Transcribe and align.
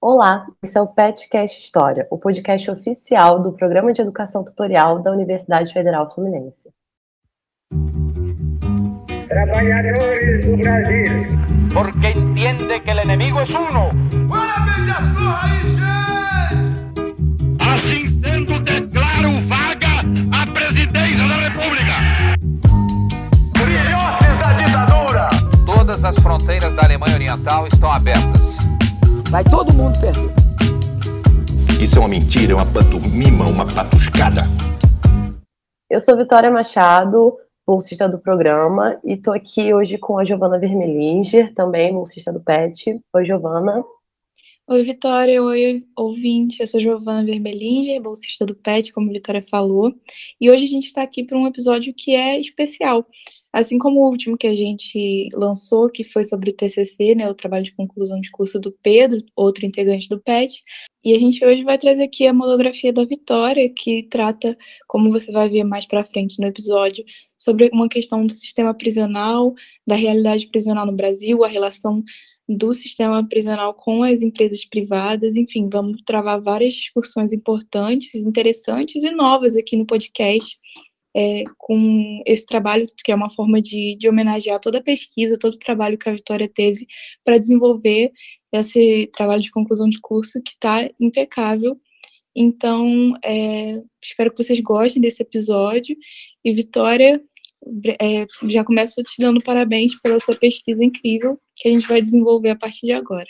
Olá, 0.00 0.46
esse 0.62 0.78
é 0.78 0.80
o 0.80 0.86
PetCast 0.86 1.60
História, 1.60 2.06
o 2.08 2.16
podcast 2.16 2.70
oficial 2.70 3.42
do 3.42 3.50
Programa 3.50 3.92
de 3.92 4.00
Educação 4.00 4.44
Tutorial 4.44 5.02
da 5.02 5.10
Universidade 5.10 5.72
Federal 5.72 6.14
Fluminense. 6.14 6.70
Trabalhadores 9.26 10.46
do 10.46 10.56
Brasil. 10.56 11.24
Porque 11.74 12.10
entende 12.16 12.78
que 12.78 12.90
o 12.92 13.02
inimigo 13.02 13.40
é 13.40 13.42
uno. 13.42 13.90
Assim 17.58 18.20
sendo, 18.22 18.60
declaro 18.60 19.48
vaga 19.48 19.98
a 20.30 20.46
presidência 20.52 21.26
da 21.26 21.34
República. 21.48 21.94
Filhotes 23.56 24.38
da 24.38 24.52
ditadura. 24.62 25.28
Todas 25.66 26.04
as 26.04 26.16
fronteiras 26.20 26.72
da 26.76 26.84
Alemanha 26.84 27.16
Oriental 27.16 27.66
estão 27.66 27.90
abertas. 27.90 28.47
Vai 29.30 29.44
todo 29.44 29.74
mundo 29.74 30.00
perder. 30.00 30.32
Isso 31.82 31.98
é 31.98 32.00
uma 32.00 32.08
mentira, 32.08 32.52
é 32.52 32.54
uma 32.54 32.64
pantomima, 32.64 33.44
uma 33.44 33.66
patuscada. 33.66 34.44
Eu 35.90 36.00
sou 36.00 36.16
Vitória 36.16 36.50
Machado, 36.50 37.36
bolsista 37.66 38.08
do 38.08 38.18
programa, 38.18 38.98
e 39.04 39.12
estou 39.12 39.34
aqui 39.34 39.74
hoje 39.74 39.98
com 39.98 40.18
a 40.18 40.24
Giovana 40.24 40.58
Vermelinger, 40.58 41.52
também 41.54 41.92
bolsista 41.92 42.32
do 42.32 42.40
PET. 42.40 42.98
Oi, 43.14 43.24
Giovana. 43.26 43.84
Oi, 44.66 44.82
Vitória. 44.82 45.42
Oi, 45.42 45.84
ouvinte. 45.94 46.60
Eu 46.60 46.66
sou 46.66 46.80
Giovana 46.80 47.22
Vermelinger, 47.22 48.00
bolsista 48.00 48.46
do 48.46 48.54
PET, 48.54 48.94
como 48.94 49.10
a 49.10 49.12
Vitória 49.12 49.42
falou. 49.42 49.94
E 50.40 50.50
hoje 50.50 50.64
a 50.64 50.68
gente 50.68 50.86
está 50.86 51.02
aqui 51.02 51.22
para 51.22 51.36
um 51.36 51.46
episódio 51.46 51.92
que 51.94 52.14
é 52.14 52.40
especial. 52.40 53.06
Assim 53.52 53.78
como 53.78 54.00
o 54.00 54.10
último 54.10 54.36
que 54.36 54.46
a 54.46 54.54
gente 54.54 55.28
lançou, 55.34 55.88
que 55.88 56.04
foi 56.04 56.22
sobre 56.22 56.50
o 56.50 56.52
TCC, 56.52 57.14
né, 57.14 57.28
o 57.30 57.34
trabalho 57.34 57.64
de 57.64 57.74
conclusão 57.74 58.20
de 58.20 58.30
curso 58.30 58.58
do 58.60 58.72
Pedro, 58.82 59.24
outro 59.34 59.64
integrante 59.64 60.08
do 60.08 60.20
PET, 60.20 60.62
e 61.02 61.14
a 61.14 61.18
gente 61.18 61.44
hoje 61.44 61.64
vai 61.64 61.78
trazer 61.78 62.02
aqui 62.02 62.26
a 62.26 62.34
monografia 62.34 62.92
da 62.92 63.04
Vitória, 63.04 63.72
que 63.74 64.02
trata, 64.04 64.56
como 64.86 65.10
você 65.10 65.32
vai 65.32 65.48
ver 65.48 65.64
mais 65.64 65.86
para 65.86 66.04
frente 66.04 66.38
no 66.40 66.46
episódio, 66.46 67.04
sobre 67.36 67.70
uma 67.72 67.88
questão 67.88 68.26
do 68.26 68.32
sistema 68.32 68.74
prisional, 68.74 69.54
da 69.86 69.94
realidade 69.94 70.48
prisional 70.48 70.84
no 70.84 70.92
Brasil, 70.92 71.42
a 71.42 71.48
relação 71.48 72.02
do 72.48 72.72
sistema 72.72 73.26
prisional 73.28 73.74
com 73.74 74.02
as 74.02 74.22
empresas 74.22 74.64
privadas, 74.64 75.36
enfim, 75.36 75.68
vamos 75.70 76.00
travar 76.02 76.40
várias 76.40 76.72
discussões 76.72 77.32
importantes, 77.32 78.14
interessantes 78.14 79.04
e 79.04 79.10
novas 79.10 79.54
aqui 79.54 79.76
no 79.76 79.84
podcast 79.84 80.58
é, 81.18 81.42
com 81.56 82.22
esse 82.24 82.46
trabalho, 82.46 82.86
que 83.04 83.10
é 83.10 83.14
uma 83.14 83.28
forma 83.28 83.60
de, 83.60 83.96
de 83.96 84.08
homenagear 84.08 84.60
toda 84.60 84.78
a 84.78 84.82
pesquisa, 84.82 85.36
todo 85.36 85.54
o 85.54 85.58
trabalho 85.58 85.98
que 85.98 86.08
a 86.08 86.12
Vitória 86.12 86.48
teve 86.48 86.86
para 87.24 87.36
desenvolver 87.36 88.12
esse 88.52 89.10
trabalho 89.12 89.42
de 89.42 89.50
conclusão 89.50 89.88
de 89.88 90.00
curso 90.00 90.40
que 90.40 90.52
está 90.52 90.88
impecável. 91.00 91.76
Então, 92.36 93.14
é, 93.24 93.82
espero 94.00 94.30
que 94.30 94.40
vocês 94.40 94.60
gostem 94.60 95.02
desse 95.02 95.20
episódio. 95.20 95.96
E, 96.44 96.52
Vitória, 96.52 97.20
é, 98.00 98.24
já 98.44 98.64
começo 98.64 99.02
te 99.02 99.20
dando 99.20 99.42
parabéns 99.42 100.00
pela 100.00 100.20
sua 100.20 100.36
pesquisa 100.36 100.84
incrível 100.84 101.36
que 101.56 101.68
a 101.68 101.72
gente 101.72 101.88
vai 101.88 102.00
desenvolver 102.00 102.50
a 102.50 102.56
partir 102.56 102.86
de 102.86 102.92
agora. 102.92 103.26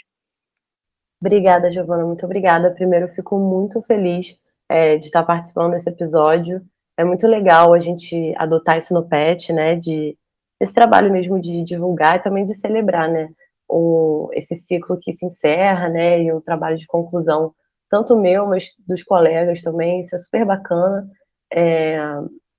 Obrigada, 1.23 1.71
Giovana, 1.71 2.05
muito 2.05 2.27
obrigada. 2.27 2.71
Primeiro, 2.71 3.09
fico 3.09 3.39
muito 3.39 3.81
feliz 3.81 4.39
é, 4.69 4.99
de 4.99 5.07
estar 5.07 5.23
participando 5.23 5.73
desse 5.73 5.89
episódio 5.89 6.63
é 6.99 7.05
muito 7.05 7.29
legal 7.29 7.73
a 7.73 7.79
gente 7.79 8.35
adotar 8.37 8.77
isso 8.77 8.93
no 8.93 9.09
PET, 9.09 9.53
né, 9.53 9.77
de 9.77 10.19
esse 10.61 10.75
trabalho 10.75 11.13
mesmo 11.13 11.41
de 11.41 11.63
divulgar 11.63 12.17
e 12.17 12.23
também 12.23 12.45
de 12.45 12.55
celebrar, 12.55 13.09
né, 13.09 13.31
o, 13.69 14.29
esse 14.33 14.57
ciclo 14.57 14.99
que 15.01 15.13
se 15.13 15.25
encerra, 15.25 15.89
né, 15.89 16.21
e 16.21 16.33
o 16.33 16.41
trabalho 16.41 16.77
de 16.77 16.89
conclusão, 16.89 17.55
tanto 17.89 18.17
meu, 18.17 18.49
mas 18.49 18.73
dos 18.87 19.05
colegas 19.05 19.63
também, 19.63 20.01
isso 20.01 20.17
é 20.17 20.19
super 20.19 20.45
bacana. 20.45 21.09
É, 21.53 21.99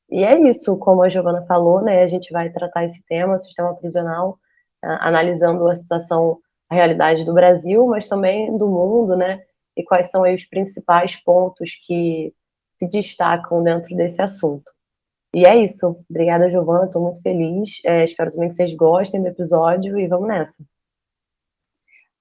e 0.09 0.23
é 0.23 0.39
isso, 0.39 0.77
como 0.77 1.03
a 1.03 1.09
Giovana 1.09 1.45
falou, 1.45 1.81
né, 1.81 2.01
a 2.01 2.07
gente 2.07 2.31
vai 2.31 2.49
tratar 2.49 2.85
esse 2.85 3.03
tema, 3.05 3.35
o 3.35 3.39
sistema 3.39 3.75
prisional, 3.75 4.39
analisando 4.81 5.67
a 5.67 5.75
situação, 5.75 6.39
a 6.69 6.75
realidade 6.75 7.25
do 7.25 7.33
Brasil, 7.33 7.85
mas 7.87 8.07
também 8.07 8.57
do 8.57 8.69
mundo, 8.69 9.17
né, 9.17 9.41
e 9.75 9.83
quais 9.83 10.09
são 10.09 10.21
os 10.21 10.45
principais 10.45 11.17
pontos 11.17 11.71
que 11.85 12.33
se 12.79 12.87
destacam 12.87 13.61
dentro 13.61 13.95
desse 13.95 14.21
assunto. 14.21 14.71
E 15.33 15.45
é 15.45 15.55
isso. 15.57 16.03
Obrigada, 16.09 16.49
Giovana. 16.49 16.85
Estou 16.85 17.03
muito 17.03 17.21
feliz. 17.21 17.81
É, 17.85 18.03
espero 18.03 18.31
também 18.31 18.49
que 18.49 18.55
vocês 18.55 18.73
gostem 18.73 19.21
do 19.21 19.27
episódio 19.27 19.99
e 19.99 20.07
vamos 20.07 20.27
nessa. 20.27 20.63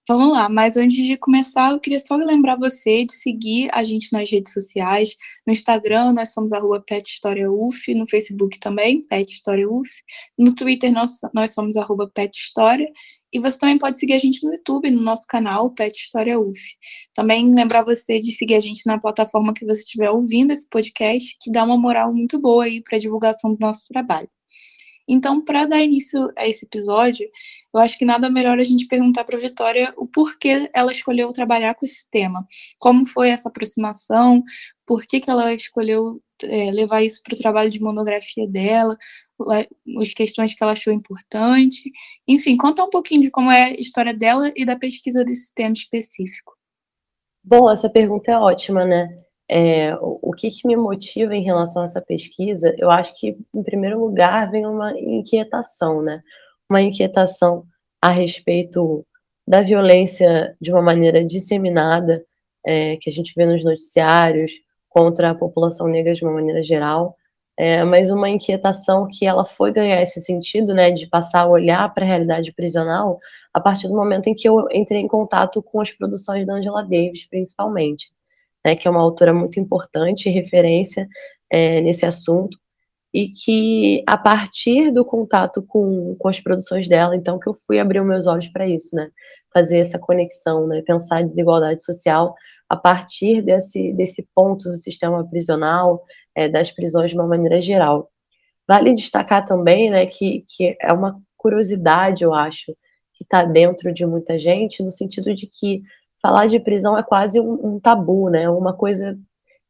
Vamos 0.08 0.32
lá, 0.32 0.48
mas 0.48 0.74
antes 0.78 0.96
de 0.96 1.18
começar, 1.18 1.70
eu 1.70 1.78
queria 1.78 2.00
só 2.00 2.16
lembrar 2.16 2.56
você 2.56 3.04
de 3.04 3.12
seguir 3.12 3.68
a 3.74 3.82
gente 3.82 4.10
nas 4.10 4.30
redes 4.30 4.54
sociais. 4.54 5.14
No 5.46 5.52
Instagram, 5.52 6.14
nós 6.14 6.32
somos 6.32 6.50
arroba 6.54 6.80
PetHistóriaUF, 6.80 7.94
no 7.94 8.08
Facebook 8.08 8.58
também, 8.58 9.02
PetHistóriaUF. 9.06 9.90
No 10.38 10.54
Twitter, 10.54 10.90
nós, 10.90 11.10
nós 11.34 11.52
somos 11.52 11.76
arroba 11.76 12.08
PetHistória. 12.08 12.90
E 13.30 13.38
você 13.38 13.58
também 13.58 13.76
pode 13.76 13.98
seguir 13.98 14.14
a 14.14 14.18
gente 14.18 14.42
no 14.42 14.54
YouTube, 14.54 14.90
no 14.90 15.02
nosso 15.02 15.26
canal, 15.26 15.70
Pet 15.74 15.94
História 15.94 16.40
UF. 16.40 16.58
Também 17.14 17.54
lembrar 17.54 17.84
você 17.84 18.18
de 18.18 18.32
seguir 18.32 18.54
a 18.54 18.60
gente 18.60 18.86
na 18.86 18.98
plataforma 18.98 19.52
que 19.52 19.66
você 19.66 19.80
estiver 19.80 20.10
ouvindo 20.10 20.52
esse 20.52 20.66
podcast, 20.70 21.36
que 21.38 21.52
dá 21.52 21.62
uma 21.62 21.76
moral 21.76 22.14
muito 22.14 22.40
boa 22.40 22.64
aí 22.64 22.82
para 22.82 22.96
a 22.96 23.00
divulgação 23.00 23.52
do 23.52 23.60
nosso 23.60 23.86
trabalho. 23.88 24.30
Então, 25.08 25.42
para 25.42 25.64
dar 25.64 25.80
início 25.80 26.28
a 26.36 26.46
esse 26.46 26.66
episódio, 26.66 27.26
eu 27.74 27.80
acho 27.80 27.96
que 27.96 28.04
nada 28.04 28.30
melhor 28.30 28.58
a 28.58 28.64
gente 28.64 28.86
perguntar 28.86 29.24
para 29.24 29.36
a 29.36 29.40
Vitória 29.40 29.94
o 29.96 30.06
porquê 30.06 30.70
ela 30.74 30.92
escolheu 30.92 31.30
trabalhar 31.30 31.74
com 31.74 31.86
esse 31.86 32.08
tema. 32.10 32.46
Como 32.78 33.06
foi 33.06 33.30
essa 33.30 33.48
aproximação? 33.48 34.42
Por 34.86 35.06
que, 35.06 35.20
que 35.20 35.30
ela 35.30 35.52
escolheu 35.54 36.22
é, 36.42 36.70
levar 36.70 37.02
isso 37.02 37.22
para 37.22 37.34
o 37.34 37.38
trabalho 37.38 37.70
de 37.70 37.80
monografia 37.80 38.46
dela? 38.46 38.96
As 39.98 40.12
questões 40.12 40.54
que 40.54 40.62
ela 40.62 40.72
achou 40.72 40.92
importante. 40.92 41.90
Enfim, 42.26 42.56
conta 42.56 42.84
um 42.84 42.90
pouquinho 42.90 43.22
de 43.22 43.30
como 43.30 43.50
é 43.50 43.64
a 43.64 43.80
história 43.80 44.12
dela 44.12 44.52
e 44.54 44.66
da 44.66 44.76
pesquisa 44.76 45.24
desse 45.24 45.54
tema 45.54 45.72
específico. 45.72 46.56
Bom, 47.42 47.70
essa 47.70 47.88
pergunta 47.88 48.30
é 48.30 48.36
ótima, 48.36 48.84
né? 48.84 49.08
É, 49.50 49.96
o, 50.00 50.32
que, 50.32 50.50
que, 50.50 50.68
me 50.68 50.76
motiva 50.76 51.34
em 51.34 51.42
relação 51.42 51.82
a 51.82 51.86
essa 51.86 52.02
pesquisa? 52.02 52.74
Eu 52.76 52.90
acho 52.90 53.14
que, 53.14 53.38
em 53.54 53.62
primeiro 53.62 53.98
lugar, 53.98 54.50
vem 54.50 54.66
uma 54.66 54.92
inquietação, 54.98 56.02
né? 56.02 56.22
Uma 56.68 56.82
inquietação 56.82 57.64
a 58.00 58.10
respeito 58.10 59.06
da 59.46 59.62
violência 59.62 60.54
de 60.60 60.70
uma 60.70 60.82
maneira 60.82 61.24
disseminada, 61.24 62.22
é, 62.64 62.96
que 62.98 63.08
a 63.08 63.12
gente 63.12 63.32
vê 63.34 63.46
nos 63.46 63.64
noticiários, 63.64 64.52
contra 64.88 65.30
a 65.30 65.34
população 65.34 65.86
negra 65.86 66.12
de 66.12 66.24
uma 66.24 66.34
maneira 66.34 66.62
geral, 66.62 67.16
é, 67.56 67.82
mas 67.84 68.10
uma 68.10 68.28
inquietação 68.28 69.08
que 69.10 69.26
ela 69.26 69.44
foi 69.44 69.72
ganhar 69.72 70.00
esse 70.02 70.20
sentido, 70.20 70.74
né, 70.74 70.90
de 70.90 71.06
passar 71.06 71.42
a 71.42 71.48
olhar 71.48 71.92
para 71.92 72.04
a 72.04 72.06
realidade 72.06 72.52
prisional 72.52 73.18
a 73.52 73.60
partir 73.60 73.88
do 73.88 73.94
momento 73.94 74.28
em 74.28 74.34
que 74.34 74.48
eu 74.48 74.66
entrei 74.72 75.00
em 75.00 75.08
contato 75.08 75.62
com 75.62 75.80
as 75.80 75.90
produções 75.90 76.46
da 76.46 76.54
Angela 76.54 76.82
Davis, 76.82 77.26
principalmente 77.28 78.12
né, 78.64 78.74
que 78.74 78.86
é 78.86 78.90
uma 78.90 79.00
autora 79.00 79.32
muito 79.32 79.58
importante, 79.60 80.30
referência 80.30 81.08
é, 81.50 81.80
nesse 81.80 82.04
assunto, 82.04 82.58
e 83.12 83.28
que 83.28 84.04
a 84.06 84.16
partir 84.16 84.90
do 84.90 85.04
contato 85.04 85.62
com, 85.62 86.14
com 86.16 86.28
as 86.28 86.40
produções 86.40 86.88
dela, 86.88 87.16
então 87.16 87.38
que 87.38 87.48
eu 87.48 87.54
fui 87.54 87.78
abrir 87.78 88.02
meus 88.02 88.26
olhos 88.26 88.48
para 88.48 88.66
isso, 88.66 88.94
né, 88.94 89.10
fazer 89.52 89.78
essa 89.78 89.98
conexão, 89.98 90.66
né, 90.66 90.82
pensar 90.82 91.18
a 91.18 91.22
desigualdade 91.22 91.82
social 91.82 92.34
a 92.68 92.76
partir 92.76 93.40
desse, 93.40 93.92
desse 93.94 94.28
ponto 94.34 94.68
do 94.70 94.76
sistema 94.76 95.26
prisional, 95.26 96.04
é, 96.34 96.48
das 96.48 96.70
prisões 96.70 97.10
de 97.10 97.16
uma 97.16 97.26
maneira 97.26 97.60
geral. 97.60 98.10
Vale 98.68 98.92
destacar 98.92 99.44
também, 99.46 99.90
né, 99.90 100.04
que, 100.04 100.44
que 100.46 100.76
é 100.80 100.92
uma 100.92 101.18
curiosidade, 101.36 102.22
eu 102.22 102.34
acho, 102.34 102.76
que 103.14 103.24
está 103.24 103.42
dentro 103.42 103.92
de 103.92 104.04
muita 104.04 104.38
gente, 104.38 104.82
no 104.82 104.92
sentido 104.92 105.34
de 105.34 105.46
que 105.46 105.82
falar 106.20 106.46
de 106.46 106.60
prisão 106.60 106.96
é 106.96 107.02
quase 107.02 107.40
um, 107.40 107.74
um 107.74 107.80
tabu, 107.80 108.28
né? 108.28 108.48
Uma 108.48 108.72
coisa 108.74 109.18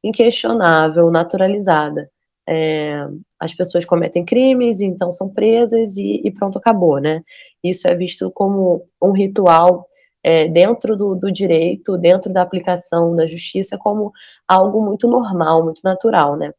inquestionável, 0.03 1.11
naturalizada. 1.11 2.11
É, 2.49 3.07
as 3.39 3.53
pessoas 3.55 3.85
cometem 3.85 4.25
crimes, 4.25 4.81
então 4.81 5.13
são 5.13 5.29
presas 5.29 5.97
e, 5.97 6.23
e, 6.25 6.31
pronto, 6.31 6.59
acabou, 6.59 6.99
né? 6.99 7.23
Isso 7.63 7.87
é 7.87 7.95
visto 7.95 8.31
como 8.31 8.87
um 9.03 9.13
ritual 9.13 9.87
é, 10.23 10.49
dentro 10.49 10.97
do, 10.97 11.15
do, 11.15 11.31
direito, 11.31 11.99
dentro 11.99 12.33
da 12.33 12.43
aplicação 12.43 13.15
da 13.15 13.27
justiça, 13.27 13.77
como 13.77 14.13
algo 14.47 14.83
muito 14.83 15.07
normal, 15.07 15.63
muito 15.65 15.83
natural, 15.85 16.37
né? 16.37 16.53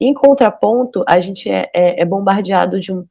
Em 0.00 0.12
contraponto, 0.12 1.04
a 1.08 1.20
gente 1.20 1.48
é, 1.48 1.70
é, 1.74 2.02
é 2.02 2.04
bombardeado 2.04 2.78
de 2.80 2.92
um, 2.92 3.06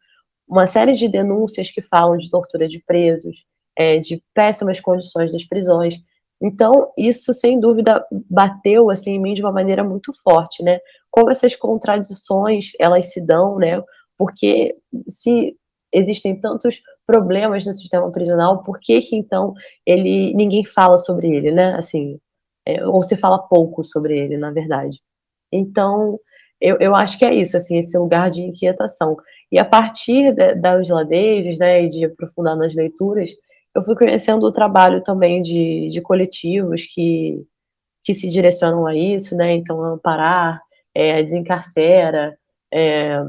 uma 0.47 0.67
série 0.67 0.93
de 0.93 1.07
denúncias 1.07 1.71
que 1.71 1.81
falam 1.81 2.17
de 2.17 2.29
tortura 2.29 2.67
de 2.67 2.79
presos, 2.79 3.45
é, 3.77 3.97
de 3.99 4.21
péssimas 4.33 4.79
condições 4.79 5.31
das 5.31 5.43
prisões, 5.43 5.95
então, 6.41 6.91
isso 6.97 7.33
sem 7.33 7.59
dúvida 7.59 8.05
bateu 8.29 8.89
assim 8.89 9.13
em 9.13 9.19
mim 9.19 9.33
de 9.33 9.41
uma 9.41 9.51
maneira 9.51 9.83
muito 9.83 10.11
forte, 10.21 10.63
né? 10.63 10.79
Como 11.09 11.29
essas 11.29 11.55
contradições, 11.55 12.71
elas 12.79 13.11
se 13.11 13.25
dão, 13.25 13.57
né? 13.57 13.81
Porque 14.17 14.75
se 15.07 15.55
existem 15.93 16.39
tantos 16.39 16.81
problemas 17.07 17.65
no 17.65 17.73
sistema 17.73 18.11
prisional, 18.11 18.63
por 18.63 18.79
que 18.79 19.01
que 19.01 19.15
então 19.15 19.53
ele 19.85 20.33
ninguém 20.33 20.65
fala 20.65 20.97
sobre 20.97 21.29
ele, 21.29 21.51
né? 21.51 21.75
Assim, 21.75 22.19
é, 22.65 22.85
ou 22.85 23.01
se 23.03 23.15
fala 23.15 23.39
pouco 23.39 23.83
sobre 23.83 24.17
ele, 24.17 24.37
na 24.37 24.51
verdade. 24.51 24.99
Então, 25.51 26.19
eu, 26.59 26.77
eu 26.79 26.95
acho 26.95 27.17
que 27.17 27.25
é 27.25 27.33
isso, 27.33 27.55
assim, 27.55 27.77
esse 27.77 27.97
lugar 27.97 28.29
de 28.29 28.41
inquietação. 28.43 29.15
E 29.51 29.59
a 29.59 29.65
partir 29.65 30.33
de, 30.33 30.55
da 30.55 30.75
Angela 30.75 31.03
Davis, 31.05 31.59
né, 31.59 31.83
e 31.83 31.87
de 31.87 32.05
aprofundar 32.05 32.57
nas 32.57 32.73
leituras, 32.73 33.31
eu 33.75 33.83
fui 33.83 33.95
conhecendo 33.95 34.45
o 34.45 34.51
trabalho 34.51 35.03
também 35.03 35.41
de, 35.41 35.89
de 35.89 36.01
coletivos 36.01 36.85
que, 36.85 37.45
que 38.03 38.13
se 38.13 38.29
direcionam 38.29 38.87
a 38.87 38.95
isso, 38.95 39.35
né, 39.35 39.53
então 39.53 39.83
Amparar, 39.83 40.61
é, 40.93 41.21
Desencarcera, 41.21 42.37
é, 42.73 43.21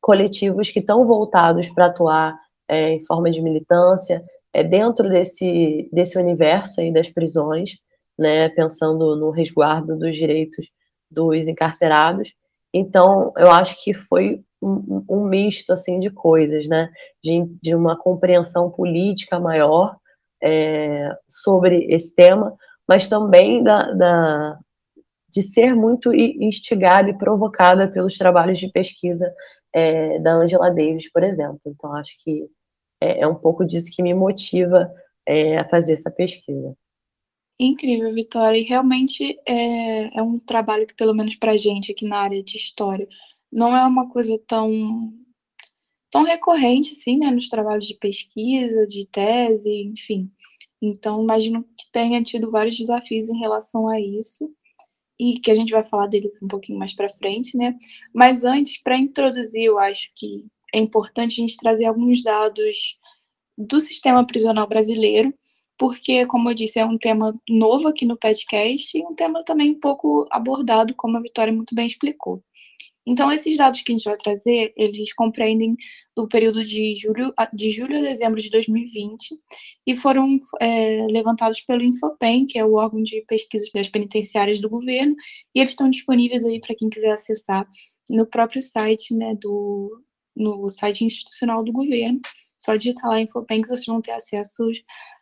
coletivos 0.00 0.70
que 0.70 0.80
estão 0.80 1.06
voltados 1.06 1.70
para 1.70 1.86
atuar 1.86 2.38
é, 2.68 2.90
em 2.90 3.04
forma 3.04 3.30
de 3.30 3.40
militância 3.40 4.22
é, 4.52 4.62
dentro 4.62 5.08
desse, 5.08 5.88
desse 5.90 6.18
universo 6.18 6.80
aí 6.80 6.92
das 6.92 7.08
prisões, 7.08 7.78
né, 8.18 8.50
pensando 8.50 9.16
no 9.16 9.30
resguardo 9.30 9.98
dos 9.98 10.14
direitos 10.14 10.70
dos 11.10 11.48
encarcerados. 11.48 12.34
Então, 12.72 13.32
eu 13.36 13.50
acho 13.50 13.82
que 13.82 13.92
foi 13.92 14.42
um, 14.62 15.04
um 15.08 15.24
misto 15.24 15.72
assim 15.72 15.98
de 15.98 16.10
coisas, 16.10 16.68
né, 16.68 16.90
de, 17.22 17.44
de 17.62 17.74
uma 17.74 17.96
compreensão 17.96 18.70
política 18.70 19.40
maior 19.40 19.96
é, 20.42 21.10
sobre 21.28 21.86
esse 21.90 22.14
tema, 22.14 22.56
mas 22.88 23.08
também 23.08 23.62
da, 23.62 23.92
da, 23.92 24.58
de 25.28 25.42
ser 25.42 25.74
muito 25.74 26.12
instigada 26.12 27.10
e 27.10 27.18
provocada 27.18 27.88
pelos 27.88 28.16
trabalhos 28.16 28.58
de 28.58 28.70
pesquisa 28.70 29.32
é, 29.72 30.18
da 30.18 30.34
Angela 30.34 30.70
Davis, 30.70 31.10
por 31.10 31.22
exemplo. 31.22 31.60
Então, 31.66 31.94
acho 31.94 32.14
que 32.22 32.46
é, 33.00 33.20
é 33.20 33.26
um 33.26 33.34
pouco 33.34 33.64
disso 33.64 33.90
que 33.94 34.02
me 34.02 34.14
motiva 34.14 34.92
é, 35.26 35.58
a 35.58 35.68
fazer 35.68 35.94
essa 35.94 36.10
pesquisa. 36.10 36.74
Incrível, 37.62 38.10
Vitória. 38.10 38.58
E 38.58 38.64
realmente 38.64 39.38
é, 39.46 40.18
é 40.18 40.22
um 40.22 40.38
trabalho 40.38 40.86
que, 40.86 40.94
pelo 40.94 41.14
menos 41.14 41.36
para 41.36 41.58
gente 41.58 41.92
aqui 41.92 42.08
na 42.08 42.16
área 42.16 42.42
de 42.42 42.56
história, 42.56 43.06
não 43.52 43.76
é 43.76 43.84
uma 43.84 44.08
coisa 44.08 44.38
tão, 44.46 44.70
tão 46.10 46.22
recorrente, 46.24 46.92
assim, 46.92 47.18
né, 47.18 47.30
nos 47.30 47.48
trabalhos 47.48 47.86
de 47.86 47.94
pesquisa, 47.96 48.86
de 48.86 49.06
tese, 49.06 49.70
enfim. 49.82 50.30
Então, 50.80 51.22
imagino 51.22 51.62
que 51.76 51.90
tenha 51.92 52.22
tido 52.22 52.50
vários 52.50 52.78
desafios 52.78 53.28
em 53.28 53.38
relação 53.38 53.88
a 53.88 54.00
isso 54.00 54.50
e 55.18 55.38
que 55.38 55.50
a 55.50 55.54
gente 55.54 55.72
vai 55.72 55.84
falar 55.84 56.06
deles 56.06 56.40
um 56.42 56.48
pouquinho 56.48 56.78
mais 56.78 56.94
para 56.94 57.10
frente, 57.10 57.58
né? 57.58 57.76
Mas 58.14 58.42
antes, 58.42 58.82
para 58.82 58.96
introduzir, 58.96 59.64
eu 59.64 59.78
acho 59.78 60.10
que 60.16 60.46
é 60.72 60.78
importante 60.78 61.32
a 61.32 61.46
gente 61.46 61.58
trazer 61.58 61.84
alguns 61.84 62.22
dados 62.22 62.98
do 63.58 63.78
sistema 63.80 64.26
prisional 64.26 64.66
brasileiro, 64.66 65.34
porque, 65.80 66.26
como 66.26 66.50
eu 66.50 66.54
disse, 66.54 66.78
é 66.78 66.84
um 66.84 66.98
tema 66.98 67.34
novo 67.48 67.88
aqui 67.88 68.04
no 68.04 68.14
podcast 68.14 68.98
e 68.98 69.02
um 69.02 69.14
tema 69.14 69.42
também 69.42 69.72
pouco 69.72 70.28
abordado, 70.30 70.94
como 70.94 71.16
a 71.16 71.22
Vitória 71.22 71.50
muito 71.50 71.74
bem 71.74 71.86
explicou. 71.86 72.44
Então, 73.06 73.32
esses 73.32 73.56
dados 73.56 73.80
que 73.80 73.90
a 73.90 73.96
gente 73.96 74.04
vai 74.04 74.18
trazer, 74.18 74.74
eles 74.76 75.14
compreendem 75.14 75.74
do 76.14 76.28
período 76.28 76.62
de 76.62 76.94
julho, 76.96 77.32
de 77.54 77.70
julho 77.70 77.96
a 77.96 78.02
dezembro 78.02 78.42
de 78.42 78.50
2020 78.50 79.38
e 79.86 79.94
foram 79.94 80.36
é, 80.60 81.06
levantados 81.06 81.62
pelo 81.62 81.82
Infopen, 81.82 82.44
que 82.44 82.58
é 82.58 82.64
o 82.64 82.74
órgão 82.74 83.02
de 83.02 83.24
pesquisas 83.26 83.70
das 83.72 83.88
penitenciárias 83.88 84.60
do 84.60 84.68
governo, 84.68 85.16
e 85.54 85.60
eles 85.60 85.72
estão 85.72 85.88
disponíveis 85.88 86.44
aí 86.44 86.60
para 86.60 86.76
quem 86.76 86.90
quiser 86.90 87.12
acessar 87.12 87.66
no 88.06 88.26
próprio 88.26 88.60
site, 88.60 89.14
né, 89.14 89.34
do, 89.34 90.04
no 90.36 90.68
site 90.68 91.06
institucional 91.06 91.64
do 91.64 91.72
governo. 91.72 92.20
Só 92.60 92.76
digitar 92.76 93.10
lá 93.10 93.20
Infopen 93.20 93.62
que 93.62 93.68
vocês 93.68 93.86
vão 93.86 94.02
ter 94.02 94.12
acesso 94.12 94.70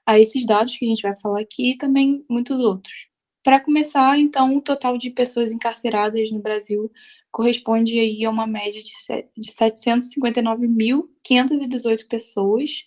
a 0.05 0.19
esses 0.19 0.45
dados 0.45 0.77
que 0.77 0.85
a 0.85 0.89
gente 0.89 1.03
vai 1.03 1.17
falar 1.19 1.41
aqui 1.41 1.71
e 1.73 1.79
também 1.79 2.25
muitos 2.29 2.61
outros. 2.61 3.09
Para 3.45 3.61
começar, 3.61 4.19
então, 4.19 4.57
o 4.57 4.61
total 4.61 4.99
de 4.99 5.11
pessoas 5.11 5.53
encarceradas 5.53 6.33
no 6.33 6.41
Brasil 6.41 6.91
corresponde 7.31 7.97
aí 7.99 8.25
a 8.25 8.31
uma 8.31 8.47
média 8.47 8.83
de, 8.83 8.93
de 9.37 9.53
759.518 9.53 12.09
pessoas. 12.09 12.85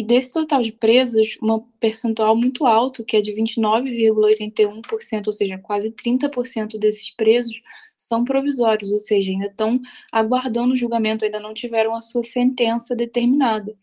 E 0.00 0.02
desse 0.02 0.32
total 0.32 0.62
de 0.62 0.72
presos, 0.72 1.36
um 1.42 1.60
percentual 1.78 2.34
muito 2.34 2.64
alto, 2.64 3.04
que 3.04 3.18
é 3.18 3.20
de 3.20 3.34
29,81%, 3.34 5.26
ou 5.26 5.32
seja, 5.34 5.58
quase 5.58 5.90
30% 5.90 6.78
desses 6.78 7.10
presos 7.10 7.60
são 7.94 8.24
provisórios, 8.24 8.90
ou 8.92 8.98
seja, 8.98 9.30
ainda 9.30 9.48
estão 9.48 9.78
aguardando 10.10 10.72
o 10.72 10.76
julgamento, 10.76 11.22
ainda 11.22 11.38
não 11.38 11.52
tiveram 11.52 11.94
a 11.94 12.00
sua 12.00 12.22
sentença 12.22 12.96
determinada. 12.96 13.76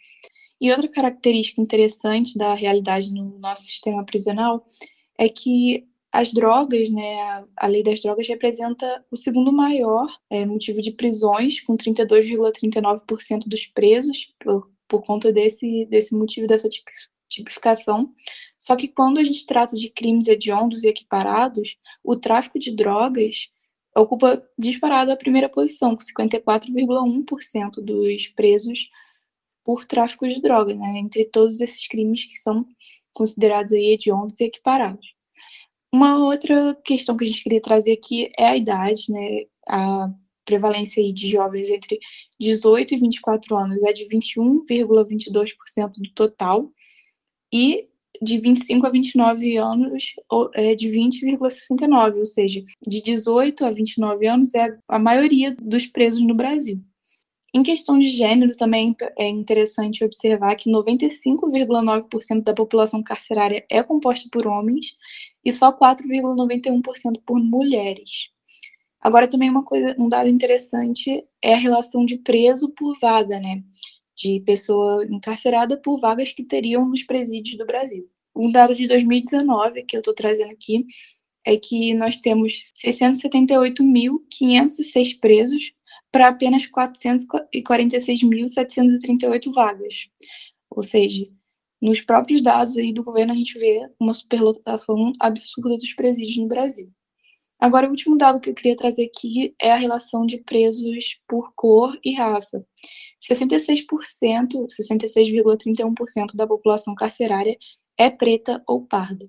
E 0.60 0.72
outra 0.72 0.88
característica 0.88 1.62
interessante 1.62 2.36
da 2.36 2.56
realidade 2.56 3.14
no 3.14 3.38
nosso 3.38 3.62
sistema 3.66 4.04
prisional 4.04 4.66
é 5.20 5.30
que 5.30 5.88
as 6.12 6.34
drogas, 6.34 6.90
né, 6.90 7.46
a 7.56 7.68
lei 7.68 7.84
das 7.84 8.00
drogas 8.00 8.28
representa 8.28 9.06
o 9.12 9.16
segundo 9.16 9.54
maior 9.54 10.08
é, 10.32 10.48
motivo 10.48 10.82
de 10.82 10.90
prisões, 10.90 11.62
com 11.62 11.78
32,39% 11.78 13.48
dos 13.48 13.68
presos 13.68 14.34
por, 14.40 14.68
por 14.88 15.04
conta 15.04 15.32
desse, 15.32 15.86
desse 15.86 16.16
motivo, 16.16 16.48
dessa 16.48 16.70
tipificação. 17.30 18.12
Só 18.58 18.76
que 18.76 18.88
quando 18.88 19.20
a 19.20 19.24
gente 19.24 19.46
trata 19.46 19.76
de 19.76 19.90
crimes 19.90 20.28
hediondos 20.28 20.84
e 20.84 20.88
equiparados, 20.88 21.78
o 22.04 22.16
tráfico 22.16 22.60
de 22.60 22.72
drogas 22.72 23.50
ocupa 23.96 24.42
disparado 24.58 25.12
a 25.12 25.18
primeira 25.18 25.50
posição, 25.50 25.96
com 25.96 26.04
54,1% 26.04 27.82
dos 27.82 28.28
presos 28.30 28.90
por 29.64 29.84
tráfico 29.86 30.28
de 30.28 30.42
drogas, 30.42 30.78
né, 30.78 31.00
entre 31.00 31.26
todos 31.26 31.60
esses 31.60 31.88
crimes 31.88 32.26
que 32.26 32.38
são 32.38 32.66
considerados 33.14 33.74
aí 33.74 33.94
hediondos 33.94 34.40
e 34.40 34.46
equiparados. 34.46 35.18
Uma 35.92 36.18
outra 36.24 36.76
questão 36.86 37.18
que 37.18 37.24
a 37.24 37.28
gente 37.28 37.44
queria 37.44 37.62
trazer 37.62 37.94
aqui 37.94 38.32
é 38.38 38.48
a 38.48 38.58
idade, 38.58 39.04
né? 39.10 39.46
A 39.68 40.10
prevalência 40.48 41.04
aí 41.04 41.12
de 41.12 41.28
jovens 41.28 41.70
entre 41.70 42.00
18 42.40 42.96
e 42.96 42.98
24 42.98 43.56
anos 43.58 43.84
é 43.84 43.92
de 43.92 44.08
21,22% 44.08 45.92
do 45.98 46.10
total 46.16 46.72
e 47.54 47.88
de 48.22 48.40
25 48.40 48.88
a 48.88 48.90
29 48.90 49.58
anos 49.58 50.16
é 50.56 50.74
de 50.74 50.88
20,69, 50.88 52.18
ou 52.18 52.26
seja, 52.26 52.64
de 52.86 53.02
18 53.02 53.66
a 53.66 53.70
29 53.70 54.26
anos 54.26 54.56
é 54.56 54.76
a 54.88 54.98
maioria 54.98 55.54
dos 55.62 55.86
presos 55.86 56.22
no 56.22 56.34
Brasil. 56.34 56.82
Em 57.54 57.62
questão 57.64 58.00
de 58.00 58.08
gênero, 58.08 58.56
também 58.56 58.96
é 59.18 59.28
interessante 59.28 60.04
observar 60.04 60.56
que 60.56 60.72
95,9% 60.72 62.44
da 62.44 62.54
população 62.54 63.04
carcerária 63.04 63.66
é 63.70 63.84
composta 63.84 64.30
por 64.32 64.48
homens 64.48 64.96
e 65.44 65.52
só 65.52 65.72
4,91% 65.72 67.22
por 67.26 67.40
mulheres. 67.40 68.30
Agora, 69.02 69.28
também 69.28 69.50
uma 69.50 69.64
coisa, 69.64 69.96
um 70.00 70.10
dado 70.10 70.30
interessante 70.30 71.24
é 71.42 71.54
a 71.54 71.58
relação 71.58 72.06
de 72.06 72.18
preso 72.18 72.74
por 72.74 72.98
vaga, 73.00 73.40
né? 73.40 73.64
De 74.16 74.40
pessoa 74.42 75.06
encarcerada 75.06 75.78
por 75.78 76.00
vagas 76.00 76.34
que 76.34 76.44
teriam 76.44 76.88
nos 76.88 77.04
presídios 77.04 77.58
do 77.58 77.66
Brasil. 77.66 78.10
Um 78.36 78.52
dado 78.52 78.76
de 78.76 78.88
2019 78.88 79.84
que 79.84 79.96
eu 79.96 80.00
estou 80.00 80.14
trazendo 80.14 80.52
aqui 80.52 80.86
é 81.46 81.58
que 81.58 81.94
nós 81.94 82.20
temos 82.20 82.74
678.506 82.76 85.20
presos 85.20 85.72
para 86.12 86.28
apenas 86.28 86.64
446.738 86.70 89.54
vagas. 89.54 90.10
Ou 90.70 90.84
seja, 90.84 91.26
nos 91.82 92.02
próprios 92.02 92.42
dados 92.42 92.78
aí 92.78 92.94
do 92.94 93.04
governo 93.04 93.34
a 93.34 93.36
gente 93.36 93.58
vê 93.58 93.90
uma 94.00 94.14
superlotação 94.14 95.12
absurda 95.20 95.78
dos 95.78 95.94
presídios 95.94 96.38
no 96.38 96.48
Brasil. 96.48 96.92
Agora, 97.60 97.88
o 97.88 97.90
último 97.90 98.18
dado 98.18 98.40
que 98.40 98.50
eu 98.50 98.54
queria 98.54 98.76
trazer 98.76 99.06
aqui 99.06 99.56
é 99.60 99.72
a 99.72 99.76
relação 99.76 100.26
de 100.26 100.38
presos 100.38 101.20
por 101.28 101.52
cor 101.56 101.98
e 102.04 102.14
raça. 102.14 102.64
66%, 103.20 104.68
66,31% 104.68 106.36
da 106.36 106.46
população 106.46 106.94
carcerária 106.94 107.58
é 107.98 108.10
preta 108.10 108.64
ou 108.68 108.86
parda. 108.86 109.28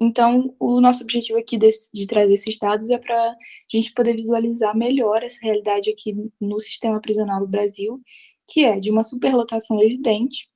Então, 0.00 0.54
o 0.58 0.80
nosso 0.80 1.02
objetivo 1.02 1.38
aqui 1.38 1.58
de, 1.58 1.70
de 1.92 2.06
trazer 2.06 2.34
esses 2.34 2.58
dados 2.58 2.90
é 2.90 2.98
para 2.98 3.14
a 3.14 3.36
gente 3.70 3.92
poder 3.92 4.14
visualizar 4.14 4.76
melhor 4.76 5.22
essa 5.22 5.38
realidade 5.42 5.90
aqui 5.90 6.16
no 6.40 6.58
sistema 6.58 7.00
prisional 7.00 7.40
do 7.40 7.46
Brasil, 7.46 8.00
que 8.48 8.64
é 8.64 8.80
de 8.80 8.90
uma 8.90 9.04
superlotação 9.04 9.80
evidente, 9.82 10.48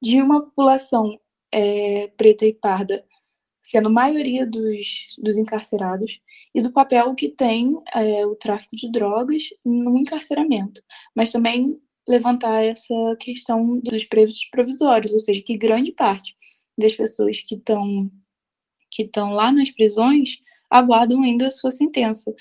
de 0.00 0.22
uma 0.22 0.42
população 0.42 1.18
é, 1.50 2.06
preta 2.16 2.46
e 2.46 2.54
parda 2.54 3.04
sendo 3.62 3.90
maioria 3.90 4.44
dos, 4.46 5.14
dos 5.18 5.36
encarcerados, 5.36 6.20
e 6.54 6.60
do 6.60 6.72
papel 6.72 7.14
que 7.14 7.28
tem 7.28 7.76
é, 7.94 8.26
o 8.26 8.34
tráfico 8.34 8.74
de 8.74 8.90
drogas 8.90 9.44
no 9.64 9.96
encarceramento, 9.98 10.82
mas 11.14 11.30
também 11.30 11.80
levantar 12.08 12.62
essa 12.62 12.94
questão 13.20 13.78
dos 13.78 14.04
presos 14.04 14.44
provisórios, 14.50 15.12
ou 15.12 15.20
seja, 15.20 15.40
que 15.40 15.56
grande 15.56 15.92
parte 15.92 16.34
das 16.76 16.92
pessoas 16.92 17.40
que 17.40 17.54
estão 17.54 18.10
que 18.90 19.04
estão 19.04 19.32
lá 19.32 19.50
nas 19.50 19.70
prisões 19.70 20.42
aguardam 20.68 21.22
ainda 21.22 21.46
a 21.46 21.50
sua 21.50 21.70
sentença. 21.70 22.34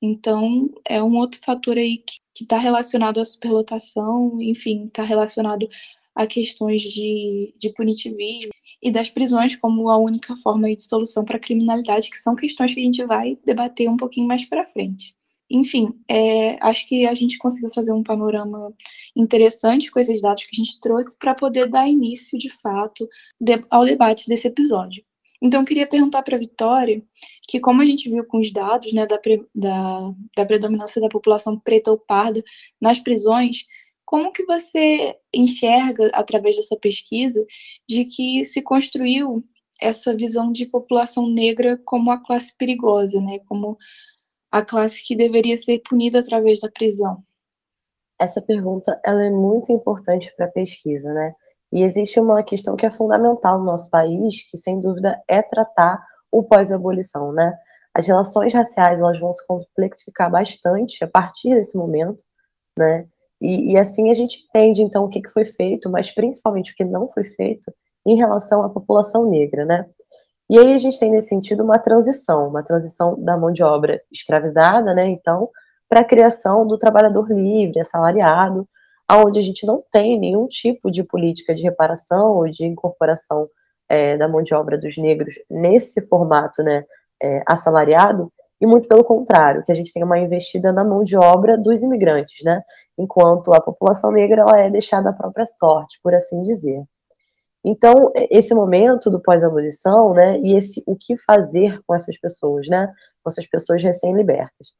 Então, 0.00 0.70
é 0.88 1.02
um 1.02 1.16
outro 1.16 1.40
fator 1.44 1.76
aí 1.76 1.98
que 1.98 2.44
está 2.44 2.58
relacionado 2.58 3.18
à 3.18 3.24
superlotação, 3.24 4.40
enfim, 4.40 4.86
está 4.86 5.02
relacionado 5.02 5.68
a 6.14 6.26
questões 6.26 6.82
de, 6.82 7.54
de 7.58 7.72
punitivismo 7.72 8.52
e 8.86 8.90
das 8.92 9.10
prisões 9.10 9.56
como 9.56 9.90
a 9.90 9.98
única 9.98 10.36
forma 10.36 10.72
de 10.72 10.80
solução 10.80 11.24
para 11.24 11.38
a 11.38 11.40
criminalidade, 11.40 12.08
que 12.08 12.18
são 12.18 12.36
questões 12.36 12.72
que 12.72 12.78
a 12.78 12.84
gente 12.84 13.04
vai 13.04 13.36
debater 13.44 13.90
um 13.90 13.96
pouquinho 13.96 14.28
mais 14.28 14.44
para 14.44 14.64
frente. 14.64 15.12
Enfim, 15.50 15.92
é, 16.08 16.56
acho 16.64 16.86
que 16.86 17.04
a 17.04 17.12
gente 17.12 17.36
conseguiu 17.36 17.68
fazer 17.74 17.92
um 17.92 18.04
panorama 18.04 18.72
interessante 19.16 19.90
com 19.90 19.98
esses 19.98 20.22
dados 20.22 20.44
que 20.44 20.50
a 20.52 20.64
gente 20.64 20.78
trouxe 20.78 21.18
para 21.18 21.34
poder 21.34 21.68
dar 21.68 21.88
início, 21.88 22.38
de 22.38 22.48
fato, 22.48 23.08
de, 23.40 23.60
ao 23.68 23.84
debate 23.84 24.28
desse 24.28 24.46
episódio. 24.46 25.02
Então, 25.42 25.62
eu 25.62 25.66
queria 25.66 25.86
perguntar 25.86 26.22
para 26.22 26.36
a 26.36 26.38
Vitória, 26.38 27.02
que 27.48 27.58
como 27.58 27.82
a 27.82 27.84
gente 27.84 28.08
viu 28.08 28.24
com 28.24 28.38
os 28.38 28.52
dados 28.52 28.92
né, 28.92 29.04
da, 29.04 29.18
pre, 29.18 29.44
da, 29.52 30.12
da 30.36 30.46
predominância 30.46 31.00
da 31.00 31.08
população 31.08 31.58
preta 31.58 31.90
ou 31.90 31.98
parda 31.98 32.40
nas 32.80 33.00
prisões, 33.00 33.66
como 34.06 34.32
que 34.32 34.46
você 34.46 35.18
enxerga, 35.34 36.10
através 36.14 36.56
da 36.56 36.62
sua 36.62 36.78
pesquisa, 36.78 37.44
de 37.88 38.04
que 38.04 38.44
se 38.44 38.62
construiu 38.62 39.44
essa 39.80 40.16
visão 40.16 40.52
de 40.52 40.64
população 40.64 41.28
negra 41.28 41.78
como 41.84 42.10
a 42.10 42.22
classe 42.22 42.56
perigosa, 42.56 43.20
né? 43.20 43.40
como 43.46 43.76
a 44.50 44.64
classe 44.64 45.04
que 45.04 45.16
deveria 45.16 45.56
ser 45.58 45.82
punida 45.86 46.20
através 46.20 46.60
da 46.60 46.70
prisão? 46.70 47.22
Essa 48.18 48.40
pergunta 48.40 48.98
ela 49.04 49.24
é 49.24 49.30
muito 49.30 49.70
importante 49.72 50.32
para 50.36 50.46
a 50.46 50.50
pesquisa, 50.50 51.12
né? 51.12 51.34
E 51.72 51.82
existe 51.82 52.18
uma 52.18 52.42
questão 52.42 52.76
que 52.76 52.86
é 52.86 52.90
fundamental 52.90 53.58
no 53.58 53.66
nosso 53.66 53.90
país, 53.90 54.48
que 54.50 54.56
sem 54.56 54.80
dúvida 54.80 55.20
é 55.28 55.42
tratar 55.42 56.02
o 56.30 56.42
pós-abolição, 56.42 57.32
né? 57.32 57.54
As 57.92 58.06
relações 58.06 58.54
raciais 58.54 59.00
elas 59.00 59.20
vão 59.20 59.32
se 59.32 59.46
complexificar 59.46 60.30
bastante 60.30 61.04
a 61.04 61.08
partir 61.08 61.54
desse 61.54 61.76
momento, 61.76 62.24
né? 62.78 63.06
E, 63.40 63.72
e 63.72 63.78
assim 63.78 64.10
a 64.10 64.14
gente 64.14 64.44
entende 64.48 64.82
então 64.82 65.04
o 65.04 65.08
que, 65.08 65.20
que 65.20 65.30
foi 65.30 65.44
feito, 65.44 65.90
mas 65.90 66.10
principalmente 66.10 66.72
o 66.72 66.74
que 66.74 66.84
não 66.84 67.08
foi 67.08 67.24
feito 67.24 67.72
em 68.06 68.16
relação 68.16 68.62
à 68.62 68.68
população 68.68 69.28
negra, 69.28 69.64
né? 69.64 69.86
E 70.48 70.58
aí 70.58 70.74
a 70.74 70.78
gente 70.78 70.98
tem 70.98 71.10
nesse 71.10 71.28
sentido 71.28 71.64
uma 71.64 71.78
transição, 71.78 72.48
uma 72.48 72.62
transição 72.62 73.20
da 73.20 73.36
mão 73.36 73.50
de 73.50 73.64
obra 73.64 74.00
escravizada, 74.12 74.94
né? 74.94 75.06
Então, 75.06 75.50
para 75.88 76.00
a 76.00 76.04
criação 76.04 76.66
do 76.66 76.78
trabalhador 76.78 77.28
livre, 77.30 77.80
assalariado, 77.80 78.66
aonde 79.08 79.38
a 79.38 79.42
gente 79.42 79.66
não 79.66 79.82
tem 79.92 80.18
nenhum 80.18 80.46
tipo 80.46 80.90
de 80.90 81.02
política 81.02 81.54
de 81.54 81.62
reparação 81.62 82.36
ou 82.36 82.48
de 82.48 82.66
incorporação 82.66 83.48
é, 83.88 84.16
da 84.16 84.28
mão 84.28 84.42
de 84.42 84.54
obra 84.54 84.78
dos 84.78 84.96
negros 84.96 85.34
nesse 85.50 86.04
formato 86.08 86.62
né, 86.62 86.84
é, 87.22 87.42
assalariado, 87.46 88.32
e 88.60 88.66
muito 88.66 88.88
pelo 88.88 89.04
contrário, 89.04 89.62
que 89.62 89.70
a 89.70 89.74
gente 89.74 89.92
tem 89.92 90.02
uma 90.02 90.18
investida 90.18 90.72
na 90.72 90.82
mão 90.82 91.04
de 91.04 91.16
obra 91.16 91.58
dos 91.58 91.82
imigrantes, 91.82 92.42
né, 92.44 92.62
enquanto 92.98 93.52
a 93.52 93.60
população 93.60 94.10
negra 94.10 94.42
ela 94.42 94.58
é 94.58 94.70
deixada 94.70 95.10
à 95.10 95.12
própria 95.12 95.44
sorte, 95.44 95.98
por 96.02 96.14
assim 96.14 96.40
dizer. 96.42 96.82
Então, 97.64 98.12
esse 98.30 98.54
momento 98.54 99.10
do 99.10 99.20
pós-abolição, 99.20 100.14
né, 100.14 100.38
e 100.38 100.54
esse 100.54 100.82
o 100.86 100.96
que 100.96 101.16
fazer 101.16 101.80
com 101.84 101.94
essas 101.94 102.16
pessoas, 102.16 102.68
né, 102.68 102.92
com 103.22 103.28
essas 103.28 103.46
pessoas 103.46 103.82
recém-libertas. 103.82 104.72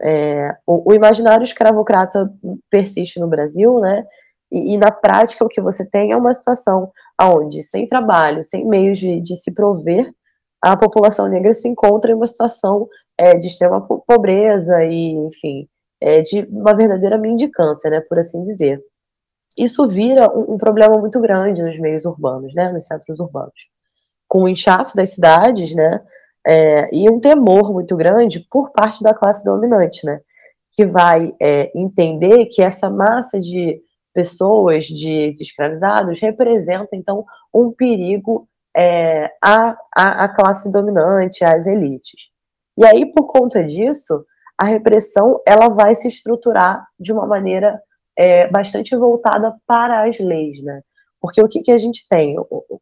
É, 0.00 0.56
o, 0.66 0.90
o, 0.90 0.94
imaginário 0.94 1.44
escravocrata 1.44 2.32
persiste 2.70 3.20
no 3.20 3.28
Brasil, 3.28 3.78
né? 3.78 4.04
E, 4.50 4.74
e, 4.74 4.78
na 4.78 4.90
prática 4.90 5.44
o 5.44 5.48
que 5.48 5.60
você 5.60 5.88
tem 5.88 6.12
é 6.12 6.16
uma 6.16 6.34
situação 6.34 6.90
onde, 7.20 7.62
sem 7.62 7.88
trabalho, 7.88 8.42
sem 8.42 8.66
meios 8.66 8.98
de, 8.98 9.20
de 9.20 9.36
se 9.36 9.52
prover, 9.52 10.10
a 10.62 10.76
população 10.76 11.28
negra 11.28 11.52
se 11.52 11.68
encontra 11.68 12.10
em 12.10 12.14
uma 12.14 12.26
situação 12.26 12.88
é, 13.18 13.34
de 13.34 13.46
extrema 13.46 13.80
pobreza 14.06 14.82
e, 14.84 15.12
enfim, 15.12 15.68
é, 16.04 16.20
de 16.20 16.46
uma 16.50 16.74
verdadeira 16.74 17.16
mendicância, 17.16 17.88
né, 17.90 18.00
por 18.00 18.18
assim 18.18 18.42
dizer. 18.42 18.78
Isso 19.56 19.86
vira 19.86 20.28
um, 20.36 20.54
um 20.54 20.58
problema 20.58 20.98
muito 20.98 21.18
grande 21.18 21.62
nos 21.62 21.78
meios 21.78 22.04
urbanos, 22.04 22.52
né, 22.54 22.70
nos 22.70 22.86
centros 22.86 23.18
urbanos. 23.20 23.54
Com 24.28 24.42
o 24.42 24.48
inchaço 24.48 24.94
das 24.94 25.10
cidades, 25.10 25.74
né, 25.74 26.00
é, 26.46 26.94
e 26.94 27.08
um 27.08 27.18
temor 27.18 27.72
muito 27.72 27.96
grande 27.96 28.46
por 28.50 28.70
parte 28.70 29.02
da 29.02 29.14
classe 29.14 29.42
dominante, 29.42 30.04
né? 30.04 30.20
Que 30.72 30.84
vai 30.84 31.34
é, 31.40 31.72
entender 31.74 32.46
que 32.46 32.62
essa 32.62 32.90
massa 32.90 33.40
de 33.40 33.80
pessoas, 34.12 34.84
de 34.84 35.28
escravizados, 35.40 36.20
representa, 36.20 36.90
então, 36.92 37.24
um 37.52 37.72
perigo 37.72 38.46
é, 38.76 39.30
à, 39.42 39.76
à, 39.96 40.24
à 40.24 40.28
classe 40.28 40.70
dominante, 40.70 41.44
às 41.44 41.66
elites. 41.66 42.28
E 42.76 42.84
aí, 42.84 43.06
por 43.06 43.26
conta 43.26 43.64
disso, 43.64 44.24
a 44.58 44.64
repressão 44.64 45.40
ela 45.46 45.68
vai 45.68 45.94
se 45.94 46.08
estruturar 46.08 46.86
de 46.98 47.12
uma 47.12 47.26
maneira 47.26 47.80
é, 48.16 48.46
bastante 48.48 48.96
voltada 48.96 49.54
para 49.66 50.04
as 50.04 50.18
leis, 50.18 50.62
né? 50.62 50.82
Porque 51.20 51.40
o 51.42 51.48
que, 51.48 51.60
que 51.60 51.72
a 51.72 51.78
gente 51.78 52.06
tem? 52.08 52.36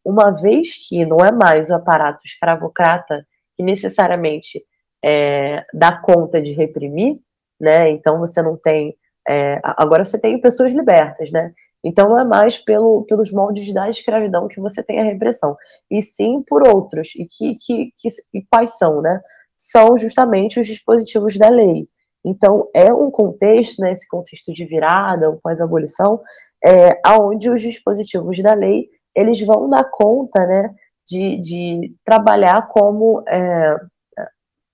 Uma 0.04 0.32
vez 0.32 0.88
que 0.88 1.06
não 1.06 1.18
é 1.18 1.30
mais 1.30 1.70
o 1.70 1.74
aparato 1.74 2.20
escravocrata 2.26 3.24
que 3.56 3.62
necessariamente 3.62 4.60
é, 5.04 5.64
dá 5.72 5.96
conta 5.96 6.42
de 6.42 6.52
reprimir, 6.52 7.20
né? 7.60 7.90
Então 7.90 8.18
você 8.18 8.42
não 8.42 8.56
tem. 8.56 8.96
É, 9.28 9.60
agora 9.62 10.04
você 10.04 10.18
tem 10.18 10.40
pessoas 10.40 10.72
libertas, 10.72 11.30
né? 11.30 11.52
Então 11.84 12.08
não 12.08 12.18
é 12.18 12.24
mais 12.24 12.58
pelo, 12.58 13.04
pelos 13.04 13.32
moldes 13.32 13.72
da 13.72 13.88
escravidão 13.88 14.48
que 14.48 14.60
você 14.60 14.82
tem 14.82 15.00
a 15.00 15.04
repressão, 15.04 15.56
e 15.90 16.00
sim 16.02 16.42
por 16.42 16.66
outros. 16.66 17.10
E, 17.16 17.26
que, 17.26 17.56
que, 17.56 17.92
que, 17.96 18.08
e 18.34 18.44
quais 18.44 18.76
são, 18.78 19.00
né? 19.00 19.20
São 19.64 19.96
justamente 19.96 20.58
os 20.58 20.66
dispositivos 20.66 21.38
da 21.38 21.48
lei. 21.48 21.88
Então 22.24 22.68
é 22.74 22.92
um 22.92 23.10
contexto, 23.10 23.80
né, 23.80 23.92
esse 23.92 24.08
contexto 24.08 24.52
de 24.52 24.64
virada, 24.64 25.30
ou 25.30 25.38
pós-abolição, 25.42 26.20
é, 26.64 27.00
onde 27.20 27.48
os 27.48 27.60
dispositivos 27.60 28.40
da 28.42 28.54
lei 28.54 28.88
eles 29.14 29.40
vão 29.40 29.68
dar 29.68 29.84
conta, 29.84 30.44
né, 30.46 30.74
de, 31.06 31.36
de 31.38 31.94
trabalhar 32.04 32.68
como 32.68 33.22
é, 33.28 33.76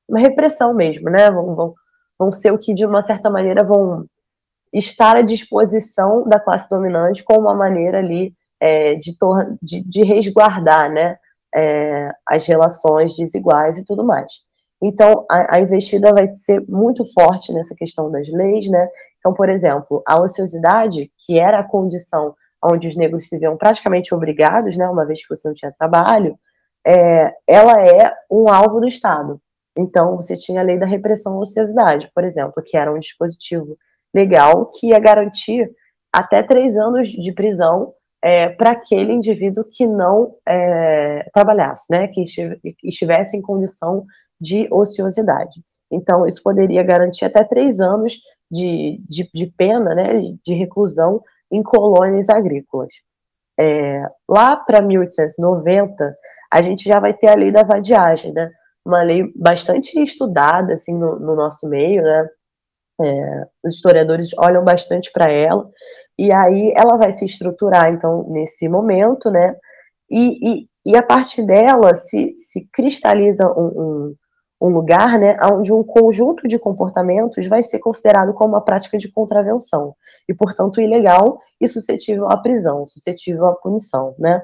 uma 0.09 0.21
repressão 0.21 0.73
mesmo, 0.73 1.11
né? 1.11 1.31
Vão, 1.31 1.55
vão, 1.55 1.75
vão 2.19 2.33
ser 2.33 2.53
o 2.53 2.59
que, 2.59 2.73
de 2.73 2.87
uma 2.87 3.03
certa 3.03 3.29
maneira, 3.29 3.63
vão 3.63 4.07
estar 4.73 5.17
à 5.17 5.23
disposição 5.23 6.27
da 6.27 6.41
classe 6.41 6.69
dominante 6.69 7.23
como 7.25 7.41
uma 7.41 7.55
maneira 7.55 7.99
ali 7.99 8.33
é, 8.61 8.95
de, 8.95 9.17
de, 9.63 9.83
de, 9.83 10.03
resguardar 10.03 10.91
né, 10.91 11.17
é, 11.55 12.11
as 12.27 12.47
relações 12.47 13.15
desiguais 13.17 13.79
e 13.79 13.85
tudo 13.85 14.05
mais. 14.05 14.48
Então, 14.83 15.27
a, 15.31 15.57
a, 15.57 15.61
investida 15.61 16.13
vai 16.13 16.27
ser 16.35 16.65
muito 16.69 17.05
forte 17.13 17.53
nessa 17.53 17.75
questão 17.75 18.11
das 18.11 18.29
leis, 18.29 18.71
né? 18.71 18.89
Então, 19.19 19.35
por 19.35 19.49
exemplo, 19.49 20.03
a 20.07 20.21
ociosidade, 20.21 21.11
que 21.17 21.39
era 21.39 21.59
a 21.59 21.65
condição 21.65 22.35
onde 22.65 22.89
os 22.89 22.97
negros 22.97 23.29
se 23.29 23.39
viam 23.39 23.57
praticamente 23.57 24.15
obrigados, 24.15 24.77
né, 24.77 24.89
uma 24.89 25.07
vez 25.07 25.23
que 25.23 25.35
você 25.35 25.47
não 25.47 25.55
tinha 25.55 25.73
trabalho, 25.73 26.39
é, 26.87 27.33
ela 27.47 27.81
é 27.81 28.13
um 28.31 28.49
alvo 28.49 28.81
do 28.81 28.87
Estado. 28.87 29.41
Então, 29.77 30.17
você 30.17 30.37
tinha 30.37 30.61
a 30.61 30.65
lei 30.65 30.79
da 30.79 30.87
repressão 30.87 31.35
à 31.35 31.39
ociosidade, 31.39 32.11
por 32.15 32.25
exemplo, 32.25 32.63
que 32.65 32.77
era 32.77 32.93
um 32.93 32.99
dispositivo 32.99 33.77
legal 34.15 34.67
que 34.67 34.89
ia 34.89 34.99
garantir 34.99 35.71
até 36.13 36.43
três 36.43 36.77
anos 36.77 37.09
de 37.09 37.33
prisão 37.33 37.93
é, 38.23 38.49
para 38.49 38.71
aquele 38.71 39.13
indivíduo 39.13 39.65
que 39.71 39.87
não 39.87 40.35
é, 40.47 41.29
trabalhasse, 41.33 41.85
né, 41.91 42.09
que 42.09 42.25
estivesse 42.83 43.37
em 43.37 43.43
condição 43.43 44.05
de 44.41 44.69
ociosidade. 44.73 45.63
Então, 45.91 46.27
isso 46.27 46.43
poderia 46.43 46.83
garantir 46.83 47.25
até 47.25 47.43
três 47.45 47.81
anos 47.81 48.21
de, 48.51 49.01
de, 49.09 49.29
de 49.33 49.47
pena, 49.47 49.95
né, 49.95 50.21
de 50.45 50.55
reclusão 50.55 51.23
em 51.51 51.63
colônias 51.63 52.29
agrícolas. 52.29 52.93
É, 53.59 54.03
lá 54.29 54.57
para 54.57 54.83
1890, 54.83 56.17
a 56.53 56.63
gente 56.63 56.85
já 56.85 57.01
vai 57.01 57.13
ter 57.13 57.29
a 57.29 57.35
lei 57.35 57.51
da 57.51 57.63
vadiagem, 57.63 58.33
né? 58.33 58.51
Uma 58.85 59.03
lei 59.03 59.31
bastante 59.35 60.01
estudada, 60.01 60.73
assim, 60.73 60.95
no, 60.95 61.19
no 61.19 61.35
nosso 61.35 61.69
meio, 61.69 62.03
né? 62.03 62.29
É, 63.01 63.47
os 63.65 63.75
historiadores 63.75 64.31
olham 64.39 64.65
bastante 64.65 65.11
para 65.13 65.33
ela, 65.33 65.69
e 66.19 66.33
aí 66.33 66.73
ela 66.77 66.97
vai 66.97 67.13
se 67.13 67.25
estruturar, 67.25 67.93
então, 67.93 68.29
nesse 68.29 68.69
momento, 68.69 69.31
né? 69.31 69.55
E, 70.11 70.61
e, 70.63 70.69
e 70.87 70.97
a 70.97 71.03
partir 71.03 71.45
dela 71.45 71.95
se, 71.95 72.35
se 72.37 72.67
cristaliza 72.73 73.47
um, 73.57 73.67
um 73.67 74.15
um 74.61 74.71
lugar 74.71 75.19
né, 75.19 75.37
onde 75.53 75.73
um 75.73 75.83
conjunto 75.83 76.49
de 76.49 76.59
comportamentos 76.59 77.47
vai 77.47 77.63
ser 77.63 77.79
considerado 77.79 78.35
como 78.35 78.55
uma 78.55 78.65
prática 78.65 78.99
de 78.99 79.11
contravenção 79.11 79.95
e, 80.29 80.35
portanto, 80.35 80.81
ilegal 80.81 81.41
e 81.61 81.69
suscetível 81.69 82.27
à 82.27 82.37
prisão, 82.37 82.87
suscetível 82.87 83.47
à 83.47 83.55
punição, 83.55 84.15
né? 84.19 84.43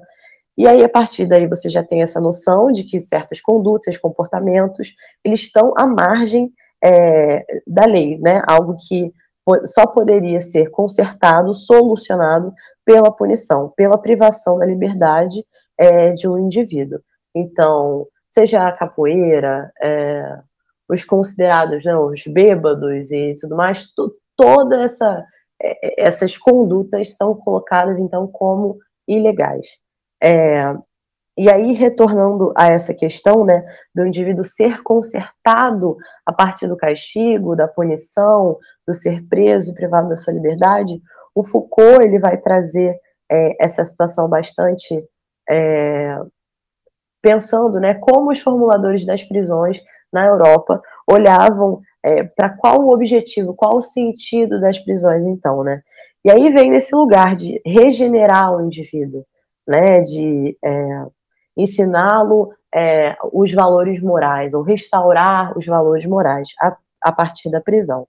E 0.57 0.69
aí, 0.69 0.85
a 0.85 0.89
partir 0.89 1.27
daí, 1.27 1.49
você 1.49 1.69
já 1.69 1.83
tem 1.83 2.03
essa 2.03 2.21
noção 2.21 2.71
de 2.71 2.85
que 2.85 3.01
certas 3.01 3.41
condutas, 3.41 3.99
comportamentos, 3.99 4.95
eles 5.25 5.41
estão 5.41 5.75
à 5.77 5.85
margem 5.85 6.53
é, 6.83 7.45
da 7.67 7.85
lei, 7.87 8.19
né? 8.19 8.41
Algo 8.47 8.77
que 8.77 9.13
só 9.65 9.87
poderia 9.87 10.41
ser 10.41 10.71
consertado, 10.71 11.53
solucionado 11.53 12.53
pela 12.85 13.11
punição, 13.11 13.73
pela 13.77 13.99
privação 13.99 14.59
da 14.59 14.65
liberdade 14.65 15.45
é, 15.77 16.13
de 16.13 16.29
um 16.29 16.39
indivíduo. 16.39 17.01
Então, 17.35 18.07
seja 18.35 18.67
a 18.67 18.77
capoeira, 18.77 19.71
é, 19.81 20.39
os 20.89 21.05
considerados, 21.05 21.85
né, 21.85 21.97
os 21.97 22.25
bêbados 22.27 23.11
e 23.13 23.37
tudo 23.41 23.57
mais, 23.57 23.87
toda 24.37 24.83
essa 24.83 25.25
é, 25.63 26.03
essas 26.07 26.37
condutas 26.37 27.17
são 27.17 27.35
colocadas, 27.35 27.99
então, 27.99 28.27
como 28.27 28.79
ilegais. 29.09 29.79
É, 30.23 30.75
e 31.37 31.51
aí, 31.51 31.73
retornando 31.73 32.53
a 32.57 32.69
essa 32.69 32.95
questão, 32.95 33.45
né, 33.45 33.65
do 33.95 34.07
indivíduo 34.07 34.45
ser 34.45 34.83
consertado 34.83 35.97
a 36.27 36.33
partir 36.33 36.69
do 36.69 36.77
castigo, 36.77 37.57
da 37.57 37.67
punição, 37.67 38.59
do 38.87 38.95
ser 38.95 39.27
preso 39.29 39.75
privado 39.75 40.09
da 40.09 40.17
sua 40.17 40.33
liberdade, 40.33 41.01
o 41.35 41.43
Foucault 41.43 42.05
ele 42.05 42.19
vai 42.21 42.37
trazer 42.37 42.97
é, 43.31 43.65
essa 43.65 43.85
situação 43.85 44.29
bastante 44.29 45.05
é, 45.49 46.17
pensando, 47.25 47.81
né, 47.81 47.95
como 47.95 48.31
os 48.31 48.41
formuladores 48.41 49.07
das 49.07 49.25
prisões 49.25 49.81
na 50.13 50.27
Europa 50.27 50.83
olhavam 51.11 51.81
é, 52.05 52.23
para 52.23 52.51
qual 52.51 52.83
o 52.83 52.93
objetivo, 52.93 53.55
qual 53.55 53.79
o 53.79 53.81
sentido 53.81 54.61
das 54.61 54.79
prisões, 54.79 55.25
então, 55.25 55.65
né? 55.65 55.81
E 56.23 56.31
aí 56.31 56.51
vem 56.51 56.71
nesse 56.71 56.95
lugar 56.95 57.35
de 57.35 57.61
regenerar 57.65 58.55
o 58.55 58.61
indivíduo, 58.61 59.25
né, 59.67 60.01
de 60.03 60.57
é, 60.63 61.07
ensiná-lo 61.57 62.51
é, 62.75 63.17
os 63.33 63.51
valores 63.53 64.03
morais, 64.03 64.53
ou 64.53 64.63
restaurar 64.63 65.57
os 65.57 65.65
valores 65.65 66.05
morais 66.05 66.49
a, 66.61 66.77
a 67.01 67.11
partir 67.11 67.51
da 67.51 67.61
prisão. 67.61 68.07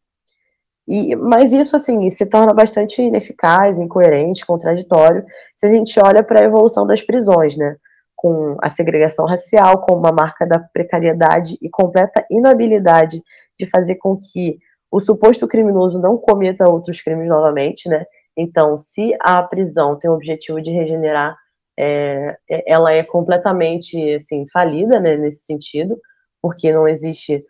E, 0.85 1.15
mas 1.15 1.53
isso, 1.53 1.75
assim, 1.75 2.09
se 2.09 2.25
torna 2.25 2.53
bastante 2.53 3.01
ineficaz, 3.01 3.79
incoerente, 3.79 4.45
contraditório, 4.45 5.25
se 5.55 5.65
a 5.65 5.69
gente 5.69 5.97
olha 5.99 6.21
para 6.21 6.41
a 6.41 6.43
evolução 6.43 6.85
das 6.85 7.01
prisões, 7.01 7.55
né? 7.55 7.77
Com 8.25 8.57
a 8.59 8.69
segregação 8.69 9.25
racial 9.25 9.81
como 9.81 9.99
uma 9.99 10.11
marca 10.11 10.47
da 10.47 10.57
precariedade 10.57 11.57
e 11.61 11.69
completa 11.69 12.25
inabilidade 12.31 13.21
de 13.59 13.69
fazer 13.69 13.97
com 13.97 14.17
que 14.17 14.57
o 14.89 14.99
suposto 14.99 15.47
criminoso 15.47 16.01
não 16.01 16.17
cometa 16.17 16.67
outros 16.67 17.01
crimes 17.01 17.27
novamente, 17.27 17.87
né? 17.87 18.03
Então, 18.35 18.77
se 18.77 19.15
a 19.19 19.43
prisão 19.43 19.95
tem 19.99 20.09
o 20.09 20.13
objetivo 20.13 20.59
de 20.59 20.71
regenerar 20.71 21.37
é, 21.77 22.37
é, 22.49 22.71
ela 22.71 22.91
é 22.91 23.03
completamente 23.03 24.15
assim 24.15 24.47
falida 24.51 24.99
né, 24.99 25.15
nesse 25.17 25.45
sentido, 25.45 25.99
porque 26.41 26.71
não 26.71 26.87
existe 26.87 27.45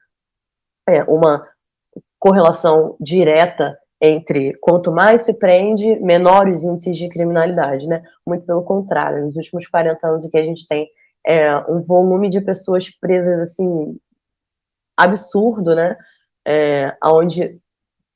é, 0.89 1.03
uma 1.03 1.47
correlação 2.19 2.97
direta 2.99 3.77
entre 4.01 4.53
quanto 4.59 4.91
mais 4.91 5.21
se 5.21 5.33
prende, 5.33 5.99
menores 5.99 6.63
índices 6.63 6.97
de 6.97 7.09
criminalidade, 7.09 7.87
né? 7.87 8.03
Muito 8.25 8.45
pelo 8.45 8.63
contrário, 8.63 9.25
nos 9.25 9.35
últimos 9.35 9.67
40 9.67 10.07
anos 10.07 10.27
que 10.27 10.37
a 10.37 10.43
gente 10.43 10.67
tem 10.67 10.87
é, 11.25 11.55
um 11.69 11.79
volume 11.79 12.29
de 12.29 12.41
pessoas 12.41 12.89
presas 12.89 13.39
assim 13.39 13.97
absurdo, 14.97 15.75
né? 15.75 15.97
É, 16.47 16.95
onde 17.03 17.59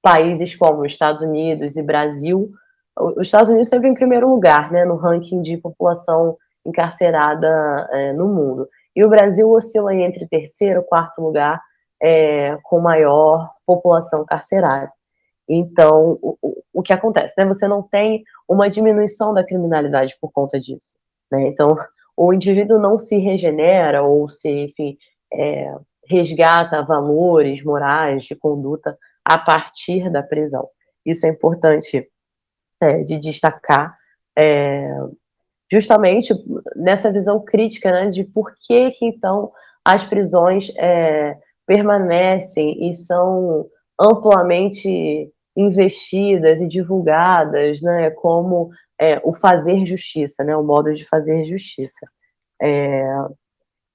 países 0.02 0.56
como 0.56 0.86
Estados 0.86 1.22
Unidos 1.22 1.76
e 1.76 1.84
Brasil 1.84 2.52
os 3.00 3.28
Estados 3.28 3.50
Unidos 3.50 3.70
sempre 3.70 3.88
em 3.88 3.94
primeiro 3.94 4.28
lugar, 4.28 4.72
né, 4.72 4.84
no 4.84 4.96
ranking 4.96 5.42
de 5.42 5.58
população 5.58 6.38
encarcerada 6.66 7.48
é, 7.92 8.14
no 8.14 8.28
mundo. 8.28 8.68
E 8.96 9.04
o 9.04 9.10
Brasil 9.10 9.50
oscila 9.50 9.96
entre 9.96 10.28
terceiro 10.28 10.82
e 10.82 10.84
quarto 10.84 11.22
lugar 11.22 11.62
é, 12.02 12.58
com 12.64 12.80
maior 12.80 13.52
população 13.66 14.26
carcerária. 14.26 14.92
Então, 15.50 16.20
o, 16.22 16.38
o, 16.72 16.84
que 16.84 16.94
acontece? 16.94 17.34
Né? 17.38 17.46
Você 17.46 17.68
não 17.68 17.82
tem 17.82 18.24
uma 18.48 18.70
diminuição 18.70 19.34
da 19.34 19.44
criminalidade 19.44 20.16
por 20.22 20.32
conta 20.32 20.60
disso. 20.60 20.96
Né? 21.32 21.48
Então, 21.48 21.76
o 22.16 22.32
indivíduo 22.32 22.78
não 22.78 22.98
se 22.98 23.18
regenera 23.18 24.04
ou 24.04 24.30
se, 24.30 24.48
enfim, 24.50 24.96
é, 25.34 25.74
resgata 26.06 26.84
valores 26.84 27.64
morais 27.64 28.24
de 28.24 28.36
conduta 28.36 28.96
a 29.26 29.38
partir 29.38 30.12
da 30.12 30.22
prisão. 30.22 30.68
Isso 31.06 31.26
é 31.26 31.30
importante 31.30 32.08
é, 32.82 33.04
de 33.04 33.18
destacar, 33.18 33.98
é, 34.38 34.88
justamente 35.72 36.34
nessa 36.76 37.12
visão 37.12 37.44
crítica 37.44 37.92
né, 37.92 38.10
de 38.10 38.24
por 38.24 38.56
que, 38.58 38.92
que 38.92 39.06
então 39.06 39.52
as 39.84 40.04
prisões 40.04 40.72
é, 40.78 41.38
permanecem 41.66 42.90
e 42.90 42.94
são 42.94 43.68
amplamente 44.00 45.32
investidas 45.60 46.62
e 46.62 46.68
divulgadas 46.68 47.82
né, 47.82 48.10
como 48.12 48.70
é, 49.00 49.20
o 49.24 49.34
fazer 49.34 49.86
justiça, 49.86 50.44
né, 50.44 50.56
o 50.56 50.64
modo 50.64 50.94
de 50.94 51.06
fazer 51.06 51.44
justiça. 51.44 52.08
É, 52.62 53.04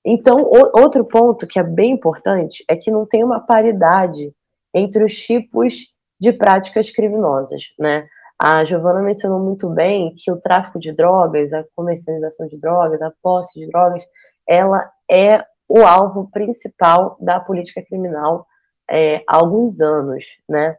então, 0.05 0.37
o, 0.43 0.81
outro 0.81 1.05
ponto 1.05 1.47
que 1.47 1.59
é 1.59 1.63
bem 1.63 1.93
importante 1.93 2.63
é 2.69 2.77
que 2.77 2.91
não 2.91 3.07
tem 3.07 3.25
uma 3.25 3.41
paridade 3.41 4.31
entre 4.75 5.03
os 5.03 5.17
tipos 5.17 5.95
de 6.21 6.33
práticas 6.33 6.91
criminosas, 6.91 7.63
né? 7.79 8.07
A 8.39 8.65
Giovana 8.65 9.01
mencionou 9.01 9.39
muito 9.39 9.69
bem 9.71 10.13
que 10.17 10.31
o 10.31 10.41
tráfico 10.41 10.79
de 10.79 10.93
drogas, 10.93 11.53
a 11.53 11.65
comercialização 11.75 12.47
de 12.49 12.59
drogas, 12.59 13.01
a 13.01 13.13
posse 13.23 13.59
de 13.59 13.67
drogas, 13.69 14.05
ela 14.47 14.91
é 15.11 15.43
o 15.69 15.83
alvo 15.83 16.29
principal 16.31 17.17
da 17.21 17.41
política 17.41 17.81
criminal 17.83 18.47
é, 18.91 19.23
há 19.29 19.37
alguns 19.37 19.81
anos, 19.81 20.25
né? 20.49 20.77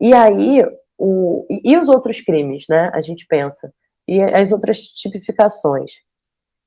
E 0.00 0.14
aí, 0.14 0.64
o, 0.96 1.46
e, 1.48 1.76
os 1.76 1.88
outros 1.88 2.20
crimes, 2.20 2.64
né? 2.68 2.90
A 2.92 3.00
gente 3.00 3.26
pensa. 3.26 3.72
E 4.06 4.20
as 4.22 4.52
outras 4.52 4.78
tipificações. 4.80 5.92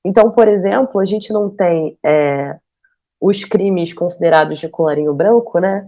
Então, 0.05 0.31
por 0.31 0.47
exemplo, 0.47 0.99
a 0.99 1.05
gente 1.05 1.31
não 1.31 1.49
tem 1.49 1.97
é, 2.05 2.57
os 3.19 3.43
crimes 3.43 3.93
considerados 3.93 4.59
de 4.59 4.69
colarinho 4.69 5.13
branco, 5.13 5.59
né? 5.59 5.87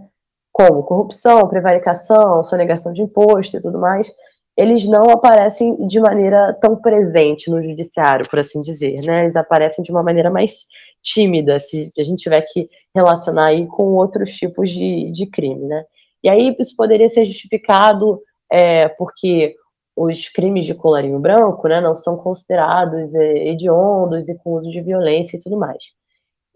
Como 0.52 0.84
corrupção, 0.84 1.48
prevaricação, 1.48 2.44
sonegação 2.44 2.92
de 2.92 3.02
imposto 3.02 3.56
e 3.56 3.60
tudo 3.60 3.78
mais, 3.78 4.14
eles 4.56 4.86
não 4.86 5.10
aparecem 5.10 5.84
de 5.86 5.98
maneira 5.98 6.52
tão 6.54 6.76
presente 6.76 7.50
no 7.50 7.60
judiciário, 7.60 8.28
por 8.28 8.38
assim 8.38 8.60
dizer, 8.60 9.00
né? 9.04 9.22
Eles 9.22 9.34
aparecem 9.34 9.82
de 9.82 9.90
uma 9.90 10.02
maneira 10.02 10.30
mais 10.30 10.64
tímida, 11.02 11.58
se 11.58 11.90
a 11.98 12.02
gente 12.02 12.22
tiver 12.22 12.40
que 12.42 12.68
relacionar 12.94 13.46
aí 13.46 13.66
com 13.66 13.82
outros 13.94 14.30
tipos 14.30 14.70
de, 14.70 15.10
de 15.10 15.26
crime, 15.26 15.66
né? 15.66 15.84
E 16.24 16.28
aí 16.28 16.56
isso 16.58 16.74
poderia 16.74 17.08
ser 17.08 17.26
justificado 17.26 18.20
é, 18.50 18.88
porque 18.88 19.54
os 19.94 20.28
crimes 20.28 20.66
de 20.66 20.74
colarinho 20.74 21.20
branco, 21.20 21.68
né, 21.68 21.80
não 21.80 21.94
são 21.94 22.16
considerados 22.16 23.14
é, 23.14 23.48
hediondos 23.48 24.28
e 24.28 24.36
com 24.38 24.54
uso 24.54 24.70
de 24.70 24.80
violência 24.80 25.36
e 25.36 25.40
tudo 25.40 25.56
mais. 25.56 25.84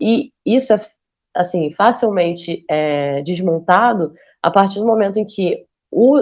E 0.00 0.32
isso 0.44 0.72
é, 0.72 0.80
assim, 1.36 1.70
facilmente 1.70 2.64
é, 2.68 3.22
desmontado 3.22 4.12
a 4.42 4.50
partir 4.50 4.80
do 4.80 4.86
momento 4.86 5.18
em 5.18 5.24
que 5.24 5.64
o, 5.90 6.20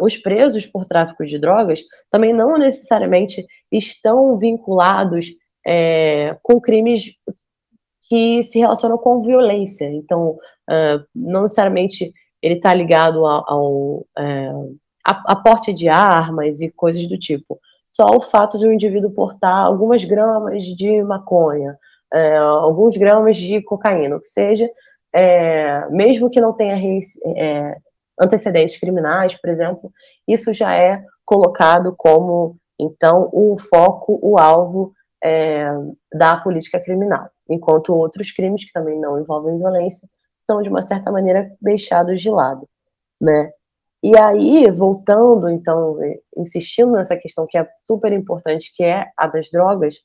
os 0.00 0.16
presos 0.16 0.66
por 0.66 0.84
tráfico 0.84 1.24
de 1.26 1.38
drogas 1.38 1.82
também 2.10 2.32
não 2.32 2.56
necessariamente 2.56 3.44
estão 3.70 4.38
vinculados 4.38 5.26
é, 5.66 6.36
com 6.42 6.60
crimes 6.60 7.12
que 8.08 8.42
se 8.42 8.58
relacionam 8.58 8.98
com 8.98 9.22
violência. 9.22 9.86
Então, 9.86 10.30
uh, 10.70 11.04
não 11.14 11.42
necessariamente 11.42 12.12
ele 12.44 12.54
está 12.56 12.74
ligado 12.74 13.24
ao, 13.24 13.50
ao 13.50 14.06
é, 14.18 14.50
a, 15.02 15.32
a, 15.32 15.36
porte 15.36 15.72
de 15.72 15.88
armas 15.88 16.60
e 16.60 16.70
coisas 16.70 17.06
do 17.06 17.18
tipo. 17.18 17.58
Só 17.86 18.04
o 18.14 18.20
fato 18.20 18.58
de 18.58 18.66
um 18.66 18.72
indivíduo 18.72 19.10
portar 19.10 19.64
algumas 19.64 20.04
gramas 20.04 20.62
de 20.62 21.02
maconha, 21.02 21.78
é, 22.12 22.36
alguns 22.36 22.98
gramas 22.98 23.38
de 23.38 23.62
cocaína, 23.62 24.16
o 24.16 24.20
que 24.20 24.26
seja, 24.26 24.68
é, 25.10 25.88
mesmo 25.88 26.28
que 26.28 26.38
não 26.38 26.52
tenha 26.52 26.76
é, 27.34 27.78
antecedentes 28.20 28.78
criminais, 28.78 29.34
por 29.40 29.48
exemplo, 29.48 29.90
isso 30.28 30.52
já 30.52 30.76
é 30.76 31.02
colocado 31.24 31.94
como, 31.96 32.58
então, 32.78 33.30
o 33.32 33.56
foco, 33.58 34.18
o 34.20 34.38
alvo 34.38 34.92
é, 35.22 35.66
da 36.12 36.36
política 36.36 36.78
criminal, 36.78 37.30
enquanto 37.48 37.94
outros 37.94 38.30
crimes 38.32 38.66
que 38.66 38.72
também 38.72 39.00
não 39.00 39.18
envolvem 39.18 39.56
violência 39.56 40.06
são, 40.46 40.62
de 40.62 40.68
uma 40.68 40.82
certa 40.82 41.10
maneira, 41.10 41.50
deixados 41.60 42.20
de 42.20 42.30
lado, 42.30 42.68
né? 43.20 43.50
E 44.02 44.16
aí, 44.18 44.70
voltando, 44.70 45.48
então, 45.48 45.96
insistindo 46.36 46.92
nessa 46.92 47.16
questão 47.16 47.46
que 47.48 47.56
é 47.56 47.66
super 47.86 48.12
importante, 48.12 48.70
que 48.76 48.84
é 48.84 49.06
a 49.16 49.26
das 49.26 49.50
drogas, 49.50 49.96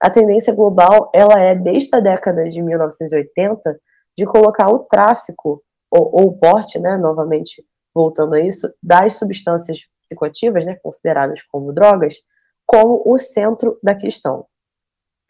a 0.00 0.10
tendência 0.10 0.52
global, 0.54 1.10
ela 1.14 1.38
é, 1.38 1.54
desde 1.54 1.94
a 1.94 2.00
década 2.00 2.44
de 2.44 2.62
1980, 2.62 3.78
de 4.16 4.24
colocar 4.24 4.68
o 4.68 4.80
tráfico 4.80 5.62
ou, 5.90 6.10
ou 6.12 6.28
o 6.28 6.38
porte, 6.38 6.78
né, 6.78 6.96
novamente 6.96 7.64
voltando 7.94 8.34
a 8.34 8.40
isso, 8.40 8.72
das 8.82 9.14
substâncias 9.18 9.80
psicoativas, 10.02 10.64
né, 10.66 10.76
consideradas 10.82 11.42
como 11.42 11.72
drogas, 11.72 12.14
como 12.66 13.02
o 13.04 13.18
centro 13.18 13.78
da 13.82 13.94
questão. 13.94 14.46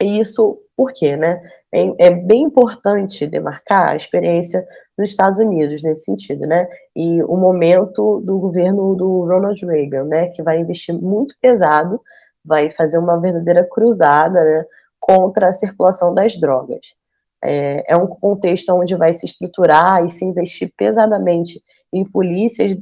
E 0.00 0.18
isso 0.18 0.58
por 0.76 0.92
quê, 0.92 1.16
né? 1.16 1.40
É, 1.72 2.06
é, 2.06 2.10
bem 2.10 2.42
importante 2.42 3.26
demarcar 3.26 3.90
a 3.90 3.96
experiência 3.96 4.66
dos 4.96 5.08
Estados 5.08 5.38
Unidos 5.38 5.82
nesse 5.82 6.04
sentido, 6.04 6.46
né? 6.46 6.68
E 6.94 7.22
o 7.24 7.36
momento 7.36 8.20
do 8.20 8.38
governo 8.38 8.94
do 8.94 9.24
Ronald 9.24 9.60
Reagan, 9.64 10.04
né, 10.04 10.28
que 10.28 10.42
vai 10.42 10.60
investir 10.60 10.94
muito 10.94 11.34
pesado, 11.40 12.00
vai 12.44 12.68
fazer 12.70 12.98
uma 12.98 13.18
verdadeira 13.20 13.64
cruzada, 13.64 14.42
né, 14.42 14.64
contra 15.00 15.48
a 15.48 15.52
circulação 15.52 16.14
das 16.14 16.36
drogas. 16.38 16.94
É, 17.42 17.92
é 17.92 17.96
um 17.96 18.06
contexto 18.06 18.72
onde 18.72 18.96
vai 18.96 19.12
se 19.12 19.26
estruturar 19.26 20.04
e 20.04 20.08
se 20.08 20.24
investir 20.24 20.72
pesadamente 20.76 21.60
em 21.92 22.04
polícias 22.04 22.74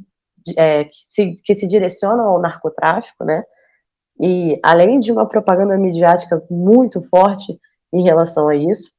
é, 0.57 0.85
que, 0.85 0.97
se, 1.09 1.35
que 1.43 1.55
se 1.55 1.67
direcionam 1.67 2.25
ao 2.25 2.41
narcotráfico, 2.41 3.25
né? 3.25 3.43
E 4.21 4.53
além 4.63 4.99
de 4.99 5.11
uma 5.11 5.27
propaganda 5.27 5.77
midiática 5.77 6.41
muito 6.49 7.01
forte 7.01 7.59
em 7.93 8.01
relação 8.01 8.47
a 8.49 8.55
isso, 8.55 8.91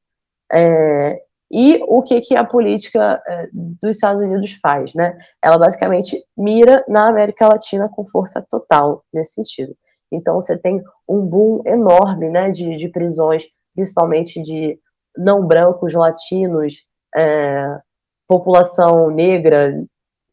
é, 0.51 1.21
e 1.51 1.79
o 1.87 2.01
que, 2.01 2.21
que 2.21 2.35
a 2.35 2.43
política 2.43 3.21
é, 3.27 3.47
dos 3.53 3.95
Estados 3.95 4.23
Unidos 4.23 4.53
faz, 4.61 4.95
né? 4.95 5.17
Ela 5.43 5.59
basicamente 5.59 6.23
mira 6.35 6.83
na 6.87 7.07
América 7.07 7.47
Latina 7.47 7.87
com 7.87 8.05
força 8.05 8.41
total 8.49 9.03
nesse 9.13 9.33
sentido. 9.33 9.75
Então 10.11 10.35
você 10.35 10.57
tem 10.57 10.81
um 11.07 11.21
boom 11.21 11.61
enorme, 11.65 12.29
né, 12.29 12.49
de, 12.49 12.77
de 12.77 12.89
prisões, 12.89 13.43
principalmente 13.75 14.41
de 14.41 14.79
não 15.17 15.45
brancos, 15.45 15.93
latinos, 15.93 16.85
é, 17.15 17.79
população 18.27 19.09
negra, 19.09 19.73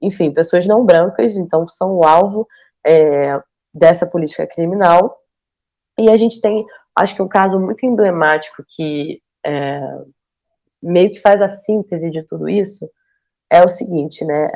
enfim, 0.00 0.32
pessoas 0.32 0.66
não 0.66 0.84
brancas, 0.84 1.36
então 1.36 1.68
são 1.68 1.94
o 1.96 2.04
alvo 2.04 2.46
é, 2.84 3.40
dessa 3.72 4.06
política 4.06 4.46
criminal. 4.46 5.18
E 5.98 6.10
a 6.10 6.16
gente 6.16 6.40
tem, 6.40 6.64
acho 6.96 7.14
que 7.14 7.22
um 7.22 7.28
caso 7.28 7.58
muito 7.58 7.84
emblemático 7.84 8.64
que 8.68 9.20
é, 9.44 9.80
meio 10.82 11.10
que 11.10 11.20
faz 11.20 11.40
a 11.40 11.48
síntese 11.48 12.10
de 12.10 12.22
tudo 12.22 12.48
isso 12.48 12.88
é 13.50 13.62
o 13.64 13.68
seguinte, 13.68 14.24
né? 14.24 14.50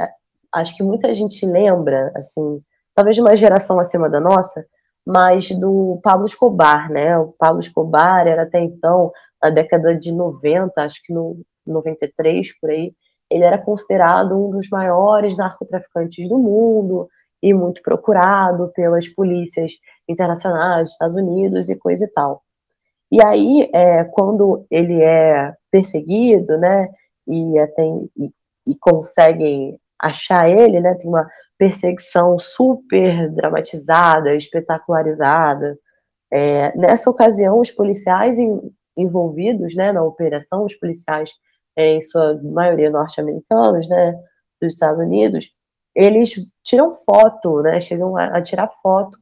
Acho 0.53 0.77
que 0.77 0.83
muita 0.83 1.13
gente 1.15 1.45
lembra, 1.45 2.13
assim, 2.17 2.63
talvez 2.95 3.15
de 3.15 3.23
uma 3.23 3.37
geração 3.37 3.79
acima 3.79 4.09
da 4.09 4.21
nossa, 4.21 4.65
mas 5.07 5.51
do 5.51 6.01
Pablo 6.03 6.27
Escobar, 6.27 6.91
né? 6.91 7.17
O 7.19 7.35
Pablo 7.39 7.61
Escobar 7.61 8.27
era 8.27 8.43
até 8.43 8.61
então, 8.61 9.13
na 9.43 9.51
década 9.51 9.95
de 9.95 10.13
90, 10.13 10.83
acho 10.83 11.01
que 11.05 11.13
no 11.13 11.43
93 11.67 12.59
por 12.59 12.71
aí, 12.71 12.93
ele 13.31 13.45
era 13.45 13.59
considerado 13.59 14.37
um 14.37 14.51
dos 14.51 14.69
maiores 14.71 15.37
narcotraficantes 15.37 16.29
do 16.29 16.39
mundo 16.39 17.09
e 17.43 17.53
muito 17.53 17.83
procurado 17.83 18.71
pelas 18.75 19.09
polícias 19.09 19.73
internacionais 20.09 20.89
dos 20.89 20.93
Estados 20.93 21.17
Unidos 21.17 21.69
e 21.69 21.79
coisa 21.79 22.05
e 22.05 22.09
tal. 22.09 22.43
E 23.11 23.25
aí, 23.25 23.69
é, 23.73 24.05
quando 24.05 24.67
ele 24.71 25.01
é 25.01 25.55
perseguido, 25.71 26.59
né, 26.59 26.89
e, 27.27 27.59
é, 27.59 27.67
tem, 27.69 28.11
e, 28.17 28.31
e 28.67 28.75
conseguem 28.79 29.79
achar 30.01 30.49
ele, 30.51 30.81
né, 30.81 30.95
tem 30.95 31.09
uma 31.09 31.29
perseguição 31.59 32.39
super 32.39 33.31
dramatizada, 33.31 34.35
espetacularizada. 34.35 35.79
É, 36.31 36.77
nessa 36.77 37.09
ocasião, 37.09 37.61
os 37.61 37.71
policiais 37.71 38.37
envolvidos 38.97 39.75
né, 39.75 39.93
na 39.93 40.03
operação, 40.03 40.65
os 40.65 40.75
policiais 40.75 41.31
é, 41.77 41.93
em 41.93 42.01
sua 42.01 42.41
maioria 42.43 42.91
norte-americanos, 42.91 43.89
né, 43.89 44.19
dos 44.61 44.75
Estados 44.75 45.01
Unidos, 45.01 45.51
eles 45.95 46.35
tiram 46.65 46.95
foto, 46.95 47.63
né, 47.63 47.81
chegam 47.81 48.17
a, 48.17 48.37
a 48.37 48.43
tirar 48.43 48.69
foto 48.83 49.17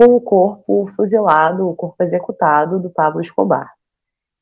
com 0.00 0.16
o 0.16 0.20
corpo 0.20 0.86
fuzilado, 0.86 1.68
o 1.68 1.74
corpo 1.74 2.02
executado 2.02 2.80
do 2.80 2.88
Pablo 2.88 3.20
Escobar. 3.20 3.70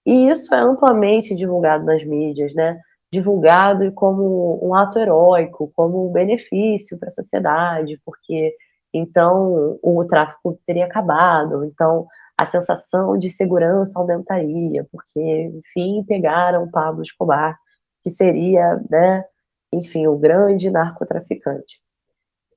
E 0.06 0.28
isso 0.28 0.54
é 0.54 0.60
amplamente 0.60 1.34
divulgado 1.34 1.84
nas 1.84 2.04
mídias, 2.04 2.54
né? 2.54 2.80
Divulgado 3.12 3.90
como 3.90 4.64
um 4.64 4.72
ato 4.72 5.00
heróico, 5.00 5.72
como 5.74 6.08
um 6.08 6.12
benefício 6.12 6.96
para 6.96 7.08
a 7.08 7.10
sociedade, 7.10 8.00
porque 8.04 8.54
então 8.94 9.76
o 9.82 10.04
tráfico 10.04 10.56
teria 10.64 10.84
acabado, 10.84 11.64
então 11.64 12.06
a 12.38 12.46
sensação 12.46 13.18
de 13.18 13.28
segurança 13.28 13.98
aumentaria, 13.98 14.86
porque, 14.92 15.20
enfim, 15.20 16.04
pegaram 16.06 16.70
Pablo 16.70 17.02
Escobar, 17.02 17.58
que 18.00 18.10
seria, 18.10 18.80
né, 18.88 19.24
enfim, 19.72 20.06
o 20.06 20.16
grande 20.16 20.70
narcotraficante. 20.70 21.80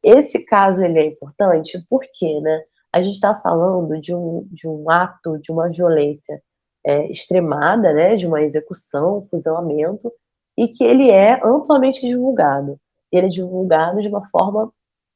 Esse 0.04 0.46
caso 0.46 0.84
ele 0.84 1.00
é 1.00 1.06
importante 1.08 1.84
porque, 1.90 2.40
né, 2.42 2.62
a 2.94 3.02
gente 3.02 3.16
está 3.16 3.34
falando 3.40 4.00
de 4.02 4.14
um, 4.14 4.48
de 4.52 4.68
um 4.68 4.90
ato, 4.90 5.38
de 5.40 5.52
uma 5.52 5.70
violência 5.70 6.42
é, 6.86 7.10
extremada, 7.10 7.94
né, 7.94 8.16
de 8.16 8.28
uma 8.28 8.42
execução, 8.42 9.24
fuzilamento, 9.24 10.12
e 10.58 10.68
que 10.68 10.84
ele 10.84 11.10
é 11.10 11.40
amplamente 11.46 12.02
divulgado. 12.02 12.80
Ele 13.12 13.28
é 13.28 13.30
divulgado 13.30 14.02
de 14.02 14.08
uma 14.08 14.28
forma 14.30 14.72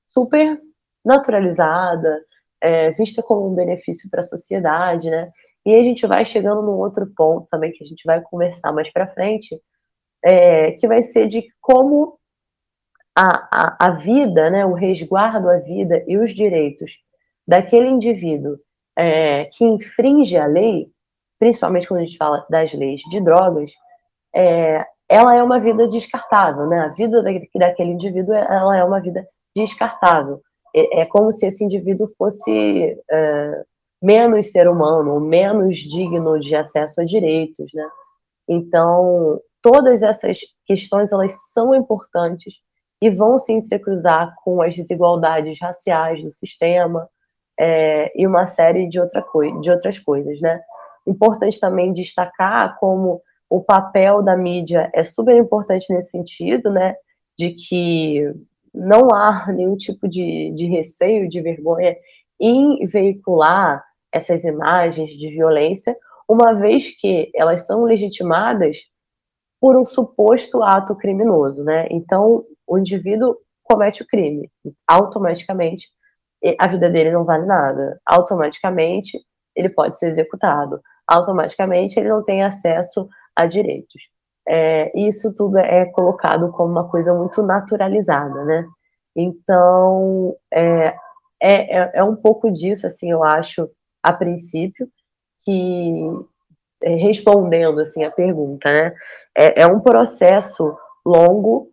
super 0.07 0.61
naturalizada, 1.03 2.23
é, 2.61 2.91
vista 2.91 3.21
como 3.21 3.51
um 3.51 3.55
benefício 3.55 4.09
para 4.09 4.21
a 4.21 4.23
sociedade, 4.23 5.09
né? 5.09 5.29
E 5.65 5.75
a 5.75 5.83
gente 5.83 6.05
vai 6.07 6.25
chegando 6.25 6.61
num 6.61 6.77
outro 6.77 7.11
ponto 7.15 7.47
também 7.49 7.71
que 7.71 7.83
a 7.83 7.88
gente 7.88 8.03
vai 8.05 8.21
conversar 8.21 8.71
mais 8.71 8.91
para 8.91 9.07
frente, 9.07 9.59
é, 10.23 10.71
que 10.71 10.88
vai 10.88 11.01
ser 11.01 11.27
de 11.27 11.45
como 11.61 12.17
a, 13.15 13.47
a, 13.51 13.88
a 13.88 13.91
vida, 13.91 14.49
né, 14.49 14.65
o 14.65 14.73
resguardo 14.73 15.49
à 15.49 15.57
vida 15.57 16.03
e 16.07 16.17
os 16.17 16.31
direitos 16.31 17.05
daquele 17.47 17.88
indivíduo 17.88 18.58
é, 18.97 19.45
que 19.45 19.65
infringe 19.65 20.38
a 20.38 20.45
lei, 20.45 20.89
principalmente 21.39 21.88
quando 21.88 22.01
a 22.01 22.03
gente 22.03 22.17
fala 22.17 22.45
das 22.49 22.73
leis 22.73 23.01
de 23.10 23.21
drogas, 23.21 23.71
é, 24.34 24.86
ela 25.08 25.36
é 25.36 25.43
uma 25.43 25.60
vida 25.60 25.88
descartável, 25.88 26.67
né? 26.67 26.79
A 26.79 26.88
vida 26.89 27.21
daquele 27.21 27.91
indivíduo 27.91 28.34
ela 28.34 28.77
é 28.77 28.84
uma 28.84 28.99
vida 28.99 29.27
descartável 29.55 30.41
é, 30.75 31.01
é 31.01 31.05
como 31.05 31.31
se 31.31 31.47
esse 31.47 31.63
indivíduo 31.63 32.08
fosse 32.17 33.01
é, 33.10 33.63
menos 34.01 34.51
ser 34.51 34.67
humano, 34.67 35.19
menos 35.21 35.77
digno 35.77 36.38
de 36.39 36.53
acesso 36.55 36.99
a 36.99 37.05
direitos, 37.05 37.71
né? 37.73 37.88
Então, 38.47 39.39
todas 39.62 40.03
essas 40.03 40.39
questões, 40.67 41.12
elas 41.12 41.34
são 41.53 41.73
importantes 41.73 42.55
e 43.01 43.10
vão 43.10 43.38
se 43.38 43.53
entrecruzar 43.53 44.36
com 44.43 44.62
as 44.62 44.75
desigualdades 44.75 45.58
raciais 45.60 46.23
no 46.23 46.31
sistema 46.34 47.08
é, 47.60 48.12
e 48.20 48.28
uma 48.28 48.46
série 48.46 48.88
de, 48.89 49.00
outra 49.00 49.24
de 49.62 49.72
outras 49.72 50.00
coisas, 50.00 50.41
né? 50.41 50.60
Importante 51.08 51.60
também 51.60 51.91
destacar 51.91 52.78
como 52.80 53.22
o 53.50 53.63
papel 53.63 54.22
da 54.24 54.36
mídia 54.36 54.89
é 54.94 55.04
super 55.04 55.38
importante 55.38 55.94
nesse 55.94 56.12
sentido, 56.12 56.72
né? 56.72 56.96
De 57.38 57.52
que 57.52 58.34
não 58.74 59.10
há 59.13 59.52
nenhum 59.52 59.78
tipo 59.78 60.08
de, 60.08 60.52
de 60.54 60.68
receio, 60.68 61.30
de 61.30 61.41
vergonha 61.41 61.96
em 62.39 62.86
veicular 62.86 63.84
essas 64.12 64.44
imagens 64.44 65.12
de 65.12 65.30
violência, 65.30 65.96
uma 66.28 66.54
vez 66.54 67.00
que 67.00 67.30
elas 67.36 67.65
são 67.65 67.84
legitimadas 67.84 68.80
por 69.60 69.78
um 69.78 69.86
suposto 69.86 70.63
ato 70.63 70.96
criminoso, 70.96 71.63
né? 71.63 71.88
Então, 71.89 72.44
o 72.68 72.78
indivíduo 72.78 73.38
comete 73.63 74.04
o 74.04 74.08
crime, 74.08 74.50
automaticamente 74.88 75.89
a 76.60 76.67
vida 76.67 76.89
dele 76.89 77.12
não 77.12 77.23
vale 77.23 77.45
nada, 77.45 77.99
automaticamente 78.05 79.19
ele 79.55 79.69
pode 79.69 79.97
ser 79.97 80.08
executado, 80.08 80.81
automaticamente 81.08 81.99
ele 81.99 82.10
não 82.10 82.23
tem 82.23 82.43
acesso 82.43 83.08
a 83.36 83.45
direitos 83.45 84.10
é, 84.47 84.91
isso 84.95 85.34
tudo 85.34 85.58
é 85.58 85.86
colocado 85.86 86.51
como 86.51 86.71
uma 86.71 86.88
coisa 86.88 87.13
muito 87.13 87.41
naturalizada, 87.41 88.43
né? 88.45 88.65
Então, 89.15 90.36
é, 90.53 90.95
é, 91.41 91.79
é, 91.79 91.91
é 91.95 92.03
um 92.03 92.15
pouco 92.15 92.51
disso, 92.51 92.86
assim, 92.86 93.12
eu 93.12 93.23
acho, 93.23 93.69
a 94.03 94.13
princípio, 94.13 94.88
que, 95.43 96.10
é, 96.84 96.95
respondendo, 96.95 97.79
assim, 97.79 98.03
a 98.03 98.12
pergunta, 98.12 98.71
né? 98.71 98.93
É, 99.36 99.63
é 99.63 99.67
um 99.67 99.79
processo 99.79 100.77
longo 101.05 101.69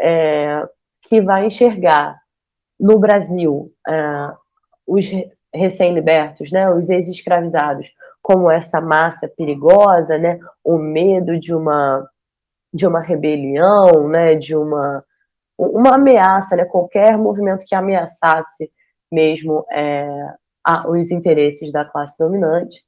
é, 0.00 0.66
que 1.02 1.20
vai 1.20 1.46
enxergar 1.46 2.18
no 2.78 2.98
Brasil 2.98 3.72
é, 3.88 4.32
os 4.86 5.10
recém-libertos, 5.54 6.50
né, 6.50 6.70
os 6.70 6.90
ex-escravizados, 6.90 7.92
como 8.22 8.50
essa 8.50 8.80
massa 8.80 9.28
perigosa, 9.36 10.18
né, 10.18 10.38
o 10.64 10.78
medo 10.78 11.38
de 11.38 11.54
uma 11.54 12.06
de 12.72 12.88
uma 12.88 13.00
rebelião, 13.00 14.08
né, 14.08 14.34
de 14.34 14.56
uma, 14.56 15.04
uma 15.56 15.94
ameaça, 15.94 16.56
né, 16.56 16.64
qualquer 16.64 17.16
movimento 17.16 17.64
que 17.64 17.74
ameaçasse 17.74 18.68
mesmo 19.12 19.64
é, 19.72 20.08
a, 20.66 20.90
os 20.90 21.12
interesses 21.12 21.70
da 21.70 21.84
classe 21.84 22.18
dominante. 22.18 22.82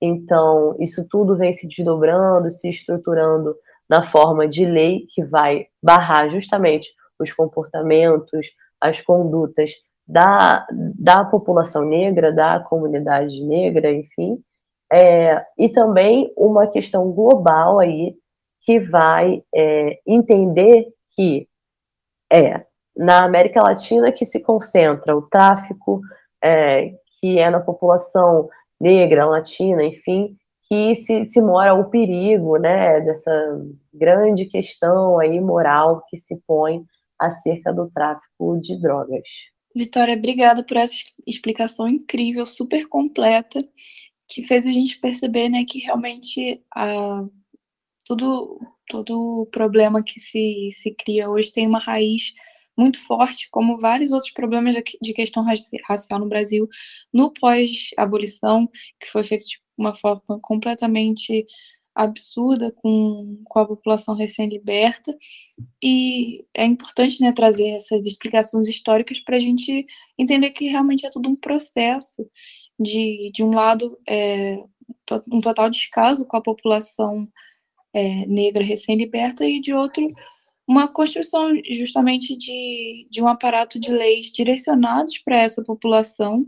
Então, 0.00 0.76
isso 0.78 1.04
tudo 1.08 1.36
vem 1.36 1.52
se 1.52 1.66
desdobrando, 1.66 2.48
se 2.48 2.68
estruturando 2.68 3.56
na 3.88 4.06
forma 4.06 4.46
de 4.46 4.64
lei 4.64 5.04
que 5.08 5.24
vai 5.24 5.66
barrar 5.82 6.30
justamente 6.30 6.88
os 7.18 7.32
comportamentos, 7.32 8.48
as 8.84 9.00
condutas 9.00 9.70
da, 10.06 10.66
da 10.70 11.24
população 11.24 11.84
negra, 11.84 12.30
da 12.30 12.60
comunidade 12.60 13.42
negra, 13.42 13.90
enfim, 13.90 14.38
é, 14.92 15.42
e 15.58 15.70
também 15.70 16.30
uma 16.36 16.66
questão 16.66 17.10
global 17.10 17.78
aí 17.80 18.14
que 18.60 18.78
vai 18.78 19.42
é, 19.54 19.98
entender 20.06 20.86
que 21.16 21.48
é 22.30 22.64
na 22.94 23.24
América 23.24 23.62
Latina 23.62 24.12
que 24.12 24.26
se 24.26 24.40
concentra 24.40 25.16
o 25.16 25.22
tráfico, 25.22 26.00
é, 26.42 26.92
que 27.18 27.38
é 27.38 27.48
na 27.48 27.60
população 27.60 28.48
negra, 28.78 29.24
latina, 29.24 29.82
enfim, 29.82 30.36
que 30.68 30.94
se, 30.96 31.24
se 31.24 31.40
mora 31.40 31.74
o 31.74 31.88
perigo, 31.88 32.58
né, 32.58 33.00
dessa 33.00 33.32
grande 33.92 34.44
questão 34.46 35.18
aí 35.18 35.40
moral 35.40 36.04
que 36.08 36.16
se 36.16 36.40
põe 36.46 36.84
acerca 37.18 37.72
do 37.72 37.90
tráfico 37.90 38.58
de 38.60 38.80
drogas. 38.80 39.22
Vitória, 39.74 40.14
obrigada 40.14 40.62
por 40.62 40.76
essa 40.76 40.94
explicação 41.26 41.88
incrível, 41.88 42.46
super 42.46 42.86
completa, 42.88 43.66
que 44.28 44.42
fez 44.42 44.66
a 44.66 44.70
gente 44.70 45.00
perceber 45.00 45.48
né, 45.48 45.64
que 45.64 45.80
realmente 45.80 46.62
a, 46.74 47.24
tudo, 48.04 48.60
todo 48.88 49.48
problema 49.50 50.02
que 50.02 50.20
se, 50.20 50.68
se 50.70 50.94
cria 50.94 51.28
hoje 51.28 51.52
tem 51.52 51.66
uma 51.66 51.80
raiz 51.80 52.32
muito 52.76 52.98
forte, 53.04 53.48
como 53.50 53.78
vários 53.78 54.12
outros 54.12 54.32
problemas 54.32 54.74
de 54.74 55.12
questão 55.12 55.44
racial 55.88 56.20
no 56.20 56.28
Brasil, 56.28 56.68
no 57.12 57.32
pós-abolição, 57.32 58.68
que 59.00 59.06
foi 59.06 59.22
feito 59.22 59.44
de 59.44 59.58
uma 59.76 59.94
forma 59.94 60.22
completamente 60.40 61.46
absurda 61.94 62.72
com, 62.72 63.42
com 63.44 63.58
a 63.58 63.66
população 63.66 64.14
recém-liberta. 64.14 65.16
E 65.82 66.44
é 66.54 66.64
importante 66.64 67.20
né, 67.20 67.32
trazer 67.32 67.68
essas 67.70 68.04
explicações 68.06 68.68
históricas 68.68 69.20
para 69.20 69.36
a 69.36 69.40
gente 69.40 69.86
entender 70.18 70.50
que 70.50 70.66
realmente 70.66 71.06
é 71.06 71.10
todo 71.10 71.28
um 71.28 71.36
processo 71.36 72.28
de, 72.78 73.30
de 73.32 73.42
um 73.42 73.54
lado, 73.54 73.98
é, 74.08 74.56
um 75.32 75.40
total 75.40 75.70
descaso 75.70 76.26
com 76.26 76.36
a 76.36 76.42
população 76.42 77.28
é, 77.94 78.26
negra 78.26 78.64
recém-liberta 78.64 79.46
e 79.46 79.60
de 79.60 79.72
outro, 79.72 80.12
uma 80.66 80.88
construção 80.88 81.50
justamente 81.70 82.36
de, 82.36 83.06
de 83.10 83.22
um 83.22 83.28
aparato 83.28 83.78
de 83.78 83.90
leis 83.92 84.30
direcionados 84.30 85.18
para 85.18 85.36
essa 85.36 85.62
população 85.62 86.46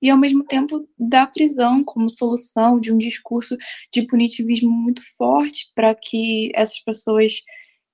e, 0.00 0.08
ao 0.08 0.18
mesmo 0.18 0.44
tempo, 0.44 0.88
da 0.98 1.26
prisão 1.26 1.82
como 1.84 2.08
solução 2.08 2.78
de 2.78 2.92
um 2.92 2.98
discurso 2.98 3.56
de 3.92 4.02
punitivismo 4.02 4.70
muito 4.70 5.02
forte 5.16 5.70
para 5.74 5.94
que 5.94 6.50
essas 6.54 6.78
pessoas 6.80 7.32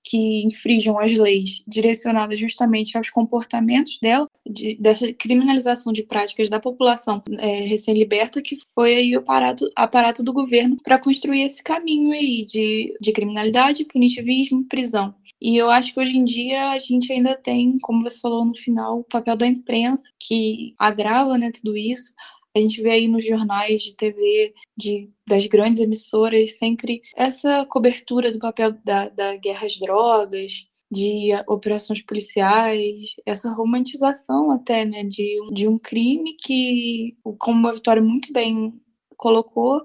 que 0.04 0.44
infringam 0.44 0.98
as 0.98 1.12
leis 1.12 1.62
direcionadas 1.66 2.38
justamente 2.38 2.96
aos 2.96 3.10
comportamentos 3.10 3.98
dela, 4.00 4.26
de, 4.46 4.76
dessa 4.80 5.12
criminalização 5.12 5.92
de 5.92 6.02
práticas 6.02 6.48
da 6.48 6.58
população 6.58 7.22
é, 7.38 7.60
recém-liberta, 7.60 8.42
que 8.42 8.56
foi 8.74 8.94
aí 8.94 9.16
o 9.16 9.20
aparato, 9.20 9.68
aparato 9.76 10.22
do 10.22 10.32
governo 10.32 10.76
para 10.82 10.98
construir 10.98 11.42
esse 11.42 11.62
caminho 11.62 12.12
aí 12.12 12.42
de, 12.44 12.96
de 13.00 13.12
criminalidade, 13.12 13.84
punitivismo, 13.84 14.64
prisão. 14.68 15.14
E 15.40 15.56
eu 15.56 15.70
acho 15.70 15.92
que 15.92 16.00
hoje 16.00 16.16
em 16.16 16.24
dia 16.24 16.70
a 16.70 16.78
gente 16.78 17.12
ainda 17.12 17.34
tem, 17.36 17.76
como 17.80 18.02
você 18.02 18.20
falou 18.20 18.44
no 18.44 18.54
final, 18.54 19.00
o 19.00 19.04
papel 19.04 19.36
da 19.36 19.46
imprensa, 19.46 20.04
que 20.18 20.74
agrava 20.78 21.36
né, 21.36 21.50
tudo 21.50 21.76
isso. 21.76 22.14
A 22.54 22.58
gente 22.58 22.82
vê 22.82 22.90
aí 22.90 23.08
nos 23.08 23.24
jornais 23.26 23.82
de 23.82 23.94
TV 23.94 24.52
de, 24.76 25.10
das 25.26 25.46
grandes 25.46 25.78
emissoras 25.78 26.58
sempre 26.58 27.00
essa 27.16 27.64
cobertura 27.66 28.30
do 28.30 28.38
papel 28.38 28.72
da, 28.84 29.08
da 29.08 29.36
guerra 29.36 29.66
às 29.66 29.78
drogas, 29.78 30.66
de 30.90 31.30
operações 31.48 32.02
policiais, 32.02 33.14
essa 33.24 33.50
romantização 33.50 34.50
até, 34.50 34.84
né, 34.84 35.02
de, 35.04 35.38
de 35.50 35.66
um 35.66 35.78
crime 35.78 36.36
que, 36.36 37.16
como 37.38 37.66
a 37.66 37.72
Vitória 37.72 38.02
muito 38.02 38.30
bem 38.30 38.78
colocou, 39.16 39.82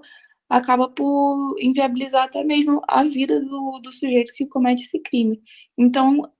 acaba 0.50 0.88
por 0.88 1.56
inviabilizar 1.58 2.24
até 2.24 2.44
mesmo 2.44 2.82
a 2.86 3.04
vida 3.04 3.40
do, 3.40 3.80
do 3.82 3.90
sujeito 3.90 4.34
que 4.34 4.46
comete 4.46 4.82
esse 4.82 5.00
crime. 5.00 5.40
Então, 5.78 6.30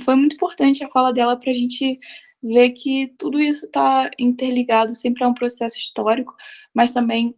foi 0.00 0.16
muito 0.16 0.34
importante 0.34 0.82
a 0.82 0.88
fala 0.90 1.12
dela 1.12 1.36
para 1.36 1.50
a 1.52 1.54
gente 1.54 1.98
ver 2.42 2.70
que 2.70 3.08
tudo 3.18 3.40
isso 3.40 3.66
está 3.66 4.10
interligado, 4.18 4.94
sempre 4.94 5.24
a 5.24 5.28
um 5.28 5.34
processo 5.34 5.76
histórico, 5.76 6.34
mas 6.74 6.92
também 6.92 7.34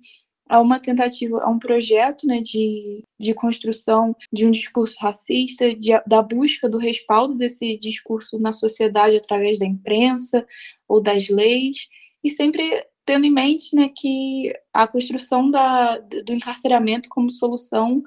a 0.50 0.60
uma 0.60 0.80
tentativa, 0.80 1.40
a 1.42 1.48
um 1.48 1.60
projeto 1.60 2.26
né, 2.26 2.40
de, 2.40 3.04
de 3.18 3.32
construção 3.32 4.14
de 4.32 4.44
um 4.44 4.50
discurso 4.50 4.96
racista, 4.98 5.72
de, 5.74 5.90
da 6.06 6.20
busca 6.20 6.68
do 6.68 6.76
respaldo 6.76 7.36
desse 7.36 7.78
discurso 7.78 8.36
na 8.38 8.52
sociedade 8.52 9.16
através 9.16 9.60
da 9.60 9.66
imprensa 9.66 10.44
ou 10.88 11.00
das 11.00 11.28
leis, 11.28 11.88
e 12.22 12.30
sempre 12.30 12.84
tendo 13.04 13.26
em 13.26 13.32
mente 13.32 13.74
né, 13.76 13.90
que 13.96 14.52
a 14.74 14.88
construção 14.88 15.48
da, 15.50 15.98
do 15.98 16.32
encarceramento 16.32 17.08
como 17.08 17.30
solução 17.30 18.02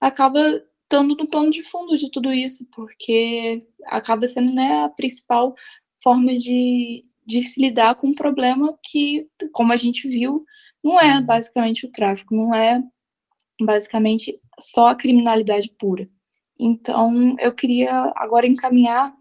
acaba 0.00 0.40
estando 0.82 1.16
no 1.16 1.28
plano 1.28 1.50
de 1.50 1.62
fundo 1.62 1.96
de 1.96 2.10
tudo 2.10 2.32
isso, 2.32 2.66
porque 2.74 3.60
acaba 3.86 4.28
sendo 4.28 4.52
né, 4.52 4.84
a 4.84 4.88
principal 4.88 5.54
forma 6.04 6.36
de, 6.36 7.04
de 7.26 7.42
se 7.42 7.60
lidar 7.60 7.94
com 7.94 8.08
um 8.08 8.14
problema 8.14 8.78
que, 8.82 9.26
como 9.52 9.72
a 9.72 9.76
gente 9.76 10.06
viu, 10.06 10.44
não 10.82 11.00
é 11.00 11.20
basicamente 11.22 11.86
o 11.86 11.90
tráfico, 11.90 12.36
não 12.36 12.54
é 12.54 12.82
basicamente 13.60 14.38
só 14.60 14.88
a 14.88 14.94
criminalidade 14.94 15.74
pura. 15.78 16.08
Então, 16.60 17.34
eu 17.40 17.52
queria 17.52 18.12
agora 18.14 18.46
encaminhar 18.46 19.14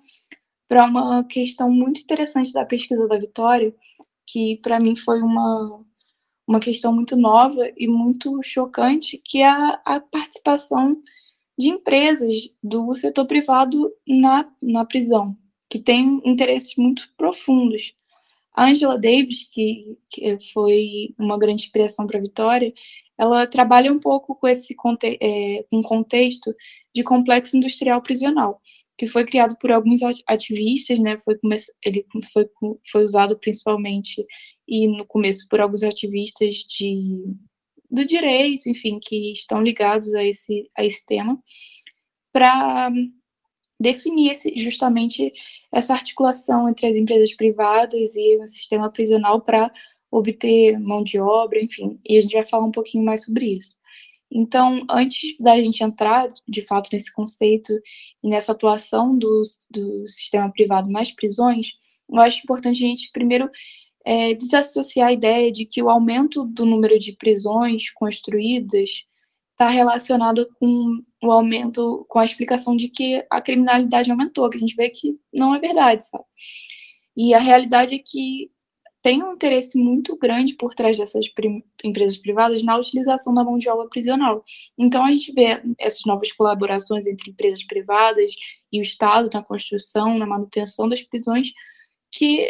para 0.68 0.86
uma 0.86 1.24
questão 1.24 1.72
muito 1.72 2.02
interessante 2.02 2.52
da 2.52 2.66
pesquisa 2.66 3.08
da 3.08 3.18
Vitória, 3.18 3.74
que 4.28 4.60
para 4.62 4.80
mim 4.80 4.96
foi 4.96 5.22
uma, 5.22 5.86
uma 6.48 6.60
questão 6.60 6.94
muito 6.94 7.16
nova 7.16 7.72
e 7.78 7.88
muito 7.88 8.42
chocante, 8.44 9.22
que 9.24 9.42
é 9.42 9.48
a, 9.48 9.82
a 9.86 10.00
participação 10.02 11.00
de 11.58 11.70
empresas 11.70 12.36
do 12.62 12.94
setor 12.96 13.26
privado 13.26 13.92
na, 14.08 14.52
na 14.62 14.86
prisão 14.86 15.38
que 15.74 15.80
tem 15.80 16.22
interesses 16.24 16.76
muito 16.78 17.10
profundos. 17.18 17.96
A 18.54 18.66
Angela 18.66 18.96
Davis, 18.96 19.50
que, 19.52 19.98
que 20.08 20.38
foi 20.54 21.16
uma 21.18 21.36
grande 21.36 21.64
inspiração 21.64 22.06
para 22.06 22.20
a 22.20 22.22
Vitória, 22.22 22.72
ela 23.18 23.48
trabalha 23.48 23.92
um 23.92 23.98
pouco 24.00 24.36
com 24.36 24.48
esse 24.48 24.76
conte 24.76 25.18
é, 25.20 25.66
contexto 25.84 26.56
de 26.94 27.02
complexo 27.02 27.58
industrial 27.58 28.04
prisional, 28.04 28.62
que 28.96 29.08
foi 29.08 29.26
criado 29.26 29.58
por 29.60 29.72
alguns 29.72 30.02
ativistas, 30.28 31.00
né? 31.00 31.18
Foi 31.18 31.40
ele 31.84 32.06
foi, 32.32 32.48
foi 32.92 33.04
usado 33.04 33.36
principalmente 33.40 34.24
e 34.68 34.88
no 34.88 35.08
começo 35.08 35.48
por 35.50 35.60
alguns 35.60 35.82
ativistas 35.82 36.58
de 36.58 37.34
do 37.90 38.06
direito, 38.06 38.70
enfim, 38.70 39.00
que 39.02 39.32
estão 39.32 39.64
ligados 39.64 40.14
a 40.14 40.24
esse 40.24 40.70
a 40.78 40.86
esse 40.86 41.04
tema, 41.04 41.42
para 42.32 42.92
definir 43.80 44.34
justamente 44.56 45.34
essa 45.72 45.94
articulação 45.94 46.70
entre 46.70 46.88
as 46.88 46.96
empresas 46.96 47.34
privadas 47.34 48.16
e 48.16 48.38
o 48.38 48.48
sistema 48.48 48.90
prisional 48.90 49.42
para 49.42 49.72
obter 50.12 50.80
mão 50.80 51.04
de 51.04 51.20
obra, 51.20 51.62
enfim, 51.62 52.00
e 52.06 52.18
a 52.18 52.22
gente 52.22 52.34
vai 52.34 52.46
falar 52.46 52.66
um 52.66 52.72
pouquinho 52.72 53.04
mais 53.04 53.26
sobre 53.26 53.48
isso. 53.48 53.78
Então, 54.32 54.84
antes 54.90 55.38
da 55.40 55.56
gente 55.58 55.84
entrar, 55.84 56.28
de 56.48 56.62
fato, 56.64 56.90
nesse 56.92 57.12
conceito 57.14 57.72
e 58.24 58.30
nessa 58.30 58.52
atuação 58.52 59.16
do, 59.16 59.42
do 59.70 60.08
sistema 60.08 60.52
privado 60.52 60.90
nas 60.90 61.12
prisões, 61.12 61.74
eu 62.10 62.20
acho 62.20 62.40
importante 62.40 62.84
a 62.84 62.88
gente 62.88 63.12
primeiro 63.12 63.50
é, 64.04 64.34
desassociar 64.34 65.10
a 65.10 65.14
ideia 65.14 65.52
de 65.52 65.66
que 65.66 65.82
o 65.82 65.90
aumento 65.90 66.46
do 66.46 66.66
número 66.66 66.98
de 66.98 67.14
prisões 67.14 67.92
construídas 67.92 69.06
está 69.54 69.70
relacionado 69.70 70.48
com 70.60 71.02
o 71.24 71.32
aumento, 71.32 72.06
com 72.10 72.20
a 72.20 72.26
explicação 72.26 72.76
de 72.76 72.90
que 72.90 73.26
a 73.30 73.42
criminalidade 73.42 74.12
aumentou, 74.12 74.50
que 74.50 74.58
a 74.58 74.60
gente 74.60 74.76
vê 74.76 74.90
que 74.90 75.18
não 75.34 75.56
é 75.56 75.60
verdade, 75.60 76.06
sabe? 76.06 76.26
E 77.16 77.34
a 77.34 77.40
realidade 77.40 77.96
é 77.96 78.00
que 78.00 78.52
tem 79.04 79.22
um 79.22 79.34
interesse 79.34 79.78
muito 79.78 80.18
grande 80.18 80.56
por 80.56 80.74
trás 80.74 80.98
dessas 80.98 81.26
empresas 81.84 82.18
privadas 82.18 82.64
na 82.64 82.78
utilização 82.78 83.34
da 83.34 83.44
mão 83.44 83.58
de 83.58 83.70
obra 83.70 83.88
prisional. 83.90 84.42
Então 84.78 85.06
a 85.06 85.12
gente 85.12 85.34
vê 85.34 85.62
essas 85.78 86.06
novas 86.06 86.32
colaborações 86.32 87.06
entre 87.06 87.32
empresas 87.32 87.64
privadas 87.66 88.32
e 88.72 88.80
o 88.80 88.82
Estado 88.82 89.30
na 89.34 89.44
construção, 89.44 90.18
na 90.18 90.26
manutenção 90.26 90.88
das 90.88 91.02
prisões, 91.02 91.52
que 92.10 92.50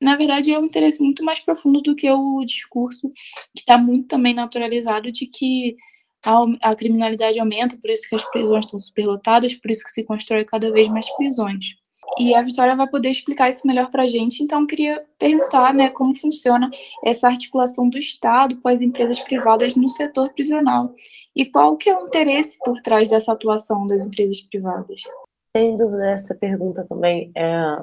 na 0.00 0.16
verdade 0.16 0.52
é 0.52 0.58
um 0.58 0.64
interesse 0.64 1.00
muito 1.02 1.22
mais 1.22 1.40
profundo 1.40 1.82
do 1.82 1.94
que 1.94 2.10
o 2.10 2.42
discurso 2.44 3.10
que 3.54 3.60
está 3.60 3.76
muito 3.76 4.08
também 4.08 4.32
naturalizado 4.32 5.12
de 5.12 5.26
que 5.26 5.76
a, 6.24 6.70
a 6.70 6.76
criminalidade 6.76 7.38
aumenta, 7.38 7.76
por 7.80 7.90
isso 7.90 8.08
que 8.08 8.14
as 8.14 8.24
prisões 8.30 8.64
estão 8.64 8.78
superlotadas, 8.78 9.54
por 9.54 9.70
isso 9.70 9.84
que 9.84 9.90
se 9.90 10.04
constrói 10.04 10.44
cada 10.44 10.72
vez 10.72 10.88
mais 10.88 11.08
prisões. 11.16 11.76
E 12.18 12.34
a 12.34 12.42
Vitória 12.42 12.76
vai 12.76 12.88
poder 12.88 13.10
explicar 13.10 13.48
isso 13.48 13.66
melhor 13.66 13.88
para 13.90 14.02
a 14.02 14.08
gente, 14.08 14.42
então 14.42 14.66
queria 14.66 15.04
perguntar 15.18 15.72
né, 15.72 15.88
como 15.88 16.14
funciona 16.14 16.70
essa 17.02 17.28
articulação 17.28 17.88
do 17.88 17.96
Estado 17.96 18.60
com 18.60 18.68
as 18.68 18.80
empresas 18.80 19.18
privadas 19.20 19.74
no 19.76 19.88
setor 19.88 20.32
prisional 20.32 20.92
e 21.34 21.46
qual 21.46 21.76
que 21.76 21.88
é 21.88 21.96
o 21.96 22.06
interesse 22.06 22.58
por 22.58 22.80
trás 22.80 23.08
dessa 23.08 23.32
atuação 23.32 23.86
das 23.86 24.04
empresas 24.04 24.40
privadas. 24.42 25.02
Sem 25.56 25.76
dúvida, 25.76 26.10
essa 26.10 26.34
pergunta 26.34 26.84
também 26.88 27.30
é 27.36 27.78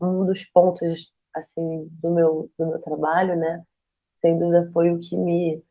um 0.00 0.24
dos 0.26 0.44
pontos 0.44 1.10
assim 1.34 1.88
do 2.02 2.10
meu, 2.10 2.50
do 2.58 2.66
meu 2.66 2.80
trabalho, 2.80 3.34
né? 3.36 3.62
Sem 4.16 4.38
dúvida 4.38 4.70
foi 4.72 4.90
o 4.90 5.00
que 5.00 5.16
me 5.16 5.62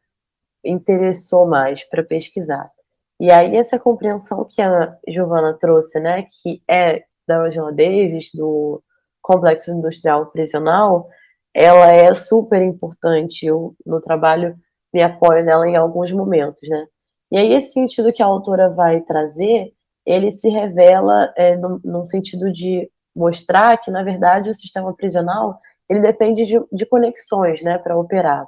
interessou 0.64 1.46
mais 1.48 1.84
para 1.84 2.04
pesquisar. 2.04 2.72
E 3.20 3.32
aí 3.32 3.56
essa 3.56 3.80
compreensão 3.80 4.46
que 4.50 4.62
a 4.62 4.98
Giovana 5.08 5.54
trouxe, 5.54 6.00
né, 6.00 6.24
que 6.24 6.62
é 6.70 7.04
da 7.28 7.42
Angela 7.42 7.72
Davis, 7.72 8.32
do 8.34 8.84
complexo 9.22 9.72
industrial 9.72 10.26
prisional, 10.28 11.08
ela 11.54 11.92
é 11.92 12.14
super 12.14 12.62
importante. 12.62 13.46
Eu, 13.46 13.76
no 13.86 14.02
trabalho, 14.02 14.56
me 14.94 15.02
apoio 15.02 15.46
nela 15.46 15.68
em 15.68 15.76
alguns 15.76 16.12
momentos, 16.12 16.68
né? 16.68 16.86
E 17.32 17.38
aí 17.38 17.54
esse 17.54 17.72
sentido 17.72 18.14
que 18.14 18.22
a 18.22 18.28
autora 18.28 18.70
vai 18.70 19.02
trazer, 19.02 19.74
ele 20.06 20.30
se 20.30 20.50
revela 20.50 21.34
é, 21.36 21.56
no, 21.56 22.08
sentido 22.08 22.52
de 22.52 22.90
mostrar 23.16 23.78
que, 23.78 23.90
na 23.90 24.04
verdade, 24.04 24.50
o 24.50 24.54
sistema 24.54 24.94
prisional 24.94 25.60
ele 25.90 26.00
depende 26.02 26.46
de, 26.46 26.60
de 26.72 26.86
conexões 26.86 27.62
né, 27.64 27.78
para 27.78 27.98
operar. 27.98 28.48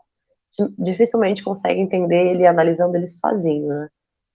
Dificilmente 0.78 1.44
consegue 1.44 1.80
entender 1.80 2.28
ele 2.28 2.46
analisando 2.46 2.96
ele 2.96 3.08
sozinho. 3.08 3.68
Né? 3.68 3.90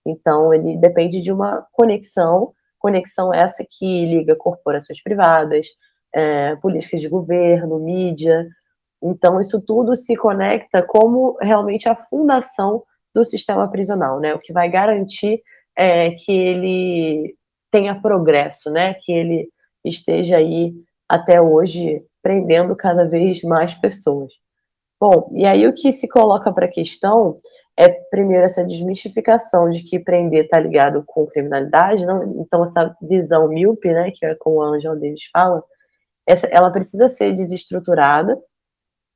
Então, 0.05 0.53
ele 0.53 0.77
depende 0.77 1.21
de 1.21 1.31
uma 1.31 1.65
conexão, 1.71 2.53
conexão 2.79 3.33
essa 3.33 3.65
que 3.67 4.05
liga 4.05 4.35
corporações 4.35 5.01
privadas, 5.01 5.67
é, 6.13 6.55
políticas 6.57 7.01
de 7.01 7.07
governo, 7.07 7.79
mídia. 7.79 8.47
Então, 9.01 9.39
isso 9.39 9.61
tudo 9.61 9.95
se 9.95 10.15
conecta 10.15 10.81
como 10.81 11.37
realmente 11.41 11.87
a 11.89 11.95
fundação 11.95 12.83
do 13.13 13.25
sistema 13.25 13.69
prisional, 13.69 14.19
né? 14.19 14.33
O 14.33 14.39
que 14.39 14.53
vai 14.53 14.69
garantir 14.69 15.41
é, 15.75 16.11
que 16.11 16.31
ele 16.31 17.35
tenha 17.71 17.99
progresso, 17.99 18.71
né? 18.71 18.93
Que 18.95 19.11
ele 19.11 19.49
esteja 19.83 20.37
aí 20.37 20.73
até 21.09 21.41
hoje 21.41 22.03
prendendo 22.21 22.75
cada 22.75 23.05
vez 23.05 23.41
mais 23.43 23.73
pessoas. 23.73 24.31
Bom, 25.01 25.31
e 25.33 25.45
aí 25.47 25.67
o 25.67 25.73
que 25.73 25.91
se 25.91 26.07
coloca 26.07 26.53
para 26.53 26.67
questão 26.67 27.41
é, 27.75 27.89
primeiro, 27.89 28.45
essa 28.45 28.63
desmistificação 28.63 29.67
de 29.67 29.81
que 29.81 29.97
prender 29.97 30.45
está 30.45 30.59
ligado 30.59 31.03
com 31.07 31.25
criminalidade, 31.25 32.05
não? 32.05 32.39
então 32.39 32.63
essa 32.63 32.95
visão 33.01 33.47
míope, 33.47 33.91
né, 33.91 34.11
que 34.13 34.23
é 34.23 34.35
como 34.35 34.61
a 34.61 34.67
Angela 34.67 34.95
Davis 34.95 35.25
fala, 35.33 35.63
essa, 36.27 36.45
ela 36.51 36.69
precisa 36.69 37.07
ser 37.07 37.33
desestruturada, 37.33 38.39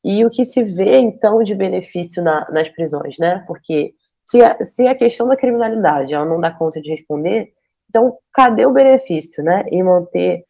e 0.03 0.25
o 0.25 0.29
que 0.31 0.43
se 0.43 0.63
vê, 0.63 0.97
então, 0.97 1.43
de 1.43 1.53
benefício 1.53 2.23
na, 2.23 2.49
nas 2.49 2.67
prisões, 2.69 3.19
né, 3.19 3.43
porque 3.45 3.93
se 4.25 4.41
a, 4.41 4.63
se 4.63 4.87
a 4.87 4.95
questão 4.95 5.27
da 5.27 5.37
criminalidade 5.37 6.15
ela 6.15 6.25
não 6.25 6.41
dá 6.41 6.49
conta 6.49 6.81
de 6.81 6.89
responder, 6.89 7.53
então 7.87 8.17
cadê 8.33 8.65
o 8.65 8.73
benefício, 8.73 9.43
né, 9.43 9.63
em 9.67 9.83
manter 9.83 10.43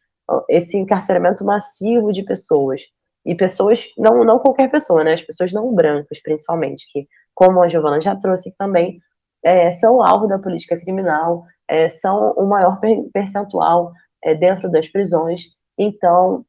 esse 0.48 0.78
encarceramento 0.78 1.44
massivo 1.44 2.10
de 2.10 2.22
pessoas? 2.22 2.82
E 3.26 3.34
pessoas, 3.34 3.86
não, 3.98 4.24
não 4.24 4.38
qualquer 4.38 4.70
pessoa, 4.70 5.02
né, 5.02 5.14
as 5.14 5.22
pessoas 5.22 5.52
não 5.52 5.74
brancas, 5.74 6.22
principalmente, 6.22 6.86
que 6.92 7.08
como 7.34 7.60
a 7.60 7.68
Giovana 7.68 8.00
já 8.00 8.14
trouxe 8.14 8.54
também, 8.56 9.00
é, 9.44 9.70
são 9.72 10.00
alvo 10.00 10.28
da 10.28 10.38
política 10.38 10.78
criminal, 10.78 11.44
é, 11.68 11.88
são 11.88 12.32
o 12.32 12.46
maior 12.46 12.80
percentual 13.12 13.92
é, 14.22 14.34
dentro 14.34 14.70
das 14.70 14.88
prisões. 14.88 15.42
Então, 15.76 16.44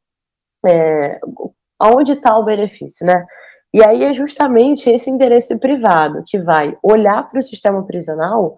é, 0.66 1.20
onde 1.82 2.14
está 2.14 2.36
o 2.36 2.46
benefício, 2.46 3.06
né? 3.06 3.26
E 3.74 3.84
aí 3.84 4.04
é 4.04 4.14
justamente 4.14 4.90
esse 4.90 5.10
interesse 5.10 5.56
privado 5.58 6.24
que 6.26 6.40
vai 6.40 6.78
olhar 6.82 7.30
para 7.30 7.40
o 7.40 7.44
sistema 7.44 7.86
prisional 7.86 8.56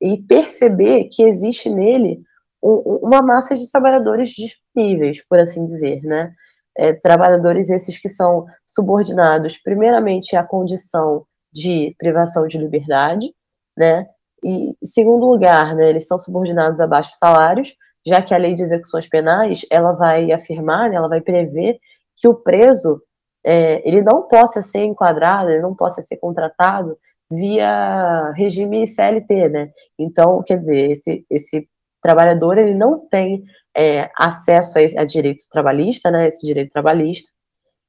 e 0.00 0.16
perceber 0.16 1.08
que 1.10 1.22
existe 1.24 1.68
nele 1.68 2.22
um, 2.62 3.00
uma 3.02 3.22
massa 3.22 3.56
de 3.56 3.70
trabalhadores 3.70 4.30
disponíveis, 4.30 5.24
por 5.26 5.38
assim 5.38 5.66
dizer, 5.66 6.02
né? 6.02 6.32
É, 6.76 6.92
trabalhadores 6.92 7.68
esses 7.68 7.98
que 7.98 8.08
são 8.08 8.46
subordinados, 8.66 9.58
primeiramente, 9.58 10.36
à 10.36 10.42
condição 10.42 11.26
de 11.52 11.94
privação 11.98 12.46
de 12.46 12.56
liberdade, 12.56 13.34
né? 13.76 14.06
E, 14.44 14.74
segundo 14.82 15.26
lugar, 15.26 15.74
né, 15.76 15.88
eles 15.88 16.06
são 16.06 16.18
subordinados 16.18 16.80
a 16.80 16.86
baixos 16.86 17.16
salários, 17.16 17.74
já 18.04 18.20
que 18.20 18.34
a 18.34 18.38
lei 18.38 18.54
de 18.54 18.62
execuções 18.62 19.08
penais 19.08 19.64
ela 19.70 19.92
vai 19.92 20.32
afirmar, 20.32 20.90
né, 20.90 20.96
ela 20.96 21.08
vai 21.08 21.20
prever 21.20 21.78
que 22.16 22.26
o 22.26 22.34
preso 22.34 23.00
é, 23.44 23.86
ele 23.88 24.02
não 24.02 24.22
possa 24.22 24.62
ser 24.62 24.84
enquadrado, 24.84 25.50
ele 25.50 25.62
não 25.62 25.74
possa 25.74 26.02
ser 26.02 26.16
contratado 26.16 26.96
via 27.30 28.30
regime 28.32 28.86
CLT, 28.86 29.48
né? 29.48 29.70
Então, 29.98 30.42
quer 30.42 30.58
dizer, 30.58 30.90
esse, 30.90 31.24
esse 31.30 31.68
trabalhador 32.02 32.58
ele 32.58 32.74
não 32.74 32.98
tem 33.08 33.44
é, 33.74 34.10
acesso 34.18 34.78
a, 34.78 35.00
a, 35.00 35.04
direito 35.04 35.44
trabalhista, 35.50 36.10
né? 36.10 36.26
Esse 36.26 36.46
direito 36.46 36.72
trabalhista. 36.72 37.30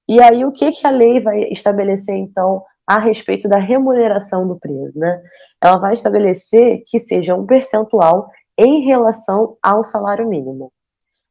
E 0.07 0.21
aí, 0.21 0.45
o 0.45 0.51
que, 0.51 0.71
que 0.71 0.85
a 0.85 0.91
lei 0.91 1.19
vai 1.19 1.43
estabelecer, 1.45 2.15
então, 2.15 2.63
a 2.85 2.99
respeito 2.99 3.49
da 3.49 3.57
remuneração 3.57 4.47
do 4.47 4.57
preso, 4.57 4.99
né? 4.99 5.21
Ela 5.61 5.77
vai 5.77 5.93
estabelecer 5.93 6.83
que 6.85 6.99
seja 6.99 7.35
um 7.35 7.45
percentual 7.45 8.29
em 8.57 8.85
relação 8.85 9.57
ao 9.61 9.83
salário 9.83 10.27
mínimo. 10.27 10.71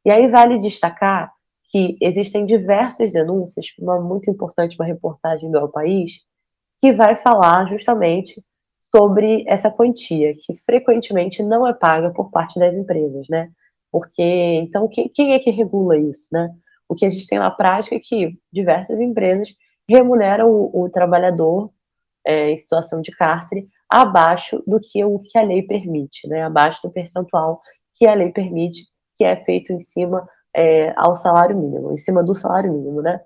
E 0.05 0.11
aí 0.11 0.27
vale 0.27 0.59
destacar 0.59 1.33
que 1.71 1.97
existem 2.01 2.45
diversas 2.45 3.13
denúncias, 3.13 3.67
uma 3.79 4.01
muito 4.01 4.31
importante, 4.31 4.77
uma 4.79 4.85
reportagem 4.85 5.51
do 5.51 5.59
El 5.59 5.69
País, 5.69 6.21
que 6.81 6.93
vai 6.93 7.15
falar 7.15 7.67
justamente 7.69 8.43
sobre 8.95 9.45
essa 9.47 9.71
quantia, 9.71 10.35
que 10.35 10.57
frequentemente 10.59 11.43
não 11.43 11.67
é 11.67 11.73
paga 11.73 12.11
por 12.11 12.31
parte 12.31 12.59
das 12.59 12.75
empresas, 12.75 13.27
né? 13.31 13.51
Porque, 13.91 14.23
então, 14.23 14.89
quem, 14.89 15.09
quem 15.09 15.33
é 15.33 15.39
que 15.39 15.51
regula 15.51 15.99
isso, 15.99 16.29
né? 16.33 16.51
O 16.89 16.95
que 16.95 17.07
a 17.07 17.11
gente 17.11 17.27
tem 17.27 17.39
na 17.39 17.51
prática 17.51 17.97
é 17.97 18.01
que 18.01 18.39
diversas 18.53 19.01
empresas 19.01 19.55
remuneram 19.89 20.51
o, 20.51 20.85
o 20.85 20.91
trabalhador 20.91 21.71
é, 22.25 22.51
em 22.51 22.57
situação 22.57 23.01
de 23.01 23.11
cárcere 23.11 23.67
abaixo 23.89 24.63
do 24.67 24.81
que 24.81 25.05
o 25.05 25.19
que 25.19 25.37
a 25.39 25.43
lei 25.43 25.63
permite, 25.63 26.29
né? 26.29 26.43
abaixo 26.43 26.81
do 26.83 26.91
percentual 26.91 27.61
que 27.95 28.07
a 28.07 28.15
lei 28.15 28.31
permite, 28.31 28.87
que 29.17 29.25
é 29.25 29.37
feito 29.37 29.73
em 29.73 29.79
cima 29.79 30.27
é, 30.55 30.93
ao 30.97 31.15
salário 31.15 31.57
mínimo, 31.57 31.93
em 31.93 31.97
cima 31.97 32.23
do 32.23 32.35
salário 32.35 32.73
mínimo, 32.73 33.03
né? 33.03 33.21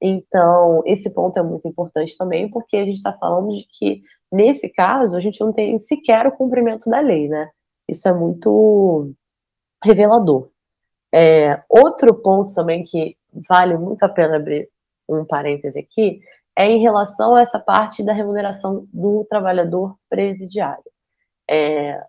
Então, 0.00 0.82
esse 0.84 1.12
ponto 1.14 1.38
é 1.38 1.42
muito 1.42 1.66
importante 1.68 2.16
também, 2.16 2.48
porque 2.50 2.76
a 2.76 2.84
gente 2.84 2.96
está 2.96 3.12
falando 3.12 3.54
de 3.54 3.66
que, 3.68 4.02
nesse 4.32 4.68
caso, 4.68 5.16
a 5.16 5.20
gente 5.20 5.40
não 5.40 5.52
tem 5.52 5.78
sequer 5.78 6.26
o 6.26 6.32
cumprimento 6.32 6.88
da 6.88 7.00
lei, 7.00 7.28
né? 7.28 7.50
Isso 7.88 8.08
é 8.08 8.12
muito 8.12 9.12
revelador. 9.84 10.48
É, 11.14 11.62
outro 11.68 12.14
ponto 12.14 12.54
também 12.54 12.82
que 12.82 13.16
vale 13.48 13.76
muito 13.76 14.02
a 14.02 14.08
pena 14.08 14.36
abrir 14.36 14.68
um 15.08 15.24
parêntese 15.24 15.78
aqui, 15.78 16.20
é 16.56 16.66
em 16.66 16.80
relação 16.80 17.34
a 17.34 17.40
essa 17.40 17.58
parte 17.58 18.02
da 18.02 18.12
remuneração 18.12 18.86
do 18.92 19.24
trabalhador 19.28 19.96
presidiário. 20.08 20.84
É, 21.48 22.02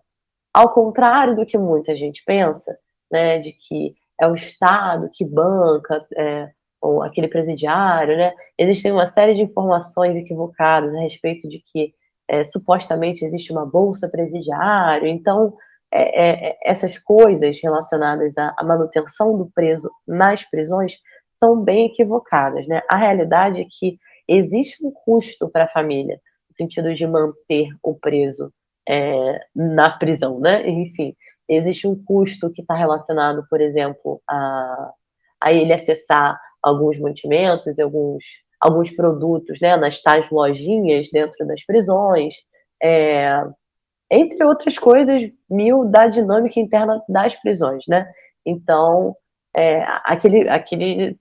ao 0.52 0.72
contrário 0.72 1.34
do 1.34 1.46
que 1.46 1.58
muita 1.58 1.94
gente 1.96 2.22
pensa, 2.24 2.78
né, 3.10 3.38
de 3.38 3.52
que 3.52 3.94
é 4.20 4.26
o 4.26 4.34
Estado 4.34 5.10
que 5.12 5.24
banca 5.24 6.06
é, 6.16 6.50
ou 6.80 7.02
aquele 7.02 7.28
presidiário, 7.28 8.16
né, 8.16 8.32
existem 8.58 8.92
uma 8.92 9.06
série 9.06 9.34
de 9.34 9.42
informações 9.42 10.16
equivocadas 10.16 10.94
a 10.94 11.00
respeito 11.00 11.48
de 11.48 11.58
que 11.58 11.94
é, 12.28 12.42
supostamente 12.44 13.24
existe 13.24 13.52
uma 13.52 13.66
bolsa 13.66 14.08
presidiário, 14.08 15.06
então 15.08 15.54
é, 15.92 16.50
é, 16.50 16.58
essas 16.64 16.98
coisas 16.98 17.60
relacionadas 17.62 18.36
à, 18.36 18.54
à 18.58 18.64
manutenção 18.64 19.36
do 19.38 19.50
preso 19.54 19.90
nas 20.06 20.42
prisões 20.42 20.98
são 21.30 21.62
bem 21.62 21.86
equivocadas, 21.86 22.66
né? 22.66 22.82
A 22.90 22.96
realidade 22.96 23.60
é 23.60 23.66
que 23.68 23.98
existe 24.26 24.84
um 24.84 24.90
custo 24.90 25.48
para 25.48 25.64
a 25.64 25.68
família, 25.68 26.20
no 26.48 26.56
sentido 26.56 26.94
de 26.94 27.06
manter 27.06 27.68
o 27.82 27.94
preso 27.94 28.52
é, 28.88 29.40
na 29.54 29.90
prisão, 29.90 30.40
né? 30.40 30.68
Enfim, 30.68 31.14
existe 31.48 31.86
um 31.86 32.02
custo 32.04 32.50
que 32.50 32.62
está 32.62 32.74
relacionado, 32.74 33.46
por 33.48 33.60
exemplo, 33.60 34.20
a, 34.28 34.92
a 35.40 35.52
ele 35.52 35.72
acessar 35.72 36.40
alguns 36.62 36.98
mantimentos, 36.98 37.78
alguns, 37.78 38.24
alguns 38.64 38.90
produtos, 38.90 39.60
né, 39.60 39.76
nas 39.76 40.00
tais 40.00 40.30
lojinhas 40.30 41.10
dentro 41.10 41.46
das 41.46 41.62
prisões, 41.64 42.34
é, 42.82 43.44
entre 44.10 44.42
outras 44.42 44.78
coisas, 44.78 45.30
mil 45.50 45.84
da 45.84 46.06
dinâmica 46.06 46.58
interna 46.58 47.02
das 47.06 47.34
prisões, 47.34 47.84
né? 47.86 48.10
Então, 48.44 49.14
é, 49.54 49.84
aquele, 50.04 50.48
aquele 50.48 51.18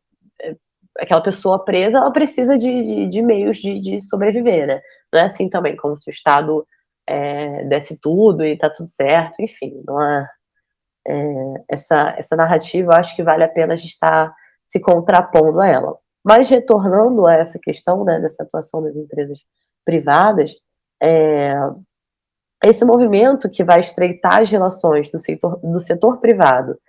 aquela 0.99 1.21
pessoa 1.21 1.63
presa, 1.65 1.97
ela 1.97 2.11
precisa 2.11 2.57
de, 2.57 2.83
de, 2.83 3.07
de 3.07 3.21
meios 3.21 3.57
de, 3.57 3.79
de, 3.79 4.01
sobreviver, 4.03 4.67
né? 4.67 4.81
Não 5.11 5.21
é 5.21 5.23
assim 5.23 5.49
também, 5.49 5.75
como 5.75 5.97
se 5.97 6.09
o 6.09 6.11
Estado 6.11 6.65
é, 7.07 7.65
desse 7.65 7.99
tudo 7.99 8.45
e 8.45 8.57
tá 8.57 8.69
tudo 8.69 8.87
certo, 8.89 9.41
enfim, 9.41 9.81
não 9.85 10.01
é, 10.01 10.29
é, 11.07 11.53
essa, 11.69 12.15
essa 12.17 12.35
narrativa, 12.35 12.95
acho 12.95 13.15
que 13.15 13.23
vale 13.23 13.43
a 13.43 13.49
pena 13.49 13.73
a 13.73 13.75
gente 13.75 13.89
estar 13.89 14.29
tá 14.29 14.35
se 14.63 14.79
contrapondo 14.79 15.59
a 15.61 15.67
ela. 15.67 15.97
Mas 16.23 16.47
retornando 16.47 17.27
a 17.27 17.33
essa 17.33 17.59
questão, 17.59 18.03
né, 18.03 18.19
dessa 18.19 18.43
atuação 18.43 18.81
das 18.81 18.95
empresas 18.95 19.39
privadas, 19.85 20.55
é, 21.01 21.53
esse 22.63 22.85
movimento 22.85 23.49
que 23.49 23.63
vai 23.63 23.81
estreitar 23.81 24.41
as 24.41 24.49
relações 24.49 25.11
do 25.11 25.19
setor, 25.19 25.59
do 25.61 25.79
setor 25.79 26.19
privado 26.21 26.79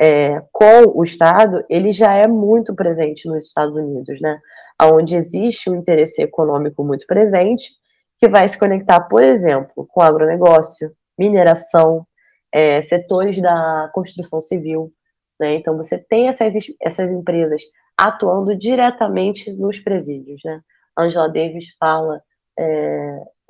é, 0.00 0.40
com 0.50 0.98
o 0.98 1.04
Estado, 1.04 1.64
ele 1.68 1.92
já 1.92 2.14
é 2.14 2.26
muito 2.26 2.74
presente 2.74 3.28
nos 3.28 3.46
Estados 3.46 3.76
Unidos, 3.76 4.20
né? 4.20 4.40
Onde 4.82 5.14
existe 5.14 5.68
um 5.68 5.76
interesse 5.76 6.22
econômico 6.22 6.82
muito 6.82 7.06
presente, 7.06 7.70
que 8.18 8.28
vai 8.28 8.48
se 8.48 8.58
conectar, 8.58 9.00
por 9.02 9.22
exemplo, 9.22 9.86
com 9.88 10.00
agronegócio, 10.00 10.90
mineração, 11.18 12.06
é, 12.52 12.80
setores 12.82 13.40
da 13.40 13.90
construção 13.92 14.40
civil. 14.42 14.90
Né? 15.38 15.54
Então, 15.54 15.76
você 15.76 15.98
tem 15.98 16.28
essas, 16.28 16.54
essas 16.80 17.10
empresas 17.10 17.62
atuando 17.96 18.56
diretamente 18.56 19.52
nos 19.52 19.78
presídios. 19.78 20.40
Né? 20.44 20.60
Angela 20.96 21.28
Davis 21.28 21.74
fala 21.78 22.22
é, 22.58 22.64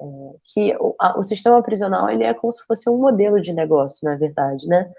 é, 0.01 0.05
que 0.45 0.77
o, 0.79 0.95
a, 0.99 1.19
o, 1.19 1.23
sistema 1.23 1.63
prisional 1.63 2.09
ele 2.11 2.25
é 2.25 2.35
como 2.35 2.53
se 2.53 2.65
fosse 2.67 2.89
um 2.89 2.97
modelo 2.97 3.41
de 3.41 3.53
negócio, 3.53 4.09
na 4.09 4.17
verdade, 4.17 4.67
né? 4.67 4.91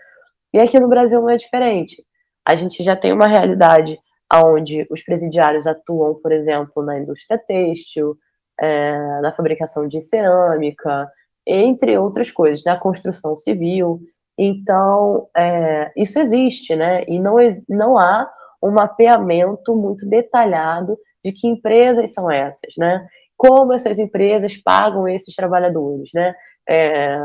E 0.54 0.60
aqui 0.60 0.80
no 0.80 0.88
Brasil 0.88 1.22
não 1.22 1.30
é 1.30 1.38
diferente. 1.38 2.06
a 2.46 2.56
gente 2.56 2.84
já 2.84 2.96
tem 2.96 3.14
uma 3.14 3.28
realidade 3.28 3.98
onde 4.34 4.88
os 4.90 5.04
presidiários 5.04 5.68
atuam, 5.68 6.16
por 6.16 6.32
exemplo, 6.32 6.84
na 6.84 7.00
indústria 7.00 7.38
têxtil, 7.38 8.18
é, 8.60 9.22
na 9.22 9.32
fabricação 9.32 9.88
de 9.88 10.02
cerâmica, 10.02 11.10
entre 11.46 11.98
outras 11.98 12.32
coisas, 12.32 12.64
na 12.64 12.78
construção 12.78 13.36
civil. 13.36 14.02
Então, 14.38 15.28
é, 15.36 15.92
isso 15.96 16.20
existe, 16.20 16.76
né? 16.76 17.04
E 17.08 17.20
não, 17.20 17.36
não 17.68 17.98
há 17.98 18.32
um 18.62 18.72
mapeamento 18.72 19.76
muito 19.76 20.08
detalhado 20.08 20.98
de 21.24 21.32
que 21.32 21.48
empresas 21.48 22.14
são 22.14 22.30
essas, 22.30 22.74
né? 22.78 23.08
Como 23.38 23.74
essas 23.74 24.00
empresas 24.00 24.58
pagam 24.58 25.08
esses 25.08 25.36
trabalhadores, 25.36 26.12
né? 26.14 26.36
É, 26.70 27.18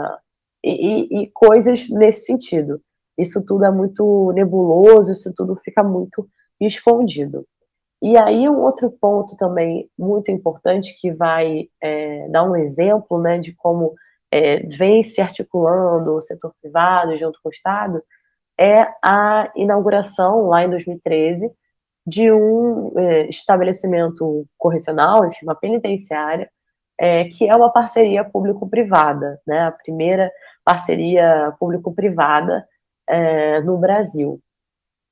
e, 0.65 1.23
e, 1.23 1.31
coisas 1.33 1.89
nesse 1.91 2.25
sentido. 2.25 2.81
Isso 3.19 3.45
tudo 3.45 3.65
é 3.65 3.71
muito 3.71 4.33
nebuloso, 4.33 5.13
isso 5.13 5.33
tudo 5.35 5.57
fica 5.57 5.83
muito 5.83 6.29
escondido. 6.61 7.47
E 8.03 8.17
aí 8.17 8.49
um 8.49 8.61
outro 8.61 8.91
ponto 8.91 9.37
também 9.37 9.89
muito 9.99 10.31
importante 10.31 10.97
que 11.01 11.13
vai 11.13 11.69
é, 11.81 12.29
dar 12.29 12.45
um 12.45 12.57
exemplo, 12.57 13.19
né, 13.21 13.39
de 13.39 13.55
como 13.55 13.95
é, 14.31 14.59
vem 14.67 15.03
se 15.03 15.21
articulando 15.21 16.15
o 16.15 16.21
setor 16.21 16.53
privado 16.61 17.17
junto 17.17 17.39
com 17.43 17.49
o 17.49 17.53
Estado, 17.53 18.03
é 18.59 18.87
a 19.03 19.51
inauguração, 19.55 20.47
lá 20.47 20.65
em 20.65 20.71
2013, 20.71 21.51
de 22.07 22.33
um 22.33 22.93
é, 22.99 23.29
estabelecimento 23.29 24.47
correcional, 24.57 25.27
enfim, 25.27 25.45
uma 25.45 25.55
penitenciária, 25.55 26.51
é, 26.99 27.25
que 27.25 27.49
é 27.49 27.55
uma 27.55 27.73
parceria 27.73 28.25
público-privada, 28.25 29.41
né, 29.47 29.63
a 29.63 29.73
primeira 29.73 30.33
parceria 30.65 31.55
público-privada 31.59 32.67
é, 33.09 33.61
no 33.61 33.77
Brasil. 33.77 34.41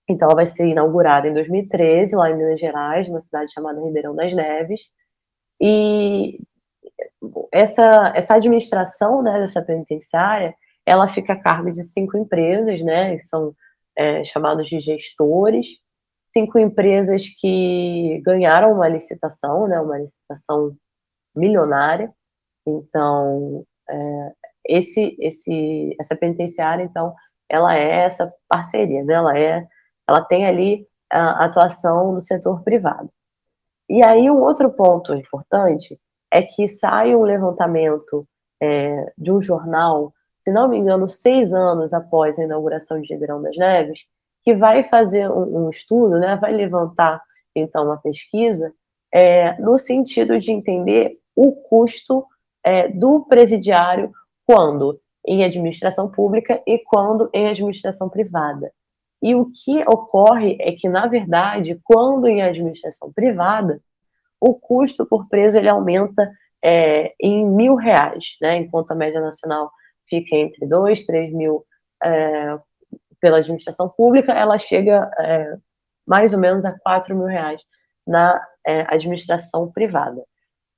Então, 0.08 0.28
ela 0.28 0.36
vai 0.36 0.46
ser 0.46 0.66
inaugurada 0.68 1.28
em 1.28 1.34
2013, 1.34 2.14
lá 2.14 2.30
em 2.30 2.36
Minas 2.36 2.60
Gerais, 2.60 3.08
numa 3.08 3.20
cidade 3.20 3.52
chamada 3.52 3.80
Ribeirão 3.80 4.14
das 4.14 4.34
Neves, 4.34 4.88
e 5.60 6.38
essa, 7.52 8.12
essa 8.14 8.34
administração 8.34 9.22
né, 9.22 9.38
dessa 9.38 9.62
penitenciária, 9.62 10.54
ela 10.86 11.08
fica 11.08 11.32
a 11.32 11.40
cargo 11.40 11.70
de 11.70 11.82
cinco 11.84 12.16
empresas, 12.16 12.82
né, 12.82 13.16
são 13.18 13.54
é, 13.96 14.24
chamados 14.24 14.68
de 14.68 14.80
gestores, 14.80 15.78
cinco 16.26 16.58
empresas 16.58 17.24
que 17.40 18.20
ganharam 18.24 18.72
uma 18.72 18.88
licitação, 18.88 19.66
né, 19.68 19.80
uma 19.80 19.98
licitação 19.98 20.76
milionária, 21.34 22.12
então, 22.66 23.64
é, 23.88 24.32
esse, 24.66 25.16
esse, 25.20 25.94
essa 26.00 26.16
penitenciária, 26.16 26.82
então, 26.82 27.14
ela 27.48 27.76
é 27.76 28.04
essa 28.04 28.32
parceria, 28.48 29.04
né, 29.04 29.14
ela, 29.14 29.38
é, 29.38 29.66
ela 30.08 30.22
tem 30.22 30.46
ali 30.46 30.86
a 31.10 31.44
atuação 31.44 32.14
do 32.14 32.20
setor 32.20 32.62
privado. 32.62 33.10
E 33.88 34.02
aí, 34.02 34.30
um 34.30 34.40
outro 34.40 34.70
ponto 34.72 35.14
importante 35.14 35.98
é 36.30 36.42
que 36.42 36.66
sai 36.66 37.14
um 37.14 37.22
levantamento 37.22 38.26
é, 38.60 39.12
de 39.16 39.30
um 39.30 39.40
jornal, 39.40 40.12
se 40.44 40.52
não 40.52 40.68
me 40.68 40.76
engano, 40.76 41.08
seis 41.08 41.54
anos 41.54 41.94
após 41.94 42.38
a 42.38 42.44
inauguração 42.44 43.00
de 43.00 43.14
Ribeirão 43.14 43.40
das 43.40 43.56
Neves, 43.56 44.04
que 44.42 44.54
vai 44.54 44.84
fazer 44.84 45.30
um, 45.30 45.64
um 45.64 45.70
estudo, 45.70 46.18
né, 46.18 46.36
vai 46.36 46.52
levantar, 46.52 47.22
então, 47.54 47.86
uma 47.86 47.96
pesquisa, 47.96 48.70
é, 49.10 49.58
no 49.58 49.78
sentido 49.78 50.38
de 50.38 50.52
entender 50.52 51.16
o 51.34 51.52
custo 51.52 52.26
é, 52.62 52.88
do 52.88 53.24
presidiário 53.24 54.12
quando 54.46 55.00
em 55.26 55.42
administração 55.42 56.10
pública 56.10 56.62
e 56.66 56.78
quando 56.78 57.30
em 57.32 57.48
administração 57.48 58.10
privada. 58.10 58.70
E 59.22 59.34
o 59.34 59.46
que 59.46 59.82
ocorre 59.88 60.58
é 60.60 60.72
que, 60.72 60.90
na 60.90 61.06
verdade, 61.06 61.80
quando 61.82 62.26
em 62.26 62.42
administração 62.42 63.10
privada, 63.10 63.80
o 64.38 64.52
custo 64.52 65.06
por 65.06 65.26
preso 65.26 65.56
ele 65.56 65.70
aumenta 65.70 66.30
é, 66.62 67.14
em 67.18 67.46
mil 67.46 67.76
reais, 67.76 68.36
né, 68.42 68.58
enquanto 68.58 68.90
a 68.90 68.94
média 68.94 69.22
nacional 69.22 69.70
fica 70.22 70.36
entre 70.36 70.66
dois, 70.66 71.04
três 71.04 71.32
mil 71.32 71.64
é, 72.02 72.58
pela 73.20 73.38
administração 73.38 73.88
pública, 73.88 74.32
ela 74.32 74.58
chega 74.58 75.10
é, 75.18 75.56
mais 76.06 76.32
ou 76.32 76.38
menos 76.38 76.64
a 76.64 76.78
quatro 76.78 77.16
mil 77.16 77.26
reais 77.26 77.62
na 78.06 78.40
é, 78.66 78.82
administração 78.94 79.70
privada. 79.72 80.22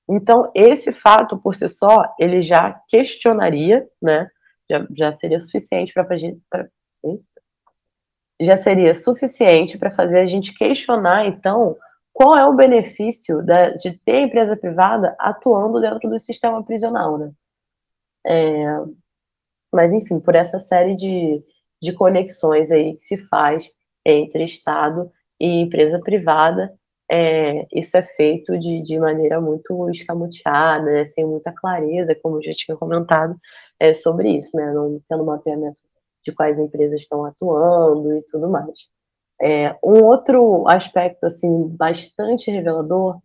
Então, 0.08 0.50
esse 0.54 0.92
fato 0.92 1.36
por 1.38 1.54
si 1.54 1.68
só, 1.68 2.14
ele 2.18 2.40
já 2.40 2.80
questionaria, 2.88 3.86
né, 4.00 4.30
já, 4.70 4.86
já 4.96 5.12
seria 5.12 5.40
suficiente 5.40 5.92
para 5.92 6.06
já 8.40 8.56
seria 8.56 8.94
suficiente 8.94 9.78
para 9.78 9.90
fazer 9.90 10.20
a 10.20 10.26
gente 10.26 10.52
questionar, 10.54 11.26
então, 11.26 11.76
qual 12.12 12.36
é 12.36 12.44
o 12.44 12.54
benefício 12.54 13.42
da, 13.42 13.70
de 13.70 13.98
ter 13.98 14.20
empresa 14.20 14.56
privada 14.56 15.16
atuando 15.18 15.80
dentro 15.80 16.08
do 16.08 16.18
sistema 16.18 16.62
prisional, 16.62 17.18
né? 17.18 17.30
É, 18.26 18.66
mas, 19.76 19.92
enfim, 19.92 20.18
por 20.18 20.34
essa 20.34 20.58
série 20.58 20.96
de, 20.96 21.44
de 21.82 21.92
conexões 21.92 22.72
aí 22.72 22.94
que 22.94 23.02
se 23.02 23.18
faz 23.18 23.70
entre 24.04 24.44
Estado 24.44 25.10
e 25.38 25.60
empresa 25.60 26.00
privada, 26.00 26.74
é, 27.10 27.66
isso 27.72 27.96
é 27.96 28.02
feito 28.02 28.58
de, 28.58 28.82
de 28.82 28.98
maneira 28.98 29.38
muito 29.40 29.88
escamoteada, 29.90 30.84
né, 30.84 31.04
sem 31.04 31.26
muita 31.26 31.52
clareza, 31.52 32.16
como 32.22 32.38
eu 32.38 32.42
já 32.42 32.52
tinha 32.54 32.76
comentado 32.76 33.36
é, 33.78 33.92
sobre 33.92 34.30
isso, 34.30 34.56
né, 34.56 34.72
não 34.72 34.98
tendo 35.08 35.24
mapeamento 35.24 35.80
de 36.24 36.32
quais 36.32 36.58
empresas 36.58 37.00
estão 37.00 37.24
atuando 37.24 38.16
e 38.16 38.22
tudo 38.22 38.48
mais. 38.48 38.88
É, 39.40 39.76
um 39.84 40.02
outro 40.02 40.66
aspecto 40.66 41.26
assim 41.26 41.68
bastante 41.68 42.50
revelador 42.50 43.20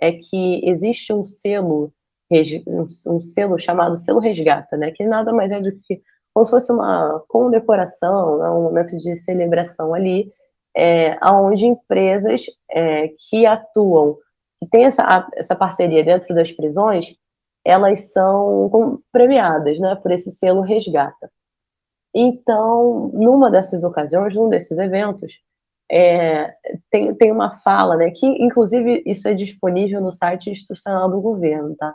é 0.00 0.12
que 0.12 0.62
existe 0.64 1.12
um 1.12 1.26
selo 1.26 1.92
um 2.30 3.20
selo 3.20 3.58
chamado 3.58 3.96
selo 3.96 4.18
resgata, 4.18 4.76
né, 4.76 4.90
que 4.90 5.04
nada 5.04 5.32
mais 5.32 5.50
é 5.50 5.60
do 5.60 5.72
que 5.72 6.02
como 6.34 6.44
se 6.44 6.50
fosse 6.50 6.70
uma 6.70 7.24
condecoração, 7.28 8.38
né, 8.38 8.50
um 8.50 8.64
momento 8.64 8.94
de 8.94 9.16
celebração 9.16 9.94
ali, 9.94 10.30
é, 10.76 11.18
onde 11.24 11.66
empresas 11.66 12.44
é, 12.70 13.08
que 13.08 13.46
atuam, 13.46 14.18
que 14.60 14.68
têm 14.68 14.84
essa, 14.84 15.26
essa 15.34 15.56
parceria 15.56 16.04
dentro 16.04 16.34
das 16.34 16.52
prisões, 16.52 17.16
elas 17.64 18.12
são 18.12 19.00
premiadas, 19.10 19.80
né, 19.80 19.94
por 19.96 20.12
esse 20.12 20.30
selo 20.30 20.60
resgata. 20.60 21.30
Então, 22.14 23.10
numa 23.14 23.50
dessas 23.50 23.82
ocasiões, 23.82 24.34
num 24.34 24.50
desses 24.50 24.76
eventos, 24.76 25.32
é, 25.90 26.54
tem, 26.90 27.14
tem 27.14 27.32
uma 27.32 27.50
fala, 27.60 27.96
né, 27.96 28.10
que 28.10 28.26
inclusive 28.26 29.02
isso 29.06 29.26
é 29.26 29.32
disponível 29.32 30.02
no 30.02 30.12
site 30.12 30.50
institucional 30.50 31.08
do 31.10 31.20
governo, 31.20 31.74
tá? 31.76 31.94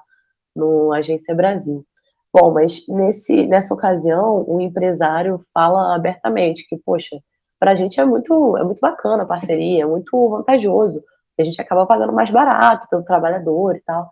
No 0.56 0.94
Agência 0.94 1.34
Brasil. 1.36 1.86
Bom, 2.34 2.52
mas 2.54 2.88
nesse, 2.88 3.46
nessa 3.48 3.74
ocasião, 3.74 4.46
o 4.48 4.62
empresário 4.62 5.42
fala 5.54 5.94
abertamente 5.96 6.66
que, 6.68 6.78
poxa, 6.78 7.20
para 7.60 7.72
a 7.72 7.76
gente 7.76 8.00
é 8.00 8.06
muito, 8.06 8.58
é 8.58 8.64
muito 8.64 8.80
bacana 8.80 9.24
a 9.24 9.26
parceria, 9.26 9.84
é 9.84 9.86
muito 9.86 10.30
vantajoso, 10.30 11.04
a 11.40 11.44
gente 11.44 11.60
acaba 11.62 11.86
pagando 11.86 12.14
mais 12.14 12.30
barato 12.30 12.88
pelo 12.90 13.04
trabalhador 13.04 13.76
e 13.76 13.82
tal. 13.82 14.10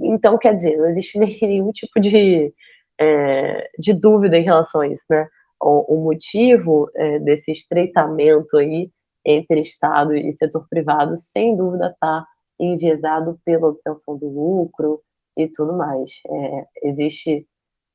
Então, 0.00 0.38
quer 0.38 0.54
dizer, 0.54 0.78
não 0.78 0.86
existe 0.86 1.18
nenhum 1.46 1.70
tipo 1.72 2.00
de, 2.00 2.52
é, 2.98 3.70
de 3.78 3.92
dúvida 3.92 4.38
em 4.38 4.44
relação 4.44 4.80
a 4.80 4.88
isso, 4.88 5.04
né? 5.10 5.28
O, 5.62 5.94
o 5.94 6.04
motivo 6.04 6.90
é, 6.96 7.18
desse 7.18 7.52
estreitamento 7.52 8.56
aí 8.56 8.90
entre 9.24 9.60
Estado 9.60 10.14
e 10.14 10.32
setor 10.32 10.66
privado, 10.70 11.14
sem 11.16 11.54
dúvida 11.54 11.90
está 11.90 12.26
enviesado 12.58 13.38
pela 13.44 13.68
obtenção 13.68 14.16
do 14.16 14.26
lucro 14.26 15.02
e 15.36 15.48
tudo 15.48 15.72
mais. 15.72 16.20
É, 16.28 16.66
existe, 16.82 17.46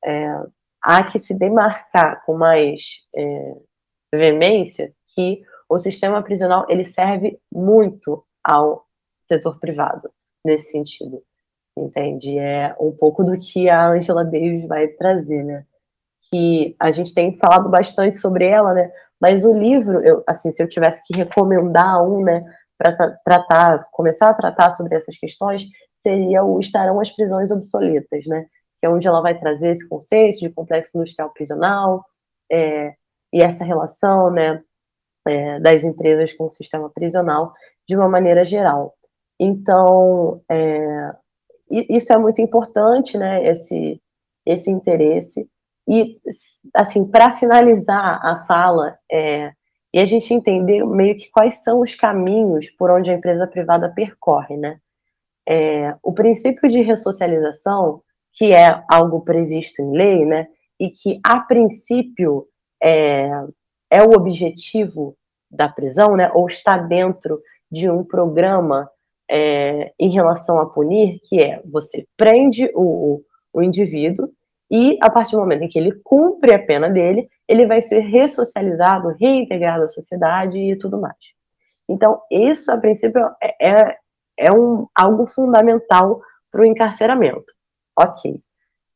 é, 0.03 0.43
há 0.81 1.03
que 1.03 1.19
se 1.19 1.33
demarcar 1.33 2.23
com 2.25 2.37
mais 2.37 2.81
é, 3.15 3.55
veemência 4.13 4.93
que 5.13 5.41
o 5.69 5.79
sistema 5.79 6.21
prisional 6.21 6.65
ele 6.69 6.85
serve 6.85 7.39
muito 7.51 8.23
ao 8.43 8.85
setor 9.21 9.59
privado 9.59 10.09
nesse 10.43 10.71
sentido, 10.71 11.23
entende? 11.75 12.37
É 12.37 12.75
um 12.79 12.91
pouco 12.91 13.23
do 13.23 13.35
que 13.37 13.69
a 13.69 13.89
Angela 13.89 14.23
Davis 14.23 14.67
vai 14.67 14.87
trazer, 14.89 15.43
né? 15.43 15.65
Que 16.29 16.75
a 16.79 16.91
gente 16.91 17.13
tem 17.13 17.35
falado 17.37 17.69
bastante 17.69 18.17
sobre 18.17 18.45
ela, 18.45 18.73
né? 18.73 18.91
Mas 19.19 19.45
o 19.45 19.53
livro, 19.53 20.05
eu, 20.05 20.23
assim, 20.27 20.51
se 20.51 20.61
eu 20.61 20.69
tivesse 20.69 21.03
que 21.07 21.17
recomendar 21.17 22.03
um, 22.03 22.23
né, 22.23 22.43
para 22.77 23.11
tratar, 23.23 23.87
começar 23.91 24.29
a 24.29 24.33
tratar 24.33 24.71
sobre 24.71 24.95
essas 24.95 25.17
questões, 25.17 25.65
seria 26.05 26.43
o 26.43 26.59
Estarão 26.59 26.99
as 26.99 27.11
Prisões 27.11 27.49
Obsoletas, 27.49 28.27
né, 28.27 28.45
que 28.79 28.85
é 28.85 28.89
onde 28.89 29.07
ela 29.07 29.21
vai 29.21 29.37
trazer 29.37 29.71
esse 29.71 29.87
conceito 29.89 30.39
de 30.39 30.49
complexo 30.49 30.95
industrial 30.95 31.31
prisional 31.31 32.05
é, 32.51 32.93
e 33.33 33.41
essa 33.41 33.65
relação, 33.65 34.29
né, 34.29 34.61
é, 35.27 35.59
das 35.59 35.83
empresas 35.83 36.31
com 36.33 36.45
o 36.45 36.53
sistema 36.53 36.91
prisional 36.91 37.53
de 37.87 37.95
uma 37.97 38.07
maneira 38.07 38.45
geral. 38.45 38.93
Então, 39.39 40.41
é, 40.49 41.11
isso 41.71 42.13
é 42.13 42.17
muito 42.19 42.39
importante, 42.39 43.17
né, 43.17 43.43
esse, 43.49 43.99
esse 44.45 44.69
interesse, 44.69 45.49
e, 45.87 46.19
assim, 46.75 47.03
para 47.03 47.31
finalizar 47.31 48.19
a 48.23 48.45
fala, 48.45 48.97
é, 49.11 49.51
e 49.93 49.99
a 49.99 50.05
gente 50.05 50.33
entender 50.33 50.85
meio 50.85 51.17
que 51.17 51.31
quais 51.31 51.63
são 51.63 51.79
os 51.79 51.95
caminhos 51.95 52.69
por 52.69 52.91
onde 52.91 53.09
a 53.09 53.13
empresa 53.13 53.47
privada 53.47 53.89
percorre, 53.89 54.57
né? 54.57 54.79
É, 55.47 55.95
o 56.01 56.11
princípio 56.13 56.69
de 56.69 56.81
ressocialização, 56.81 58.01
que 58.33 58.53
é 58.53 58.83
algo 58.89 59.21
previsto 59.21 59.81
em 59.81 59.91
lei, 59.91 60.25
né, 60.25 60.47
e 60.79 60.89
que 60.89 61.19
a 61.23 61.39
princípio 61.39 62.47
é, 62.81 63.29
é 63.89 64.03
o 64.03 64.11
objetivo 64.11 65.15
da 65.49 65.69
prisão, 65.69 66.15
né, 66.15 66.31
ou 66.33 66.47
está 66.47 66.77
dentro 66.77 67.41
de 67.71 67.89
um 67.89 68.03
programa 68.03 68.89
é, 69.29 69.93
em 69.99 70.09
relação 70.09 70.59
a 70.59 70.65
punir, 70.65 71.19
que 71.23 71.41
é 71.41 71.61
você 71.65 72.05
prende 72.17 72.69
o, 72.75 73.21
o 73.53 73.61
indivíduo 73.61 74.29
e 74.69 74.97
a 75.01 75.09
partir 75.09 75.33
do 75.33 75.39
momento 75.39 75.63
em 75.63 75.67
que 75.67 75.77
ele 75.77 75.93
cumpre 76.03 76.53
a 76.53 76.59
pena 76.59 76.89
dele, 76.89 77.29
ele 77.47 77.65
vai 77.65 77.81
ser 77.81 77.99
ressocializado, 77.99 79.15
reintegrado 79.19 79.83
à 79.83 79.89
sociedade 79.89 80.57
e 80.57 80.75
tudo 80.75 80.99
mais. 80.99 81.15
Então, 81.87 82.19
isso, 82.31 82.71
a 82.71 82.77
princípio, 82.77 83.21
é, 83.61 83.95
é, 84.37 84.51
um, 84.51 84.87
algo 84.95 85.27
fundamental 85.27 86.21
para 86.51 86.61
o 86.61 86.65
encarceramento. 86.65 87.45
Ok. 87.97 88.41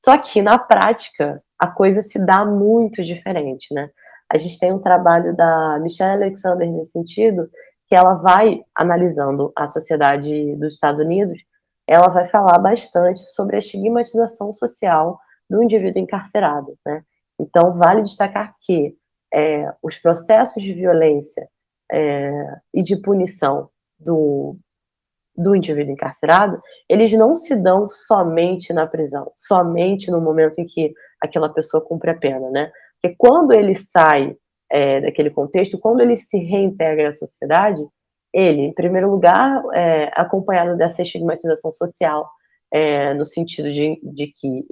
Só 0.04 0.18
que, 0.18 0.42
na 0.42 0.58
prática, 0.58 1.42
a 1.58 1.68
coisa 1.68 2.02
se 2.02 2.18
dá 2.26 2.46
muito 2.46 3.04
diferente, 3.04 3.74
né? 3.74 3.90
A 4.32 4.38
gente 4.38 4.60
tem 4.60 4.72
um 4.72 4.80
trabalho 4.80 5.36
da 5.36 5.80
Michelle 5.80 6.24
Alexander 6.24 6.70
nesse 6.72 6.92
sentido, 6.92 7.50
que 7.88 7.96
ela 7.96 8.14
vai 8.14 8.62
analisando 8.76 9.52
a 9.56 9.68
sociedade 9.68 10.56
dos 10.58 10.76
Estados 10.76 11.02
Unidos, 11.02 11.40
ela 11.88 12.08
vai 12.08 12.26
falar 12.26 12.60
bastante 12.60 13.20
sobre 13.20 13.56
a 13.56 13.60
estigmatização 13.60 14.54
social 14.54 15.20
do 15.50 15.64
indivíduo 15.64 16.00
encarcerado, 16.00 16.78
né? 16.86 17.04
Então, 17.40 17.74
vale 17.74 18.04
destacar 18.04 18.54
que 18.62 18.96
é, 19.34 19.74
os 19.82 19.98
processos 19.98 20.62
de 20.62 20.74
violência 20.74 21.50
é, 21.92 22.32
e 22.74 22.84
de 22.84 22.96
punição 22.96 23.70
do, 23.98 24.56
do 25.40 25.56
indivíduo 25.56 25.94
encarcerado, 25.94 26.62
eles 26.88 27.14
não 27.14 27.36
se 27.36 27.56
dão 27.56 27.90
somente 27.90 28.74
na 28.74 28.86
prisão, 28.86 29.32
somente 29.38 30.12
no 30.12 30.20
momento 30.20 30.60
em 30.60 30.66
que 30.66 30.94
aquela 31.22 31.48
pessoa 31.48 31.84
cumpre 31.84 32.12
a 32.12 32.18
pena, 32.18 32.50
né? 32.50 32.72
Porque 33.02 33.16
quando 33.18 33.54
ele 33.54 33.74
sai 33.74 34.36
é, 34.70 35.00
daquele 35.00 35.30
contexto, 35.30 35.80
quando 35.80 36.02
ele 36.02 36.18
se 36.18 36.38
reintegra 36.40 37.08
à 37.08 37.12
sociedade, 37.12 37.82
ele, 38.34 38.64
em 38.64 38.74
primeiro 38.74 39.10
lugar, 39.10 39.64
é 39.74 40.12
acompanhado 40.14 40.78
dessa 40.78 41.02
estigmatização 41.02 41.74
social, 41.74 42.30
é, 42.72 43.14
no 43.14 43.26
sentido 43.26 43.72
de, 43.72 44.00
de 44.04 44.28
que 44.28 44.66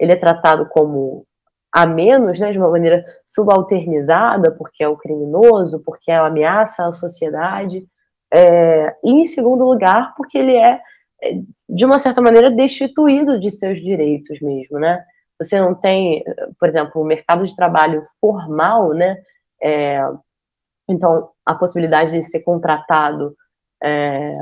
ele 0.00 0.12
é 0.12 0.16
tratado 0.16 0.66
como 0.70 1.26
a 1.74 1.86
menos, 1.86 2.40
né, 2.40 2.52
de 2.52 2.58
uma 2.58 2.70
maneira 2.70 3.04
subalternizada, 3.26 4.52
porque 4.52 4.82
é 4.82 4.88
o 4.88 4.96
criminoso, 4.96 5.82
porque 5.84 6.10
é 6.10 6.18
uma 6.18 6.28
ameaça 6.28 6.86
à 6.86 6.92
sociedade, 6.92 7.84
é, 8.32 8.94
e 9.04 9.12
em 9.12 9.24
segundo 9.24 9.64
lugar, 9.64 10.14
porque 10.16 10.38
ele 10.38 10.56
é, 10.56 10.80
é, 11.22 11.40
de 11.68 11.84
uma 11.84 11.98
certa 11.98 12.20
maneira, 12.20 12.50
destituído 12.50 13.38
de 13.38 13.50
seus 13.50 13.80
direitos 13.80 14.40
mesmo, 14.40 14.78
né? 14.78 15.04
Você 15.40 15.60
não 15.60 15.74
tem, 15.74 16.24
por 16.58 16.68
exemplo, 16.68 17.00
o 17.00 17.04
mercado 17.04 17.46
de 17.46 17.54
trabalho 17.54 18.04
formal, 18.20 18.92
né? 18.92 19.18
É, 19.62 20.00
então, 20.88 21.30
a 21.44 21.54
possibilidade 21.54 22.12
de 22.12 22.22
ser 22.22 22.40
contratado 22.40 23.36
é, 23.82 24.36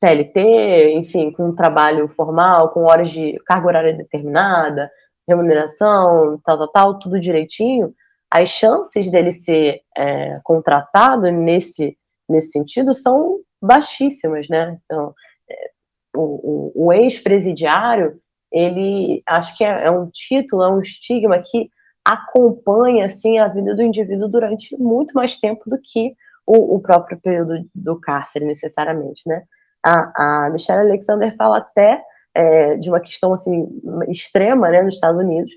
CLT, 0.00 0.92
enfim, 0.94 1.32
com 1.32 1.46
um 1.46 1.54
trabalho 1.54 2.08
formal, 2.08 2.70
com 2.70 2.84
horas 2.84 3.10
de 3.10 3.38
carga 3.46 3.66
horária 3.66 3.92
determinada, 3.94 4.90
remuneração, 5.26 6.38
tal, 6.44 6.58
tal, 6.58 6.68
tal, 6.68 6.98
tudo 6.98 7.18
direitinho, 7.18 7.94
as 8.30 8.50
chances 8.50 9.10
dele 9.10 9.32
ser 9.32 9.80
é, 9.96 10.40
contratado 10.42 11.30
nesse, 11.30 11.96
nesse 12.28 12.50
sentido 12.50 12.94
são 12.94 13.40
baixíssimas, 13.62 14.48
né? 14.48 14.78
Então, 14.84 15.14
é, 15.50 15.70
o, 16.16 16.72
o, 16.74 16.86
o 16.86 16.92
ex-presidiário, 16.92 18.18
ele, 18.52 19.22
acho 19.26 19.56
que 19.56 19.64
é, 19.64 19.86
é, 19.86 19.90
um 19.90 20.08
título, 20.10 20.62
é 20.62 20.68
um 20.68 20.80
estigma 20.80 21.38
que 21.38 21.70
acompanha, 22.04 23.06
assim, 23.06 23.38
a 23.38 23.48
vida 23.48 23.74
do 23.74 23.82
indivíduo 23.82 24.28
durante 24.28 24.76
muito 24.78 25.14
mais 25.14 25.38
tempo 25.38 25.62
do 25.66 25.78
que 25.82 26.14
o, 26.46 26.76
o 26.76 26.80
próprio 26.80 27.18
período 27.20 27.66
do 27.74 27.98
cárcere, 27.98 28.44
necessariamente, 28.44 29.22
né? 29.26 29.42
A, 29.84 30.46
a 30.46 30.50
Michelle 30.50 30.88
Alexander 30.88 31.34
fala 31.36 31.58
até 31.58 32.02
é, 32.34 32.76
de 32.76 32.88
uma 32.88 33.00
questão 33.00 33.32
assim 33.32 33.68
extrema, 34.08 34.68
né, 34.70 34.82
nos 34.82 34.94
Estados 34.94 35.18
Unidos, 35.18 35.52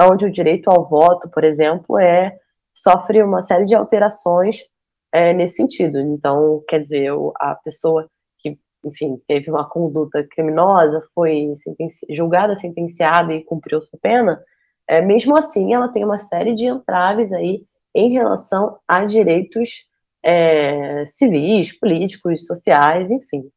onde 0.00 0.26
o 0.26 0.30
direito 0.30 0.70
ao 0.70 0.88
voto, 0.88 1.28
por 1.28 1.44
exemplo, 1.44 1.98
é 1.98 2.36
sofre 2.74 3.22
uma 3.22 3.42
série 3.42 3.66
de 3.66 3.74
alterações 3.74 4.58
é, 5.12 5.32
nesse 5.32 5.56
sentido. 5.56 5.98
Então, 5.98 6.62
quer 6.68 6.80
dizer, 6.80 7.10
a 7.36 7.54
pessoa 7.54 8.08
que, 8.38 8.58
enfim, 8.84 9.20
teve 9.26 9.50
uma 9.50 9.68
conduta 9.68 10.26
criminosa, 10.30 11.02
foi 11.14 11.52
sentenci 11.54 12.06
julgada, 12.10 12.54
sentenciada 12.54 13.34
e 13.34 13.44
cumpriu 13.44 13.80
sua 13.82 13.98
pena, 14.00 14.42
é, 14.88 15.00
mesmo 15.00 15.36
assim, 15.36 15.72
ela 15.72 15.88
tem 15.88 16.04
uma 16.04 16.18
série 16.18 16.54
de 16.54 16.66
entraves 16.66 17.32
aí 17.32 17.64
em 17.94 18.12
relação 18.12 18.78
a 18.88 19.04
direitos 19.04 19.88
é, 20.22 21.04
civis, 21.06 21.78
políticos, 21.78 22.46
sociais, 22.46 23.10
enfim. 23.10 23.48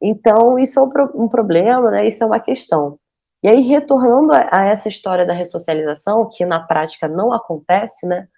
Então, 0.00 0.58
isso 0.58 0.78
é 0.78 0.82
um, 0.82 1.24
um, 1.24 1.28
problema, 1.28 1.90
né? 1.90 2.06
Isso 2.06 2.22
é 2.22 2.26
uma 2.26 2.40
questão. 2.40 2.98
E 3.42 3.48
aí, 3.48 3.60
retornando 3.62 4.32
a, 4.32 4.48
a, 4.50 4.64
essa 4.66 4.88
história 4.88 5.26
da 5.26 5.32
ressocialização, 5.32 6.28
que 6.28 6.44
na 6.44 6.60
prática 6.60 7.08
não 7.08 7.32
acontece, 7.32 8.06
né? 8.06 8.28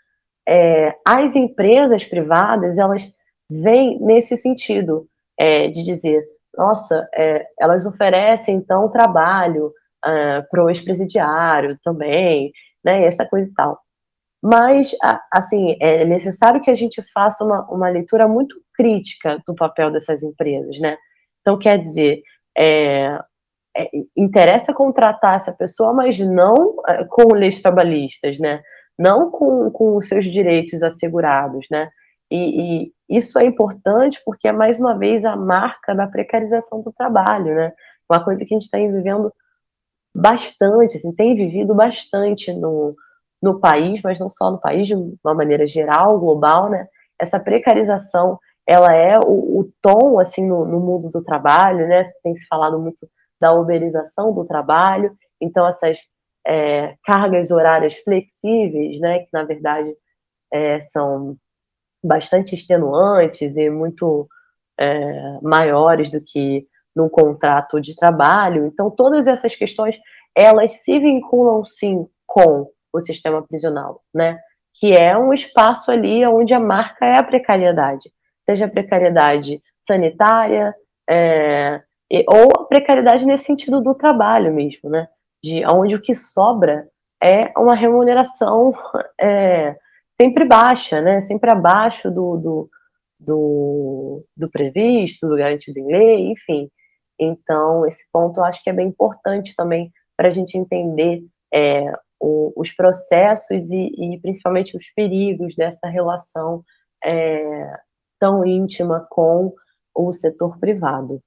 É, 0.48 0.94
as 1.06 1.36
empresas 1.36 2.04
privadas, 2.04 2.78
elas 2.78 3.06
vêm 3.48 3.98
nesse 4.00 4.36
sentido 4.36 5.06
é, 5.38 5.68
de 5.68 5.84
dizer, 5.84 6.24
nossa, 6.56 7.08
é, 7.14 7.46
elas 7.58 7.86
oferecem, 7.86 8.56
então, 8.56 8.90
trabalho 8.90 9.66
uh, 9.66 9.72
ah, 10.02 10.46
para 10.50 10.64
o 10.64 10.68
ex-presidiário 10.68 11.78
também, 11.82 12.52
né? 12.84 13.04
Essa 13.04 13.26
coisa 13.26 13.50
e 13.50 13.54
tal. 13.54 13.78
Mas, 14.42 14.96
assim, 15.30 15.76
é 15.80 16.04
necessário 16.04 16.62
que 16.62 16.70
a 16.70 16.74
gente 16.74 17.02
faça 17.12 17.44
uma, 17.44 17.66
uma 17.70 17.88
leitura 17.90 18.26
muito 18.26 18.56
crítica 18.74 19.40
do 19.46 19.54
papel 19.54 19.90
dessas 19.90 20.22
empresas, 20.22 20.80
né? 20.80 20.96
Então, 21.40 21.58
quer 21.58 21.78
dizer, 21.78 22.22
é, 22.56 23.18
é, 23.76 23.88
interessa 24.16 24.72
contratar 24.72 25.36
essa 25.36 25.52
pessoa, 25.52 25.92
mas 25.92 26.18
não 26.18 26.76
é, 26.88 27.04
com 27.04 27.34
leis 27.34 27.60
trabalhistas, 27.60 28.38
né? 28.38 28.62
Não 29.00 29.30
com, 29.30 29.70
com 29.70 29.96
os 29.96 30.08
seus 30.08 30.26
direitos 30.26 30.82
assegurados, 30.82 31.66
né? 31.70 31.88
E, 32.30 32.84
e, 32.84 32.92
isso 33.08 33.38
é 33.38 33.46
importante 33.46 34.20
porque 34.26 34.46
é, 34.46 34.52
mais 34.52 34.78
uma 34.78 34.98
vez, 34.98 35.24
a 35.24 35.34
marca 35.34 35.94
da 35.94 36.06
precarização 36.06 36.82
do 36.82 36.92
trabalho, 36.92 37.54
né? 37.54 37.72
Uma 38.10 38.22
coisa 38.22 38.44
que 38.44 38.52
a 38.54 38.56
gente 38.56 38.64
está 38.64 38.76
vivendo 38.76 39.32
bastante, 40.14 40.98
assim, 40.98 41.14
tem 41.14 41.32
vivido 41.32 41.74
bastante 41.74 42.52
no, 42.52 42.94
no 43.42 43.58
país, 43.58 44.02
mas 44.02 44.18
não 44.18 44.30
só 44.30 44.50
no 44.50 44.60
país, 44.60 44.86
de 44.86 44.94
uma 44.94 45.34
maneira 45.34 45.66
geral, 45.66 46.18
global, 46.20 46.68
né? 46.68 46.86
Essa 47.18 47.40
precarização 47.40 48.38
ela 48.66 48.94
é 48.94 49.18
o, 49.18 49.60
o 49.60 49.72
tom, 49.80 50.20
assim, 50.20 50.46
no, 50.46 50.66
no, 50.66 50.78
mundo 50.78 51.10
do 51.10 51.24
trabalho, 51.24 51.88
né, 51.88 52.02
tem 52.22 52.34
se 52.34 52.46
falado 52.46 52.78
muito 52.78 53.08
da 53.40 53.52
uberização 53.54 54.32
do 54.32 54.44
trabalho, 54.44 55.16
então 55.40 55.66
essas 55.66 55.98
é, 56.46 56.96
cargas 57.04 57.50
horárias 57.50 57.94
flexíveis, 57.98 59.00
né, 59.00 59.20
que 59.20 59.28
na 59.32 59.44
verdade 59.44 59.94
é, 60.52 60.80
são 60.80 61.36
bastante 62.02 62.54
extenuantes 62.54 63.56
e 63.56 63.68
muito 63.70 64.28
é, 64.78 65.38
maiores 65.42 66.10
do 66.10 66.20
que 66.20 66.66
num 66.96 67.08
contrato 67.08 67.80
de 67.80 67.94
trabalho. 67.94 68.66
Então, 68.66 68.90
todas 68.90 69.26
essas 69.26 69.54
questões, 69.54 69.98
elas 70.34 70.82
se 70.82 70.98
vinculam, 70.98 71.64
sim, 71.64 72.06
com 72.26 72.70
o 72.92 73.00
sistema 73.00 73.42
prisional, 73.42 74.02
né, 74.12 74.38
que 74.74 74.92
é 74.92 75.16
um 75.16 75.32
espaço 75.32 75.90
ali 75.90 76.24
onde 76.26 76.54
a 76.54 76.60
marca 76.60 77.04
é 77.04 77.18
a 77.18 77.22
precariedade 77.22 78.10
seja 78.50 78.68
precariedade 78.68 79.62
sanitária, 79.80 80.74
é, 81.08 81.82
ou 82.28 82.50
a 82.56 82.64
precariedade 82.66 83.26
nesse 83.26 83.44
sentido 83.44 83.80
do 83.80 83.94
trabalho 83.94 84.52
mesmo, 84.52 84.90
né? 84.90 85.08
De 85.42 85.64
onde 85.66 85.94
o 85.94 86.00
que 86.00 86.14
sobra 86.14 86.88
é 87.22 87.52
uma 87.58 87.74
remuneração 87.74 88.72
é, 89.20 89.76
sempre 90.12 90.44
baixa, 90.44 91.00
né? 91.00 91.20
Sempre 91.20 91.50
abaixo 91.50 92.10
do, 92.10 92.36
do, 92.36 92.70
do, 93.18 94.24
do 94.36 94.50
previsto, 94.50 95.28
do 95.28 95.36
garantido 95.36 95.78
em 95.78 95.86
lei, 95.86 96.30
enfim. 96.30 96.70
Então, 97.18 97.86
esse 97.86 98.04
ponto 98.12 98.40
eu 98.40 98.44
acho 98.44 98.62
que 98.62 98.70
é 98.70 98.72
bem 98.72 98.88
importante 98.88 99.54
também 99.54 99.92
para 100.16 100.28
a 100.28 100.30
gente 100.30 100.56
entender 100.56 101.22
é, 101.52 101.92
o, 102.18 102.52
os 102.56 102.72
processos 102.72 103.70
e, 103.70 103.92
e, 103.96 104.18
principalmente 104.20 104.76
os 104.76 104.90
perigos 104.94 105.54
dessa 105.54 105.88
relação 105.88 106.62
é, 107.04 107.72
tão 108.18 108.44
íntima 108.44 109.06
com 109.10 109.54
o 109.94 110.12
setor 110.12 110.58
privado. 110.58 111.22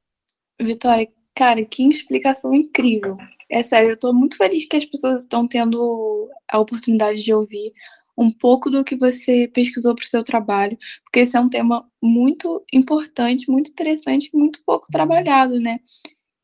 Vitória, 0.62 1.08
cara, 1.36 1.64
que 1.66 1.88
explicação 1.88 2.54
incrível. 2.54 3.18
É 3.50 3.62
sério, 3.62 3.90
eu 3.92 3.94
estou 3.96 4.14
muito 4.14 4.38
feliz 4.38 4.66
que 4.66 4.78
as 4.78 4.86
pessoas 4.86 5.24
estão 5.24 5.48
tendo 5.48 6.30
a 6.52 6.60
oportunidade 6.60 7.22
de 7.24 7.34
ouvir 7.34 7.74
um 8.18 8.32
pouco 8.32 8.70
do 8.70 8.84
que 8.84 8.96
você 8.96 9.50
pesquisou 9.54 9.96
para 9.96 10.04
o 10.04 10.08
seu 10.08 10.24
trabalho, 10.24 10.78
porque 11.04 11.20
esse 11.20 11.36
é 11.36 11.40
um 11.40 11.50
tema 11.50 11.88
muito 12.02 12.64
importante, 12.74 13.50
muito 13.50 13.72
interessante, 13.72 14.30
muito 14.34 14.60
pouco 14.66 14.88
trabalhado, 14.92 15.60
né? 15.60 15.80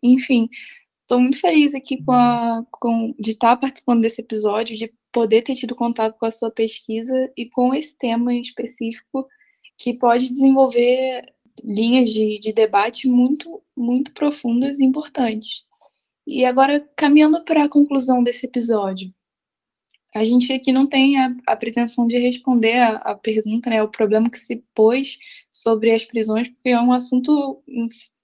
Enfim, 0.02 0.50
estou 1.02 1.20
muito 1.20 1.40
feliz 1.40 1.76
aqui 1.76 2.04
com 2.04 2.12
a, 2.12 2.64
com, 2.72 3.14
de 3.20 3.32
estar 3.32 3.56
tá 3.56 3.58
participando 3.58 4.02
desse 4.02 4.22
episódio, 4.22 4.76
de 4.76 4.92
poder 5.12 5.44
ter 5.44 5.56
tido 5.56 5.76
contato 5.76 6.18
com 6.18 6.26
a 6.26 6.32
sua 6.32 6.52
pesquisa 6.52 7.32
e 7.38 7.48
com 7.48 7.74
esse 7.74 7.98
tema 7.98 8.34
em 8.34 8.42
específico, 8.42 9.28
que 9.78 9.94
pode 9.94 10.30
desenvolver 10.30 11.24
linhas 11.64 12.10
de, 12.10 12.40
de 12.40 12.54
debate 12.54 13.08
muito, 13.08 13.62
muito 13.76 14.12
profundas 14.14 14.80
e 14.80 14.86
importantes. 14.86 15.64
E 16.28 16.46
agora, 16.46 16.88
caminhando 16.96 17.44
para 17.44 17.64
a 17.64 17.70
conclusão 17.70 18.24
desse 18.24 18.46
episódio, 18.46 19.14
a 20.16 20.24
gente 20.24 20.52
aqui 20.52 20.72
não 20.72 20.88
tem 20.88 21.20
a, 21.20 21.34
a 21.46 21.56
pretensão 21.56 22.08
de 22.08 22.18
responder 22.18 22.78
a, 22.78 22.96
a, 22.98 23.16
pergunta, 23.16 23.70
né, 23.70 23.82
o 23.84 23.88
problema 23.88 24.30
que 24.30 24.40
se 24.40 24.64
pôs 24.74 25.18
sobre 25.52 25.92
as 25.92 26.04
prisões, 26.04 26.50
porque 26.50 26.70
é 26.70 26.82
um 26.82 26.92
assunto 26.92 27.64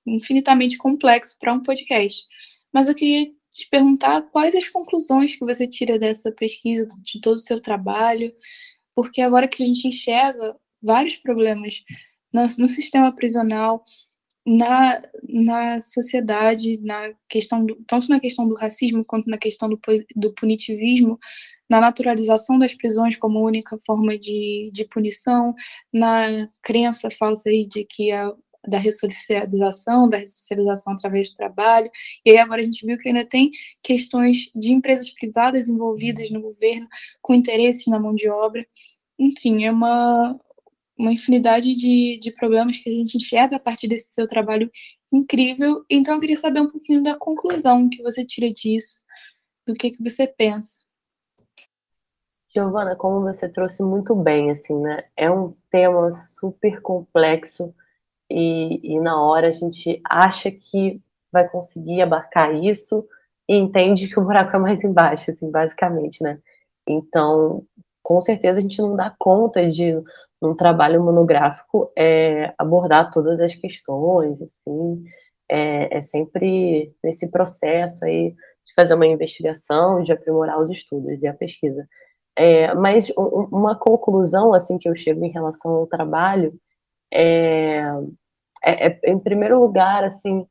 infinitamente 0.06 0.78
complexo 0.78 1.38
para 1.40 1.54
um 1.54 1.62
podcast. 1.62 2.26
Mas 2.74 2.88
eu 2.88 2.96
queria 2.96 3.32
te 3.52 3.70
perguntar 3.70 4.22
quais 4.24 4.56
as 4.56 4.68
conclusões 4.68 5.36
que 5.36 5.46
você 5.46 5.68
tira 5.68 5.98
dessa 5.98 6.32
pesquisa, 6.32 6.88
de 7.04 7.22
todo 7.22 7.36
o 7.36 7.40
seu 7.40 7.62
trabalho, 7.62 8.34
porque 8.94 9.22
agora 9.22 9.48
que 9.48 9.64
a 9.64 9.66
gente 9.66 9.88
enxerga 9.88 10.56
vários 10.82 11.16
problemas 11.16 11.84
no, 12.34 12.70
sistema 12.70 13.14
prisional, 13.16 13.84
na, 14.46 15.02
na 15.28 15.82
sociedade, 15.82 16.80
na 16.82 17.14
questão 17.28 17.66
do, 17.66 17.76
tanto 17.88 18.08
na 18.10 18.20
questão 18.20 18.48
do 18.48 18.56
racismo 18.56 19.04
quanto 19.06 19.30
na 19.30 19.38
questão 19.38 19.68
do, 19.68 19.80
do 20.16 20.34
punitivismo, 20.34 21.18
na 21.70 21.82
naturalização 21.82 22.60
das 22.60 22.76
prisões 22.76 23.16
como 23.16 23.44
única 23.44 23.78
forma 23.86 24.18
de, 24.18 24.70
de 24.72 24.86
punição, 24.86 25.54
na 25.92 26.48
crença 26.62 27.10
falsa 27.10 27.50
aí 27.50 27.68
de 27.68 27.86
que 27.86 28.12
a 28.12 28.32
da 28.68 28.78
ressocialização, 28.78 30.10
da 30.10 30.18
ressocialização 30.18 30.94
através 30.94 31.30
do 31.30 31.36
trabalho. 31.36 31.90
E 32.26 32.32
aí 32.32 32.38
agora 32.38 32.62
a 32.62 32.66
gente 32.66 32.86
viu 32.86 32.98
que 32.98 33.08
ainda 33.08 33.26
tem 33.26 33.52
questões 33.84 34.50
de 34.56 34.74
empresas 34.74 35.10
privadas 35.12 35.68
envolvidas 35.68 36.30
no 36.32 36.42
governo 36.42 36.88
com 37.22 37.34
interesses 37.34 37.86
na 37.88 38.00
mão 38.00 38.16
de 38.16 38.30
obra. 38.30 38.66
Enfim, 39.18 39.66
é 39.66 39.72
uma, 39.72 40.38
uma 40.98 41.12
infinidade 41.12 41.74
de, 41.74 42.18
de 42.20 42.32
problemas 42.32 42.78
que 42.78 42.90
a 42.90 42.94
gente 42.94 43.18
enxerga 43.18 43.58
a 43.58 43.60
partir 43.60 43.88
desse 43.88 44.14
seu 44.14 44.26
trabalho 44.26 44.70
incrível. 45.12 45.84
Então 45.90 46.16
eu 46.16 46.22
queria 46.22 46.38
saber 46.38 46.62
um 46.62 46.68
pouquinho 46.68 47.04
da 47.04 47.16
conclusão 47.16 47.90
que 47.90 48.02
você 48.02 48.26
tira 48.26 48.52
disso, 48.52 49.04
do 49.68 49.74
que, 49.74 49.92
que 49.92 50.04
você 50.04 50.26
pensa. 50.26 50.86
Giovana, 52.56 52.96
como 52.96 53.22
você 53.22 53.50
trouxe 53.50 53.84
muito 53.84 54.16
bem, 54.16 54.52
assim, 54.52 54.80
né? 54.80 55.04
É 55.18 55.30
um 55.30 55.54
tema 55.70 56.14
super 56.40 56.82
complexo 56.82 57.76
e, 58.30 58.96
e 58.96 59.00
na 59.02 59.22
hora 59.22 59.50
a 59.50 59.52
gente 59.52 60.02
acha 60.10 60.50
que 60.50 61.02
vai 61.34 61.50
conseguir 61.50 62.02
abarcar 62.02 62.56
isso 62.56 63.06
e 63.48 63.58
entende 63.58 64.08
que 64.08 64.18
o 64.18 64.24
buraco 64.24 64.56
é 64.56 64.60
mais 64.60 64.86
embaixo, 64.86 65.32
assim, 65.32 65.52
basicamente, 65.52 66.24
né? 66.24 66.40
Então, 66.88 67.66
com 68.02 68.22
certeza 68.22 68.60
a 68.60 68.62
gente 68.62 68.82
não 68.82 68.96
dá 68.96 69.14
conta 69.20 69.70
de, 69.70 70.02
num 70.46 70.56
trabalho 70.56 71.04
monográfico, 71.04 71.92
é, 71.98 72.54
abordar 72.58 73.12
todas 73.12 73.40
as 73.40 73.56
questões, 73.56 74.42
enfim, 74.42 75.04
é, 75.50 75.98
é 75.98 76.02
sempre 76.02 76.94
nesse 77.04 77.32
processo 77.32 78.06
aí 78.06 78.32
de 78.32 78.74
fazer 78.76 78.94
uma 78.94 79.08
investigação, 79.08 80.04
de 80.04 80.12
aprimorar 80.12 80.60
os 80.60 80.70
estudos 80.70 81.24
e 81.24 81.28
a 81.28 81.34
pesquisa. 81.34 81.88
É, 82.38 82.74
mas 82.76 83.12
uma 83.16 83.76
conclusão 83.76 84.54
assim 84.54 84.78
que 84.78 84.90
eu 84.90 84.96
chego 84.96 85.24
em 85.24 85.32
relação 85.32 85.72
ao 85.72 85.88
trabalho 85.88 86.54
é, 87.14 87.82
é, 88.62 88.88
é, 88.88 89.00
em 89.06 89.18
primeiro 89.18 89.60
lugar 89.60 90.04
assim 90.04 90.46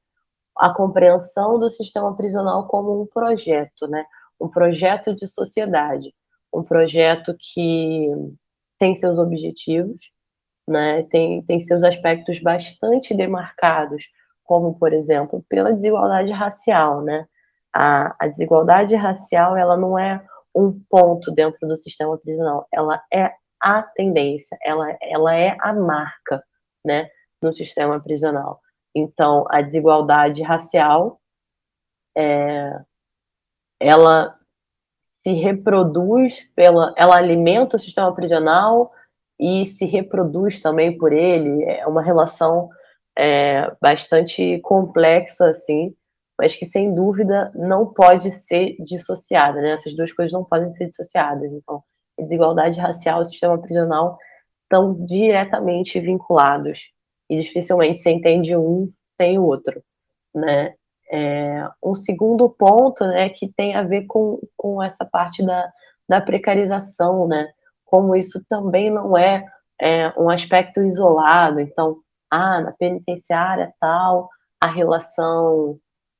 a 0.56 0.72
compreensão 0.72 1.58
do 1.58 1.68
sistema 1.68 2.16
prisional 2.16 2.66
como 2.68 3.02
um 3.02 3.06
projeto, 3.06 3.86
né? 3.88 4.06
Um 4.40 4.48
projeto 4.48 5.14
de 5.14 5.26
sociedade, 5.28 6.14
um 6.52 6.62
projeto 6.62 7.36
que 7.38 8.08
tem 8.84 8.94
seus 8.94 9.18
objetivos, 9.18 9.98
né? 10.68 11.04
Tem 11.04 11.42
tem 11.42 11.58
seus 11.58 11.82
aspectos 11.82 12.38
bastante 12.38 13.14
demarcados, 13.14 14.04
como 14.44 14.78
por 14.78 14.92
exemplo 14.92 15.42
pela 15.48 15.72
desigualdade 15.72 16.30
racial, 16.30 17.02
né? 17.02 17.26
A, 17.74 18.14
a 18.20 18.28
desigualdade 18.28 18.94
racial 18.94 19.56
ela 19.56 19.74
não 19.74 19.98
é 19.98 20.22
um 20.54 20.78
ponto 20.90 21.30
dentro 21.32 21.66
do 21.66 21.76
sistema 21.78 22.18
prisional, 22.18 22.68
ela 22.70 23.02
é 23.10 23.32
a 23.58 23.82
tendência, 23.82 24.58
ela, 24.62 24.94
ela 25.00 25.34
é 25.34 25.56
a 25.60 25.72
marca, 25.72 26.44
né, 26.84 27.08
no 27.40 27.52
sistema 27.54 27.98
prisional. 27.98 28.60
Então, 28.94 29.46
a 29.50 29.62
desigualdade 29.62 30.42
racial, 30.42 31.18
é, 32.16 32.78
ela 33.80 34.38
se 35.26 35.32
reproduz 35.32 36.52
pela, 36.54 36.92
ela 36.96 37.16
alimenta 37.16 37.76
o 37.76 37.80
sistema 37.80 38.14
prisional 38.14 38.92
e 39.40 39.64
se 39.64 39.86
reproduz 39.86 40.60
também 40.60 40.96
por 40.96 41.12
ele. 41.12 41.64
É 41.64 41.86
uma 41.86 42.02
relação 42.02 42.68
é, 43.16 43.74
bastante 43.80 44.60
complexa, 44.60 45.48
assim, 45.48 45.94
mas 46.38 46.54
que 46.54 46.66
sem 46.66 46.94
dúvida 46.94 47.50
não 47.54 47.86
pode 47.86 48.30
ser 48.30 48.76
dissociada, 48.80 49.60
né? 49.60 49.72
Essas 49.72 49.96
duas 49.96 50.12
coisas 50.12 50.32
não 50.32 50.44
podem 50.44 50.70
ser 50.72 50.88
dissociadas. 50.88 51.50
Então, 51.52 51.82
desigualdade 52.18 52.78
racial 52.78 53.22
e 53.22 53.26
sistema 53.26 53.58
prisional 53.58 54.18
estão 54.64 54.94
diretamente 55.06 55.98
vinculados 56.00 56.90
e 57.30 57.36
dificilmente 57.36 58.00
se 58.00 58.10
entende 58.10 58.56
um 58.56 58.92
sem 59.00 59.38
o 59.38 59.44
outro, 59.44 59.82
né? 60.34 60.74
É, 61.10 61.68
um 61.82 61.94
segundo 61.94 62.48
ponto, 62.48 63.06
né, 63.06 63.28
que 63.28 63.48
tem 63.48 63.74
a 63.74 63.82
ver 63.82 64.06
com, 64.06 64.40
com 64.56 64.82
essa 64.82 65.04
parte 65.04 65.44
da, 65.44 65.70
da 66.08 66.20
precarização, 66.20 67.26
né? 67.28 67.46
Como 67.84 68.16
isso 68.16 68.42
também 68.48 68.90
não 68.90 69.16
é, 69.16 69.44
é 69.80 70.12
um 70.18 70.28
aspecto 70.30 70.82
isolado. 70.82 71.60
Então, 71.60 71.98
ah, 72.30 72.60
na 72.60 72.72
penitenciária 72.72 73.72
tal, 73.80 74.28
a 74.60 74.66
relação 74.66 75.78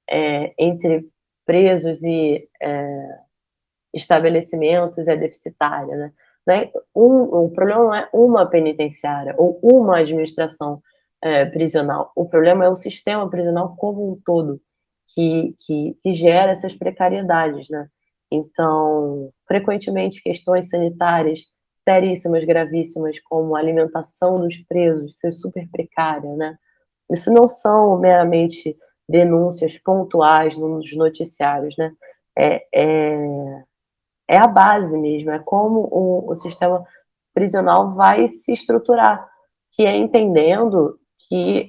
é, 0.09 0.55
entre 0.59 1.09
presos 1.47 2.03
e 2.03 2.49
é, 2.63 3.19
estabelecimentos 3.93 5.09
é 5.09 5.17
deficitária. 5.17 5.97
Né? 5.97 6.13
Né? 6.47 6.71
Um, 6.95 7.45
o 7.45 7.51
problema 7.51 7.85
não 7.85 7.95
é 7.95 8.09
uma 8.13 8.47
penitenciária 8.47 9.35
ou 9.39 9.59
uma 9.63 9.99
administração 9.99 10.83
é, 11.23 11.47
prisional, 11.47 12.13
o 12.15 12.29
problema 12.29 12.67
é 12.67 12.69
o 12.69 12.77
sistema 12.77 13.29
prisional 13.31 13.75
como 13.77 14.13
um 14.13 14.21
todo, 14.27 14.61
que, 15.15 15.55
que, 15.59 15.97
que 16.03 16.15
gera 16.15 16.53
essas 16.53 16.75
precariedades. 16.75 17.69
Né? 17.69 17.89
Então, 18.31 19.31
frequentemente, 19.47 20.23
questões 20.23 20.69
sanitárias 20.69 21.41
seríssimas, 21.85 22.45
gravíssimas, 22.45 23.21
como 23.21 23.55
a 23.55 23.59
alimentação 23.59 24.41
dos 24.41 24.57
presos 24.67 25.19
ser 25.19 25.31
super 25.31 25.69
precária, 25.71 26.35
né? 26.35 26.57
Isso 27.11 27.31
não 27.31 27.47
são 27.47 27.99
meramente 27.99 28.75
denúncias 29.07 29.79
pontuais 29.79 30.57
nos 30.57 30.91
noticiários, 30.97 31.77
né? 31.77 31.93
É, 32.37 32.67
é, 32.75 33.65
é 34.29 34.39
a 34.39 34.47
base 34.47 34.99
mesmo, 34.99 35.31
é 35.31 35.39
como 35.39 35.81
o, 35.93 36.33
o 36.33 36.37
sistema 36.37 36.83
prisional 37.35 37.95
vai 37.95 38.27
se 38.29 38.53
estruturar, 38.53 39.29
que 39.73 39.85
é 39.85 39.95
entendendo 39.95 40.99
que 41.29 41.69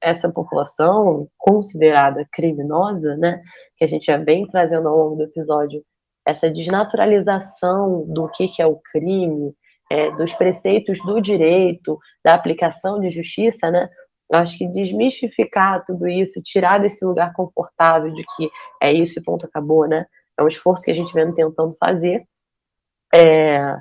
essa 0.00 0.30
população 0.30 1.28
considerada 1.38 2.26
criminosa, 2.32 3.16
né, 3.16 3.42
que 3.76 3.84
a 3.84 3.88
gente 3.88 4.06
já 4.06 4.16
vem 4.16 4.46
trazendo 4.46 4.88
ao 4.88 4.96
longo 4.96 5.16
do 5.16 5.24
episódio, 5.24 5.82
essa 6.26 6.48
desnaturalização 6.48 8.04
do 8.06 8.28
que, 8.28 8.48
que 8.48 8.62
é 8.62 8.66
o 8.66 8.80
crime, 8.92 9.52
é, 9.90 10.10
dos 10.12 10.32
preceitos 10.34 10.98
do 11.04 11.20
direito, 11.20 11.98
da 12.24 12.34
aplicação 12.34 13.00
de 13.00 13.08
justiça, 13.08 13.70
né, 13.70 13.88
acho 14.32 14.56
que 14.56 14.66
desmistificar 14.66 15.84
tudo 15.84 16.08
isso, 16.08 16.40
tirar 16.42 16.78
desse 16.78 17.04
lugar 17.04 17.32
confortável 17.34 18.12
de 18.12 18.24
que 18.36 18.50
é 18.82 18.92
isso 18.92 19.18
e 19.18 19.22
ponto 19.22 19.46
acabou, 19.46 19.86
né? 19.86 20.06
É 20.38 20.42
um 20.42 20.48
esforço 20.48 20.84
que 20.84 20.90
a 20.90 20.94
gente 20.94 21.12
vem 21.12 21.32
tentando 21.34 21.74
fazer. 21.78 22.24
É, 23.14 23.76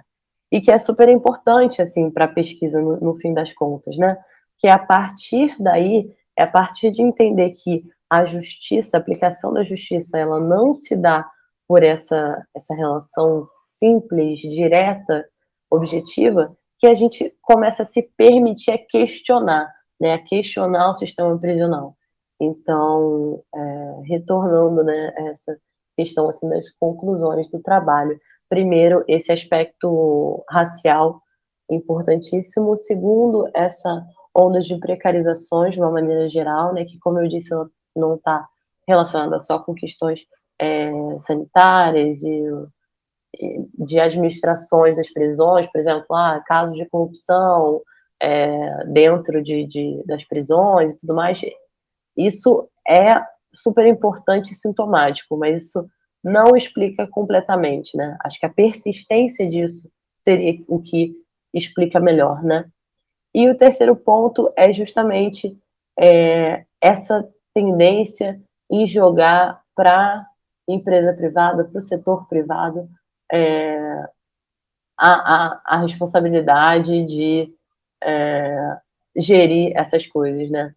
e 0.51 0.59
que 0.59 0.71
é 0.71 0.77
super 0.77 1.07
importante, 1.07 1.81
assim, 1.81 2.11
para 2.11 2.25
a 2.25 2.27
pesquisa 2.27 2.81
no, 2.81 2.99
no, 2.99 3.15
fim 3.17 3.33
das 3.33 3.53
contas, 3.53 3.97
né? 3.97 4.17
Que 4.61 4.67
a 4.67 4.77
partir 4.77 5.55
daí, 5.59 6.13
é 6.37 6.43
a 6.43 6.47
partir 6.47 6.91
de 6.91 7.01
entender 7.01 7.51
que 7.51 7.83
a 8.09 8.23
justiça, 8.23 8.97
a 8.97 8.99
aplicação 8.99 9.53
da 9.53 9.63
justiça, 9.63 10.17
ela 10.17 10.39
não 10.39 10.73
se 10.73 10.95
dá 10.95 11.29
por 11.67 11.83
essa, 11.83 12.45
essa 12.55 12.75
relação 12.75 13.47
simples, 13.79 14.39
direta, 14.39 15.25
objetiva, 15.69 16.55
que 16.77 16.87
a 16.87 16.93
gente 16.93 17.33
começa 17.41 17.83
a 17.83 17.85
se 17.85 18.03
permitir 18.17 18.71
a 18.71 18.77
questionar 18.77 19.71
né, 20.01 20.15
a 20.15 20.19
questionar 20.19 20.89
o 20.89 20.93
sistema 20.93 21.37
prisional. 21.37 21.95
Então, 22.39 23.43
é, 23.53 24.01
retornando 24.05 24.83
né, 24.83 25.13
essa 25.15 25.55
questão 25.95 26.27
assim, 26.27 26.49
das 26.49 26.71
conclusões 26.71 27.47
do 27.51 27.61
trabalho, 27.61 28.19
primeiro, 28.49 29.05
esse 29.07 29.31
aspecto 29.31 30.43
racial 30.49 31.21
importantíssimo. 31.69 32.75
Segundo, 32.75 33.47
essa 33.53 34.03
onda 34.35 34.61
de 34.61 34.77
precarizações 34.79 35.73
de 35.73 35.79
uma 35.79 35.91
maneira 35.91 36.29
geral, 36.29 36.73
né, 36.73 36.85
que, 36.85 36.97
como 36.99 37.19
eu 37.19 37.27
disse, 37.27 37.49
não 37.95 38.15
está 38.15 38.47
relacionada 38.87 39.39
só 39.39 39.59
com 39.59 39.73
questões 39.73 40.25
é, 40.59 40.91
sanitárias 41.19 42.23
e, 42.23 42.43
de 43.77 43.99
administrações 43.99 44.95
das 44.95 45.11
prisões, 45.11 45.67
por 45.67 45.79
exemplo, 45.79 46.15
ah, 46.15 46.41
casos 46.45 46.77
de 46.77 46.85
corrupção 46.85 47.81
é, 48.21 48.85
dentro 48.85 49.41
de, 49.41 49.65
de, 49.65 50.03
das 50.05 50.23
prisões 50.23 50.93
e 50.93 50.99
tudo 50.99 51.13
mais. 51.13 51.41
Isso 52.15 52.69
é 52.87 53.21
super 53.53 53.85
importante 53.87 54.51
e 54.51 54.55
sintomático, 54.55 55.37
mas 55.37 55.65
isso 55.65 55.87
não 56.23 56.55
explica 56.55 57.07
completamente, 57.07 57.97
né? 57.97 58.17
Acho 58.23 58.39
que 58.39 58.45
a 58.45 58.53
persistência 58.53 59.49
disso 59.49 59.89
seria 60.17 60.61
o 60.67 60.79
que 60.79 61.15
explica 61.53 61.99
melhor, 61.99 62.43
né? 62.43 62.65
E 63.33 63.49
o 63.49 63.57
terceiro 63.57 63.95
ponto 63.95 64.51
é 64.55 64.73
justamente 64.73 65.57
é, 65.97 66.65
essa 66.81 67.27
tendência 67.53 68.41
em 68.69 68.85
jogar 68.85 69.61
para 69.75 70.25
empresa 70.67 71.13
privada, 71.13 71.65
para 71.65 71.79
o 71.79 71.83
setor 71.83 72.27
privado, 72.27 72.89
é, 73.31 73.77
a, 74.97 75.11
a, 75.11 75.61
a, 75.65 75.77
responsabilidade 75.81 77.05
de 77.05 77.53
é, 78.03 78.77
gerir 79.15 79.71
essas 79.75 80.05
coisas, 80.05 80.49
né? 80.49 80.73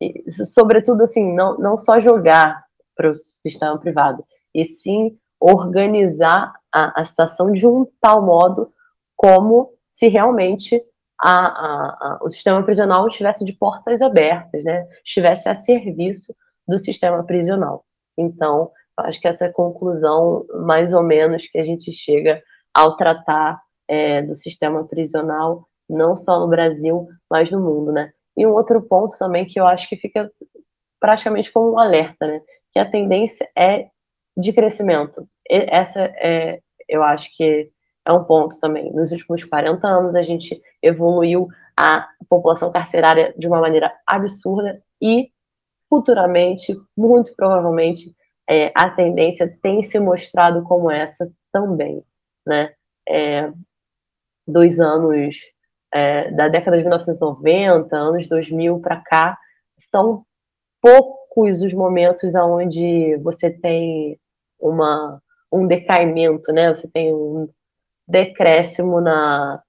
E, 0.00 0.30
sobretudo, 0.30 1.02
assim, 1.02 1.32
não, 1.34 1.58
não 1.58 1.78
só 1.78 2.00
jogar 2.00 2.64
para 2.96 3.12
o 3.12 3.22
sistema 3.42 3.78
privado, 3.78 4.24
e 4.54 4.64
sim 4.64 5.16
organizar 5.38 6.52
a, 6.72 7.00
a 7.00 7.04
situação 7.04 7.52
de 7.52 7.66
um 7.66 7.86
tal 8.00 8.22
modo 8.22 8.72
como 9.16 9.72
se 9.92 10.08
realmente 10.08 10.82
a, 11.22 11.46
a, 11.46 12.18
o 12.22 12.30
sistema 12.30 12.62
prisional 12.62 13.06
estivesse 13.06 13.44
de 13.44 13.52
portas 13.52 14.00
abertas, 14.00 14.64
né? 14.64 14.86
estivesse 15.04 15.48
a 15.48 15.54
serviço 15.54 16.34
do 16.66 16.78
sistema 16.78 17.22
prisional. 17.24 17.84
Então, 18.16 18.70
acho 18.96 19.20
que 19.20 19.28
essa 19.28 19.46
é 19.46 19.52
conclusão, 19.52 20.46
mais 20.64 20.92
ou 20.92 21.02
menos, 21.02 21.46
que 21.46 21.58
a 21.58 21.64
gente 21.64 21.92
chega 21.92 22.42
ao 22.72 22.96
tratar 22.96 23.60
é, 23.88 24.22
do 24.22 24.36
sistema 24.36 24.86
prisional, 24.86 25.68
não 25.88 26.16
só 26.16 26.38
no 26.40 26.48
Brasil, 26.48 27.08
mas 27.28 27.50
no 27.50 27.60
mundo, 27.60 27.92
né? 27.92 28.12
E 28.36 28.46
um 28.46 28.52
outro 28.52 28.80
ponto 28.80 29.16
também 29.18 29.44
que 29.44 29.58
eu 29.58 29.66
acho 29.66 29.88
que 29.88 29.96
fica 29.96 30.30
praticamente 31.00 31.50
como 31.50 31.72
um 31.72 31.78
alerta, 31.78 32.26
né? 32.26 32.40
Que 32.72 32.78
a 32.78 32.88
tendência 32.88 33.48
é 33.56 33.88
de 34.36 34.52
crescimento. 34.52 35.28
Essa 35.48 36.02
é, 36.16 36.60
eu 36.88 37.02
acho 37.02 37.36
que 37.36 37.70
é 38.10 38.12
um 38.12 38.24
ponto 38.24 38.58
também. 38.58 38.92
Nos 38.92 39.10
últimos 39.12 39.44
40 39.44 39.86
anos, 39.86 40.14
a 40.14 40.22
gente 40.22 40.60
evoluiu 40.82 41.48
a 41.76 42.08
população 42.28 42.70
carcerária 42.70 43.32
de 43.38 43.46
uma 43.46 43.60
maneira 43.60 43.92
absurda 44.06 44.82
e 45.00 45.30
futuramente, 45.88 46.76
muito 46.96 47.34
provavelmente, 47.34 48.14
é, 48.48 48.72
a 48.74 48.90
tendência 48.90 49.58
tem 49.62 49.82
se 49.82 49.98
mostrado 49.98 50.62
como 50.62 50.90
essa 50.90 51.30
também, 51.52 52.04
né? 52.46 52.72
É, 53.08 53.52
anos 54.80 55.36
é, 55.92 56.30
da 56.32 56.48
década 56.48 56.76
de 56.76 56.82
1990, 56.82 57.96
anos 57.96 58.28
2000 58.28 58.80
para 58.80 59.00
cá, 59.00 59.38
são 59.78 60.24
poucos 60.80 61.62
os 61.62 61.72
momentos 61.72 62.34
onde 62.34 63.16
você 63.18 63.50
tem 63.50 64.18
uma, 64.58 65.20
um 65.52 65.66
decaimento, 65.66 66.52
né? 66.52 66.74
Você 66.74 66.88
tem 66.88 67.12
um 67.12 67.48
decréscimo 68.10 69.00
na, 69.00 69.62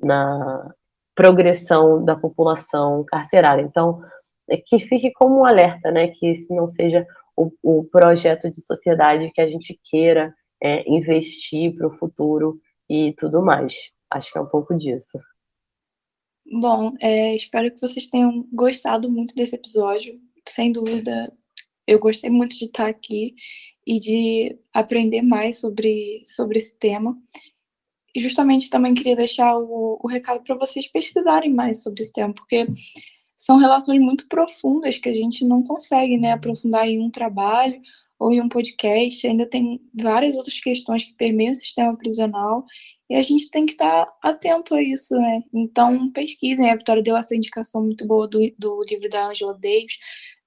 na 0.00 0.74
progressão 1.14 2.04
da 2.04 2.16
população 2.16 3.04
carcerária. 3.04 3.62
Então, 3.62 4.00
é 4.48 4.56
que 4.56 4.78
fique 4.80 5.10
como 5.12 5.40
um 5.40 5.44
alerta, 5.44 5.90
né? 5.90 6.08
Que 6.08 6.28
esse 6.28 6.54
não 6.54 6.68
seja 6.68 7.06
o, 7.36 7.52
o 7.62 7.84
projeto 7.84 8.50
de 8.50 8.60
sociedade 8.60 9.30
que 9.32 9.40
a 9.40 9.48
gente 9.48 9.78
queira 9.84 10.34
é, 10.62 10.88
investir 10.90 11.74
para 11.76 11.86
o 11.86 11.94
futuro 11.94 12.60
e 12.88 13.12
tudo 13.18 13.42
mais. 13.42 13.90
Acho 14.10 14.32
que 14.32 14.38
é 14.38 14.40
um 14.40 14.46
pouco 14.46 14.76
disso. 14.76 15.18
Bom, 16.50 16.94
é, 17.00 17.36
espero 17.36 17.70
que 17.70 17.80
vocês 17.80 18.08
tenham 18.08 18.48
gostado 18.52 19.10
muito 19.10 19.34
desse 19.34 19.54
episódio. 19.54 20.18
Sem 20.48 20.72
dúvida, 20.72 21.30
eu 21.86 21.98
gostei 21.98 22.30
muito 22.30 22.56
de 22.56 22.64
estar 22.64 22.86
aqui 22.86 23.34
e 23.86 24.00
de 24.00 24.58
aprender 24.72 25.22
mais 25.22 25.58
sobre, 25.58 26.22
sobre 26.24 26.58
esse 26.58 26.78
tema. 26.78 27.16
E 28.14 28.20
justamente 28.20 28.70
também 28.70 28.94
queria 28.94 29.16
deixar 29.16 29.56
o, 29.56 29.98
o 30.02 30.08
recado 30.08 30.42
para 30.42 30.56
vocês 30.56 30.86
pesquisarem 30.86 31.52
mais 31.52 31.82
sobre 31.82 32.02
esse 32.02 32.12
tema, 32.12 32.32
porque 32.32 32.66
são 33.36 33.56
relações 33.56 34.00
muito 34.00 34.26
profundas 34.28 34.98
que 34.98 35.08
a 35.08 35.12
gente 35.12 35.44
não 35.44 35.62
consegue 35.62 36.18
né, 36.18 36.32
aprofundar 36.32 36.88
em 36.88 37.00
um 37.00 37.10
trabalho 37.10 37.80
ou 38.18 38.32
em 38.32 38.40
um 38.40 38.48
podcast. 38.48 39.26
Ainda 39.26 39.46
tem 39.46 39.80
várias 39.94 40.36
outras 40.36 40.58
questões 40.58 41.04
que 41.04 41.14
permeiam 41.14 41.52
o 41.52 41.56
sistema 41.56 41.96
prisional 41.96 42.64
e 43.08 43.14
a 43.14 43.22
gente 43.22 43.50
tem 43.50 43.64
que 43.64 43.72
estar 43.72 44.06
atento 44.22 44.74
a 44.74 44.82
isso, 44.82 45.14
né? 45.14 45.42
Então, 45.54 46.10
pesquisem. 46.10 46.70
A 46.70 46.76
Vitória 46.76 47.02
deu 47.02 47.16
essa 47.16 47.36
indicação 47.36 47.82
muito 47.82 48.06
boa 48.06 48.26
do, 48.26 48.40
do 48.58 48.84
livro 48.84 49.08
da 49.08 49.28
Angela 49.28 49.54
Davis, 49.54 49.98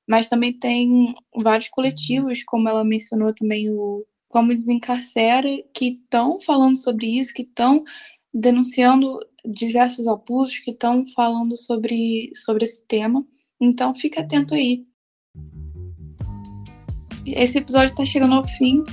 mas 0.07 0.27
também 0.27 0.53
tem 0.53 1.15
vários 1.35 1.69
coletivos, 1.69 2.43
como 2.43 2.67
ela 2.67 2.83
mencionou 2.83 3.33
também 3.33 3.69
o 3.71 4.05
Como 4.31 4.55
Desencarcera, 4.55 5.49
que 5.73 5.99
estão 6.01 6.39
falando 6.39 6.75
sobre 6.75 7.19
isso, 7.19 7.33
que 7.33 7.43
estão 7.43 7.83
denunciando 8.33 9.19
diversos 9.45 10.07
abusos, 10.07 10.59
que 10.59 10.71
estão 10.71 11.05
falando 11.15 11.55
sobre, 11.57 12.31
sobre 12.33 12.63
esse 12.63 12.85
tema. 12.87 13.23
Então, 13.59 13.93
fique 13.93 14.19
atento 14.19 14.55
aí. 14.55 14.83
Esse 17.25 17.57
episódio 17.57 17.91
está 17.91 18.05
chegando 18.05 18.35
ao 18.35 18.45
fim. 18.45 18.83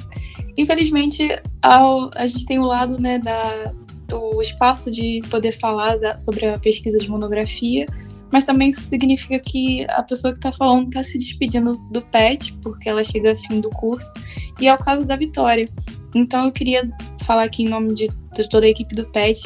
Infelizmente, 0.56 1.28
ao, 1.62 2.10
a 2.14 2.26
gente 2.26 2.44
tem 2.44 2.58
o 2.58 2.64
lado 2.64 2.98
né, 2.98 3.18
da, 3.18 3.72
do 4.08 4.42
espaço 4.42 4.90
de 4.90 5.20
poder 5.30 5.52
falar 5.52 5.96
da, 5.96 6.18
sobre 6.18 6.46
a 6.46 6.58
pesquisa 6.58 6.98
de 6.98 7.08
monografia, 7.08 7.86
mas 8.32 8.44
também 8.44 8.68
isso 8.68 8.82
significa 8.82 9.38
que 9.38 9.86
a 9.90 10.02
pessoa 10.02 10.32
que 10.32 10.38
está 10.38 10.52
falando 10.52 10.88
está 10.88 11.02
se 11.02 11.18
despedindo 11.18 11.74
do 11.90 12.02
PET, 12.02 12.52
porque 12.62 12.88
ela 12.88 13.02
chega 13.02 13.30
ao 13.30 13.36
fim 13.36 13.60
do 13.60 13.70
curso, 13.70 14.12
e 14.60 14.68
é 14.68 14.74
o 14.74 14.78
caso 14.78 15.06
da 15.06 15.16
Vitória. 15.16 15.66
Então 16.14 16.46
eu 16.46 16.52
queria 16.52 16.88
falar 17.22 17.44
aqui 17.44 17.64
em 17.64 17.68
nome 17.68 17.94
de, 17.94 18.08
de 18.34 18.48
toda 18.48 18.66
a 18.66 18.70
equipe 18.70 18.94
do 18.94 19.06
PET, 19.06 19.42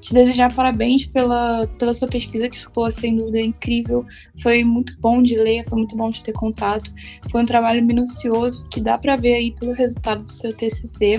te 0.00 0.14
desejar 0.14 0.52
parabéns 0.54 1.06
pela, 1.06 1.66
pela 1.78 1.92
sua 1.92 2.06
pesquisa, 2.06 2.48
que 2.48 2.58
ficou 2.58 2.88
sem 2.90 3.16
dúvida 3.16 3.40
incrível. 3.40 4.06
Foi 4.40 4.62
muito 4.62 4.96
bom 5.00 5.20
de 5.20 5.36
ler, 5.36 5.64
foi 5.64 5.78
muito 5.78 5.96
bom 5.96 6.10
de 6.10 6.22
ter 6.22 6.32
contato. 6.32 6.92
Foi 7.28 7.42
um 7.42 7.46
trabalho 7.46 7.84
minucioso 7.84 8.64
que 8.68 8.80
dá 8.80 8.96
para 8.98 9.16
ver 9.16 9.34
aí 9.34 9.52
pelo 9.52 9.72
resultado 9.72 10.22
do 10.22 10.30
seu 10.30 10.52
TCC 10.52 11.16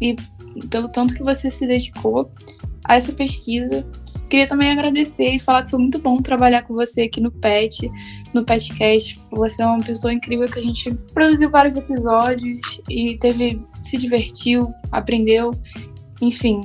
e 0.00 0.16
pelo 0.70 0.88
tanto 0.88 1.14
que 1.14 1.22
você 1.22 1.50
se 1.50 1.66
dedicou 1.66 2.30
a 2.84 2.96
essa 2.96 3.12
pesquisa 3.12 3.86
Queria 4.30 4.46
também 4.46 4.70
agradecer 4.70 5.34
e 5.34 5.40
falar 5.40 5.64
que 5.64 5.70
foi 5.70 5.80
muito 5.80 5.98
bom 5.98 6.22
trabalhar 6.22 6.62
com 6.62 6.72
você 6.72 7.02
aqui 7.02 7.20
no 7.20 7.32
PET, 7.32 7.90
no 8.32 8.44
PETcast. 8.44 9.20
Você 9.32 9.60
é 9.60 9.66
uma 9.66 9.80
pessoa 9.80 10.12
incrível 10.12 10.48
que 10.48 10.60
a 10.60 10.62
gente 10.62 10.94
produziu 11.12 11.50
vários 11.50 11.74
episódios 11.74 12.60
e 12.88 13.18
teve 13.18 13.60
se 13.82 13.96
divertiu, 13.96 14.72
aprendeu. 14.92 15.52
Enfim, 16.22 16.60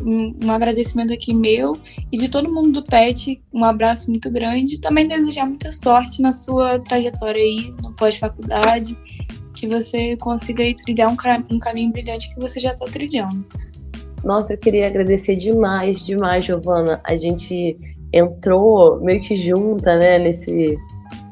um, 0.00 0.50
agradecimento 0.50 1.12
aqui 1.12 1.34
meu 1.34 1.76
e 2.10 2.16
de 2.16 2.30
todo 2.30 2.50
mundo 2.50 2.80
do 2.80 2.82
PET. 2.82 3.38
Um 3.52 3.66
abraço 3.66 4.08
muito 4.08 4.30
grande. 4.30 4.80
Também 4.80 5.06
desejar 5.06 5.44
muita 5.44 5.72
sorte 5.72 6.22
na 6.22 6.32
sua 6.32 6.78
trajetória 6.78 7.42
aí 7.42 7.70
no 7.82 7.92
pós-faculdade. 7.96 8.96
Que 9.52 9.68
você 9.68 10.16
consiga 10.16 10.64
trilhar 10.74 11.10
um, 11.10 11.54
um 11.54 11.58
caminho 11.58 11.92
brilhante 11.92 12.32
que 12.34 12.40
você 12.40 12.58
já 12.60 12.72
está 12.72 12.86
trilhando. 12.86 13.44
Nossa, 14.24 14.52
eu 14.52 14.58
queria 14.58 14.86
agradecer 14.86 15.36
demais, 15.36 16.04
demais, 16.04 16.44
Giovana. 16.44 17.00
A 17.04 17.16
gente 17.16 17.78
entrou 18.12 19.00
meio 19.00 19.20
que 19.20 19.36
junta, 19.36 19.96
né, 19.96 20.18
nesse, 20.18 20.76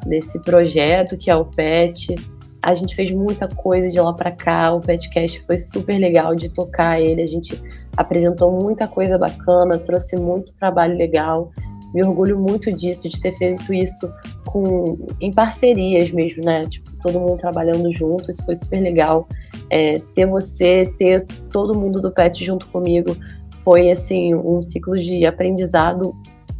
nesse 0.06 0.40
projeto 0.40 1.16
que 1.16 1.30
é 1.30 1.36
o 1.36 1.44
PET. 1.44 2.14
A 2.62 2.74
gente 2.74 2.94
fez 2.94 3.10
muita 3.12 3.46
coisa 3.48 3.88
de 3.88 4.00
lá 4.00 4.12
para 4.12 4.32
cá. 4.32 4.72
O 4.72 4.80
Petcast 4.80 5.40
foi 5.42 5.56
super 5.56 5.98
legal 5.98 6.34
de 6.34 6.48
tocar 6.48 7.00
ele. 7.00 7.22
A 7.22 7.26
gente 7.26 7.60
apresentou 7.96 8.50
muita 8.50 8.88
coisa 8.88 9.16
bacana, 9.16 9.78
trouxe 9.78 10.16
muito 10.16 10.54
trabalho 10.58 10.96
legal. 10.96 11.52
Me 11.94 12.04
orgulho 12.04 12.38
muito 12.38 12.70
disso, 12.72 13.08
de 13.08 13.20
ter 13.20 13.32
feito 13.38 13.72
isso 13.72 14.12
com, 14.46 14.98
em 15.20 15.32
parcerias 15.32 16.10
mesmo, 16.10 16.44
né? 16.44 16.64
Tipo, 16.64 16.90
todo 17.02 17.20
mundo 17.20 17.36
trabalhando 17.36 17.90
junto, 17.92 18.30
isso 18.30 18.44
foi 18.44 18.54
super 18.54 18.80
legal. 18.80 19.26
É, 19.70 20.00
ter 20.14 20.26
você, 20.26 20.92
ter 20.98 21.26
todo 21.52 21.74
mundo 21.74 22.00
do 22.00 22.10
PET 22.10 22.44
junto 22.44 22.66
comigo, 22.68 23.16
foi 23.62 23.90
assim 23.90 24.34
um 24.34 24.62
ciclo 24.62 24.96
de 24.96 25.26
aprendizado 25.26 26.14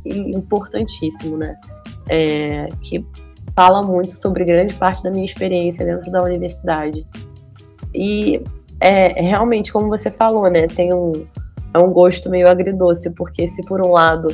importantíssimo, 0.04 1.36
né? 1.36 1.56
É, 2.09 2.68
que 2.82 3.04
fala 3.54 3.82
muito 3.82 4.14
sobre 4.14 4.44
grande 4.44 4.74
parte 4.74 5.02
da 5.02 5.11
minha 5.11 5.24
experiência 5.24 5.84
dentro 5.84 6.11
da 6.11 6.22
universidade. 6.22 7.06
E 7.94 8.42
é 8.80 9.20
realmente, 9.20 9.72
como 9.72 9.88
você 9.88 10.11
falou, 10.11 10.50
né? 10.50 10.66
Tem 10.66 10.92
um, 10.92 11.26
é 11.74 11.78
um 11.78 11.92
gosto 11.92 12.30
meio 12.30 12.48
agridoce, 12.48 13.11
porque 13.11 13.46
se 13.48 13.62
por 13.64 13.84
um 13.84 13.90
lado 13.90 14.28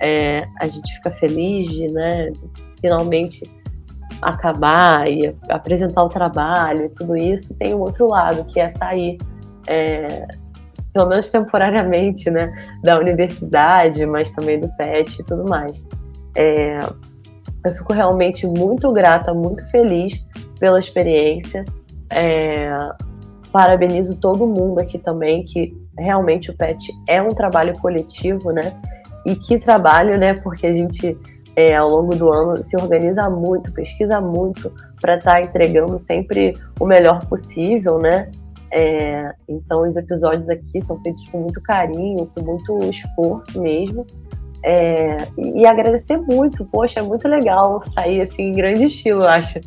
é, 0.00 0.46
a 0.60 0.66
gente 0.66 0.92
fica 0.94 1.10
feliz 1.10 1.66
de, 1.66 1.88
né, 1.88 2.32
finalmente 2.80 3.42
acabar 4.20 5.10
e 5.10 5.34
apresentar 5.48 6.04
o 6.04 6.08
trabalho 6.08 6.86
e 6.86 6.88
tudo 6.90 7.16
isso, 7.16 7.54
tem 7.54 7.74
um 7.74 7.80
outro 7.80 8.08
lado, 8.08 8.44
que 8.44 8.60
é 8.60 8.68
sair, 8.68 9.18
é, 9.66 10.26
pelo 10.92 11.08
menos 11.08 11.30
temporariamente, 11.30 12.30
né, 12.30 12.52
da 12.82 12.98
universidade, 12.98 14.04
mas 14.06 14.30
também 14.32 14.60
do 14.60 14.68
PET 14.76 15.20
e 15.20 15.24
tudo 15.24 15.48
mais. 15.48 15.86
É, 16.36 16.78
eu 17.64 17.74
fico 17.74 17.92
realmente 17.92 18.46
muito 18.46 18.92
grata, 18.92 19.34
muito 19.34 19.68
feliz 19.70 20.24
pela 20.58 20.78
experiência. 20.78 21.64
É, 22.12 22.74
parabenizo 23.52 24.16
todo 24.16 24.46
mundo 24.46 24.80
aqui 24.80 24.98
também, 24.98 25.44
que 25.44 25.76
realmente 25.98 26.50
o 26.50 26.56
PET 26.56 26.92
é 27.08 27.20
um 27.20 27.28
trabalho 27.28 27.78
coletivo, 27.80 28.52
né? 28.52 28.72
E 29.26 29.34
que 29.36 29.58
trabalho, 29.58 30.18
né? 30.18 30.34
Porque 30.34 30.66
a 30.66 30.72
gente, 30.72 31.18
é, 31.60 31.76
ao 31.76 31.90
longo 31.90 32.16
do 32.16 32.32
ano, 32.32 32.56
se 32.62 32.74
organiza 32.76 33.28
muito, 33.28 33.70
pesquisa 33.72 34.18
muito 34.18 34.72
para 34.98 35.16
estar 35.16 35.32
tá 35.32 35.40
entregando 35.42 35.98
sempre 35.98 36.54
o 36.78 36.86
melhor 36.86 37.22
possível, 37.26 37.98
né? 37.98 38.30
É, 38.72 39.34
então, 39.46 39.86
os 39.86 39.96
episódios 39.96 40.48
aqui 40.48 40.80
são 40.80 40.98
feitos 41.02 41.28
com 41.28 41.40
muito 41.40 41.60
carinho, 41.60 42.26
com 42.34 42.42
muito 42.42 42.78
esforço 42.84 43.60
mesmo. 43.60 44.06
É, 44.62 45.16
e, 45.38 45.66
agradecer 45.66 46.16
muito, 46.16 46.64
poxa, 46.66 47.00
é 47.00 47.02
muito 47.02 47.26
legal 47.28 47.82
sair 47.90 48.22
assim 48.22 48.44
em 48.44 48.52
grande 48.52 48.84
estilo, 48.86 49.22
eu 49.22 49.28
acho, 49.28 49.58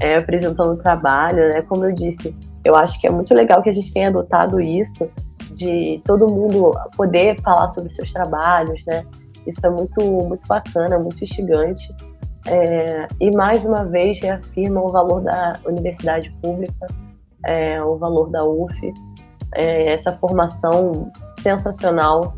é, 0.00 0.16
apresentando 0.16 0.72
o 0.72 0.76
trabalho, 0.76 1.48
né? 1.48 1.62
Como 1.62 1.84
eu 1.84 1.92
disse, 1.92 2.36
eu 2.64 2.76
acho 2.76 3.00
que 3.00 3.08
é 3.08 3.10
muito 3.10 3.34
legal 3.34 3.60
que 3.60 3.70
a 3.70 3.72
gente 3.72 3.92
tenha 3.92 4.08
adotado 4.08 4.60
isso, 4.60 5.10
de 5.52 6.00
todo 6.04 6.28
mundo 6.28 6.72
poder 6.96 7.40
falar 7.40 7.66
sobre 7.68 7.92
seus 7.92 8.12
trabalhos, 8.12 8.84
né? 8.86 9.04
Isso 9.46 9.66
é 9.66 9.70
muito, 9.70 10.02
muito 10.02 10.46
bacana, 10.46 10.98
muito 10.98 11.22
instigante. 11.22 11.94
É, 12.46 13.06
e 13.20 13.30
mais 13.36 13.64
uma 13.64 13.84
vez 13.84 14.20
reafirma 14.20 14.80
o 14.82 14.88
valor 14.88 15.22
da 15.22 15.52
universidade 15.66 16.30
pública, 16.42 16.86
é, 17.44 17.82
o 17.82 17.96
valor 17.96 18.30
da 18.30 18.44
UF, 18.44 18.92
é, 19.54 19.92
essa 19.92 20.12
formação 20.12 21.10
sensacional 21.42 22.34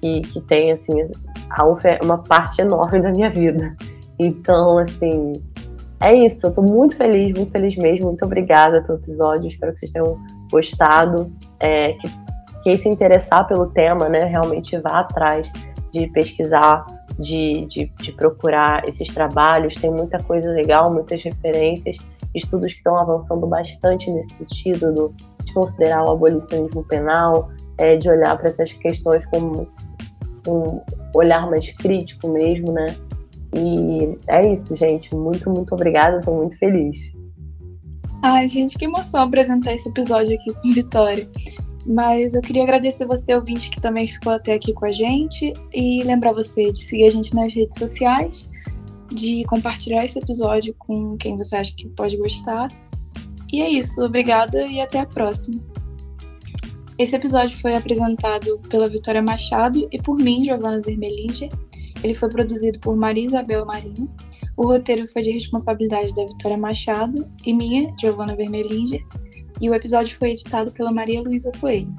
que, 0.00 0.20
que 0.22 0.40
tem, 0.40 0.72
assim, 0.72 0.92
a 1.50 1.66
UF 1.66 1.86
é 1.86 1.98
uma 2.02 2.18
parte 2.18 2.60
enorme 2.60 3.00
da 3.00 3.10
minha 3.10 3.30
vida. 3.30 3.76
Então, 4.18 4.78
assim, 4.78 5.32
é 6.00 6.14
isso. 6.14 6.46
Eu 6.46 6.52
tô 6.52 6.62
muito 6.62 6.96
feliz, 6.96 7.32
muito 7.32 7.50
feliz 7.50 7.76
mesmo. 7.76 8.06
Muito 8.06 8.24
obrigada 8.24 8.82
pelo 8.82 8.98
episódio. 8.98 9.46
Espero 9.48 9.72
que 9.72 9.80
vocês 9.80 9.92
tenham 9.92 10.18
gostado. 10.50 11.32
É, 11.60 11.92
que 11.94 12.08
quem 12.62 12.76
se 12.76 12.88
interessar 12.88 13.46
pelo 13.46 13.66
tema, 13.66 14.08
né, 14.08 14.20
realmente 14.20 14.78
vá 14.78 15.00
atrás 15.00 15.52
de 15.94 16.08
pesquisar, 16.08 16.84
de, 17.18 17.66
de, 17.66 17.86
de 18.00 18.12
procurar 18.12 18.86
esses 18.88 19.08
trabalhos. 19.14 19.74
Tem 19.76 19.90
muita 19.90 20.20
coisa 20.22 20.50
legal, 20.50 20.92
muitas 20.92 21.22
referências, 21.22 21.96
estudos 22.34 22.72
que 22.72 22.78
estão 22.78 22.96
avançando 22.96 23.46
bastante 23.46 24.10
nesse 24.10 24.34
sentido 24.34 24.92
do, 24.92 25.14
de 25.44 25.54
considerar 25.54 26.04
o 26.04 26.10
abolicionismo 26.10 26.82
penal, 26.84 27.48
é, 27.78 27.96
de 27.96 28.10
olhar 28.10 28.36
para 28.36 28.48
essas 28.48 28.72
questões 28.72 29.24
com 29.26 29.66
um 30.48 30.80
olhar 31.14 31.48
mais 31.48 31.70
crítico 31.70 32.28
mesmo, 32.28 32.72
né? 32.72 32.86
E 33.56 34.18
é 34.26 34.52
isso, 34.52 34.74
gente. 34.74 35.14
Muito, 35.14 35.48
muito 35.48 35.74
obrigada. 35.74 36.18
Estou 36.18 36.36
muito 36.36 36.58
feliz. 36.58 36.96
Ai, 38.20 38.48
gente, 38.48 38.76
que 38.76 38.86
emoção 38.86 39.22
apresentar 39.22 39.72
esse 39.72 39.88
episódio 39.88 40.34
aqui 40.34 40.52
com 40.52 40.72
Vitória. 40.72 41.28
Mas 41.86 42.34
eu 42.34 42.40
queria 42.40 42.62
agradecer 42.62 43.06
você, 43.06 43.34
ouvinte, 43.34 43.70
que 43.70 43.80
também 43.80 44.06
ficou 44.06 44.32
até 44.32 44.54
aqui 44.54 44.72
com 44.72 44.86
a 44.86 44.92
gente. 44.92 45.52
E 45.72 46.02
lembrar 46.02 46.32
você 46.32 46.72
de 46.72 46.82
seguir 46.82 47.04
a 47.04 47.10
gente 47.10 47.34
nas 47.34 47.52
redes 47.52 47.78
sociais, 47.78 48.48
de 49.12 49.44
compartilhar 49.44 50.04
esse 50.04 50.18
episódio 50.18 50.74
com 50.78 51.16
quem 51.18 51.36
você 51.36 51.56
acha 51.56 51.74
que 51.76 51.88
pode 51.90 52.16
gostar. 52.16 52.68
E 53.52 53.60
é 53.60 53.68
isso. 53.68 54.02
Obrigada 54.02 54.66
e 54.66 54.80
até 54.80 55.00
a 55.00 55.06
próxima. 55.06 55.60
Esse 56.98 57.16
episódio 57.16 57.58
foi 57.58 57.74
apresentado 57.74 58.58
pela 58.70 58.88
Vitória 58.88 59.20
Machado 59.20 59.86
e 59.92 60.00
por 60.00 60.16
mim, 60.16 60.44
Giovana 60.44 60.80
Vermelinger. 60.80 61.50
Ele 62.02 62.14
foi 62.14 62.28
produzido 62.28 62.78
por 62.80 62.96
Maria 62.96 63.26
Isabel 63.26 63.66
Marinho. 63.66 64.08
O 64.56 64.68
roteiro 64.68 65.06
foi 65.08 65.22
de 65.22 65.32
responsabilidade 65.32 66.14
da 66.14 66.24
Vitória 66.24 66.56
Machado 66.56 67.28
e 67.44 67.52
minha, 67.52 67.92
Giovana 67.98 68.36
Vermelinger 68.36 69.04
e 69.60 69.68
o 69.68 69.74
episódio 69.74 70.16
foi 70.16 70.30
editado 70.30 70.72
pela 70.72 70.92
Maria 70.92 71.22
Luísa 71.22 71.52
Coelho. 71.60 71.94